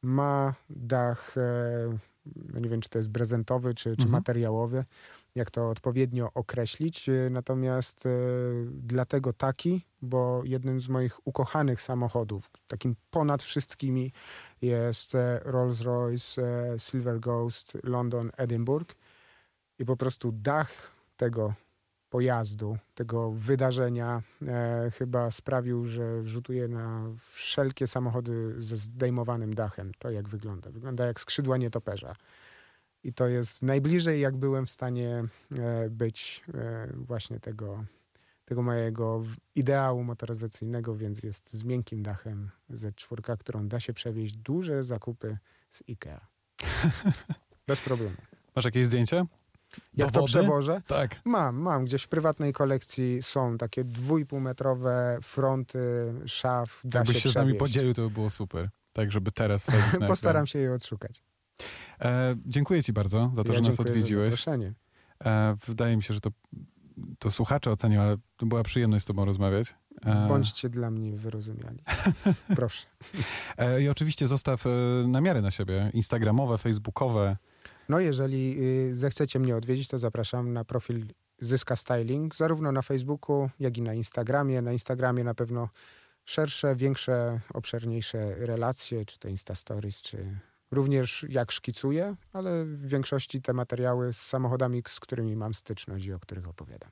ma 0.02 0.54
dach, 0.70 1.34
e, 1.38 1.98
no 2.52 2.60
nie 2.60 2.68
wiem, 2.68 2.80
czy 2.80 2.88
to 2.88 2.98
jest 2.98 3.10
prezentowy, 3.10 3.74
czy, 3.74 3.82
czy 3.84 3.90
Mhm. 4.02 4.10
materiałowy, 4.10 4.84
jak 5.38 5.50
to 5.50 5.70
odpowiednio 5.70 6.30
określić. 6.34 7.08
E, 7.08 7.30
Natomiast 7.30 8.06
e, 8.06 8.10
dlatego 8.70 9.32
taki, 9.32 9.84
bo 10.02 10.42
jednym 10.44 10.80
z 10.80 10.88
moich 10.88 11.26
ukochanych 11.26 11.80
samochodów, 11.80 12.50
takim 12.68 12.96
ponad 13.10 13.42
wszystkimi, 13.42 14.12
jest 14.62 15.14
e, 15.14 15.40
Rolls-Royce 15.44 16.42
e, 16.42 16.78
Silver 16.78 17.20
Ghost 17.20 17.78
London 17.82 18.30
Edinburgh. 18.36 18.94
I 19.78 19.84
po 19.84 19.96
prostu 19.96 20.32
dach 20.32 20.90
tego 21.16 21.54
pojazdu, 22.10 22.78
tego 22.94 23.30
wydarzenia 23.30 24.22
e, 24.46 24.90
chyba 24.90 25.30
sprawił, 25.30 25.84
że 25.84 26.26
rzutuje 26.26 26.68
na 26.68 27.02
wszelkie 27.32 27.86
samochody 27.86 28.54
ze 28.58 28.76
zdejmowanym 28.76 29.54
dachem. 29.54 29.92
To 29.98 30.10
jak 30.10 30.28
wygląda. 30.28 30.70
Wygląda 30.70 31.06
jak 31.06 31.20
skrzydła 31.20 31.56
nietoperza. 31.56 32.16
I 33.04 33.12
to 33.12 33.28
jest 33.28 33.62
najbliżej, 33.62 34.20
jak 34.20 34.36
byłem 34.36 34.66
w 34.66 34.70
stanie 34.70 35.24
e, 35.56 35.90
być 35.90 36.44
e, 36.54 36.88
właśnie 36.96 37.40
tego, 37.40 37.84
tego 38.44 38.62
mojego 38.62 39.24
ideału 39.54 40.04
motoryzacyjnego, 40.04 40.96
więc 40.96 41.22
jest 41.22 41.52
z 41.52 41.64
miękkim 41.64 42.02
dachem 42.02 42.50
Z4, 42.70 43.36
którą 43.36 43.68
da 43.68 43.80
się 43.80 43.92
przewieźć 43.92 44.36
duże 44.36 44.84
zakupy 44.84 45.38
z 45.70 45.82
IKEA. 45.88 46.20
Bez 47.66 47.80
problemu. 47.80 48.16
Masz 48.56 48.64
jakieś 48.64 48.86
zdjęcie? 48.86 49.24
Jak 49.96 50.12
to 50.12 50.24
przewożę? 50.24 50.82
Tak. 50.86 51.20
Mam, 51.24 51.56
mam. 51.56 51.84
Gdzieś 51.84 52.02
w 52.02 52.08
prywatnej 52.08 52.52
kolekcji 52.52 53.22
są 53.22 53.58
takie 53.58 53.84
dwójpółmetrowe 53.84 55.18
fronty 55.22 56.14
szaf. 56.26 56.80
Da 56.84 56.98
Jakbyś 56.98 57.16
się, 57.16 57.22
się 57.22 57.30
z 57.30 57.34
nami 57.34 57.54
podzielił, 57.54 57.94
to 57.94 58.02
by 58.02 58.10
było 58.10 58.30
super. 58.30 58.68
Tak, 58.92 59.12
żeby 59.12 59.32
teraz. 59.32 59.66
Postaram 60.08 60.46
się 60.46 60.58
je 60.58 60.72
odszukać. 60.72 61.22
E, 62.00 62.36
dziękuję 62.46 62.82
ci 62.82 62.92
bardzo 62.92 63.32
za 63.34 63.44
to, 63.44 63.52
ja 63.52 63.58
że 63.58 63.64
nas 63.64 63.74
za 63.74 63.82
odwiedziłeś. 63.82 64.30
zaproszenie. 64.30 64.74
E, 65.24 65.56
wydaje 65.66 65.96
mi 65.96 66.02
się, 66.02 66.14
że 66.14 66.20
to, 66.20 66.30
to 67.18 67.30
słuchacze 67.30 67.70
ocenią, 67.70 68.00
ale 68.02 68.16
to 68.36 68.46
była 68.46 68.62
przyjemność 68.62 69.04
z 69.04 69.06
tobą 69.06 69.24
rozmawiać. 69.24 69.74
E, 70.04 70.28
Bądźcie 70.28 70.68
dla 70.68 70.90
mnie 70.90 71.16
wyrozumiali. 71.16 71.78
Proszę. 72.56 72.86
e, 73.58 73.82
I 73.82 73.88
oczywiście 73.88 74.26
zostaw 74.26 74.66
e, 74.66 74.70
namiary 75.08 75.42
na 75.42 75.50
siebie, 75.50 75.90
instagramowe, 75.94 76.58
facebookowe. 76.58 77.36
No 77.88 78.00
jeżeli 78.00 78.56
y, 78.90 78.94
zechcecie 78.94 79.38
mnie 79.38 79.56
odwiedzić, 79.56 79.88
to 79.88 79.98
zapraszam 79.98 80.52
na 80.52 80.64
profil 80.64 81.06
Zyska 81.40 81.76
Styling, 81.76 82.36
zarówno 82.36 82.72
na 82.72 82.82
Facebooku, 82.82 83.50
jak 83.60 83.78
i 83.78 83.82
na 83.82 83.94
Instagramie. 83.94 84.62
Na 84.62 84.72
Instagramie 84.72 85.24
na 85.24 85.34
pewno 85.34 85.68
szersze, 86.24 86.76
większe, 86.76 87.40
obszerniejsze 87.54 88.34
relacje, 88.46 89.04
czy 89.06 89.18
to 89.18 89.28
Insta 89.28 89.54
Stories, 89.54 90.02
czy 90.02 90.40
również 90.70 91.26
jak 91.28 91.52
szkicuję, 91.52 92.16
ale 92.32 92.64
w 92.64 92.88
większości 92.88 93.42
te 93.42 93.52
materiały 93.52 94.12
z 94.12 94.16
samochodami, 94.16 94.82
z 94.88 95.00
którymi 95.00 95.36
mam 95.36 95.54
styczność 95.54 96.04
i 96.04 96.12
o 96.12 96.18
których 96.18 96.48
opowiadam. 96.48 96.90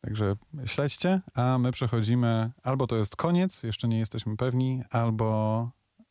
Także 0.00 0.36
śledźcie, 0.66 1.20
a 1.34 1.58
my 1.58 1.72
przechodzimy, 1.72 2.50
albo 2.62 2.86
to 2.86 2.96
jest 2.96 3.16
koniec, 3.16 3.62
jeszcze 3.62 3.88
nie 3.88 3.98
jesteśmy 3.98 4.36
pewni, 4.36 4.82
albo 4.90 5.70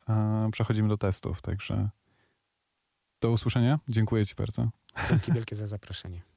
e, 0.09 0.49
przechodzimy 0.51 0.89
do 0.89 0.97
testów. 0.97 1.41
Także 1.41 1.89
do 3.21 3.31
usłyszenia. 3.31 3.79
Dziękuję 3.87 4.25
ci 4.25 4.35
bardzo. 4.35 4.69
Dzięki 5.09 5.31
wielkie 5.31 5.55
za 5.55 5.67
zaproszenie. 5.67 6.30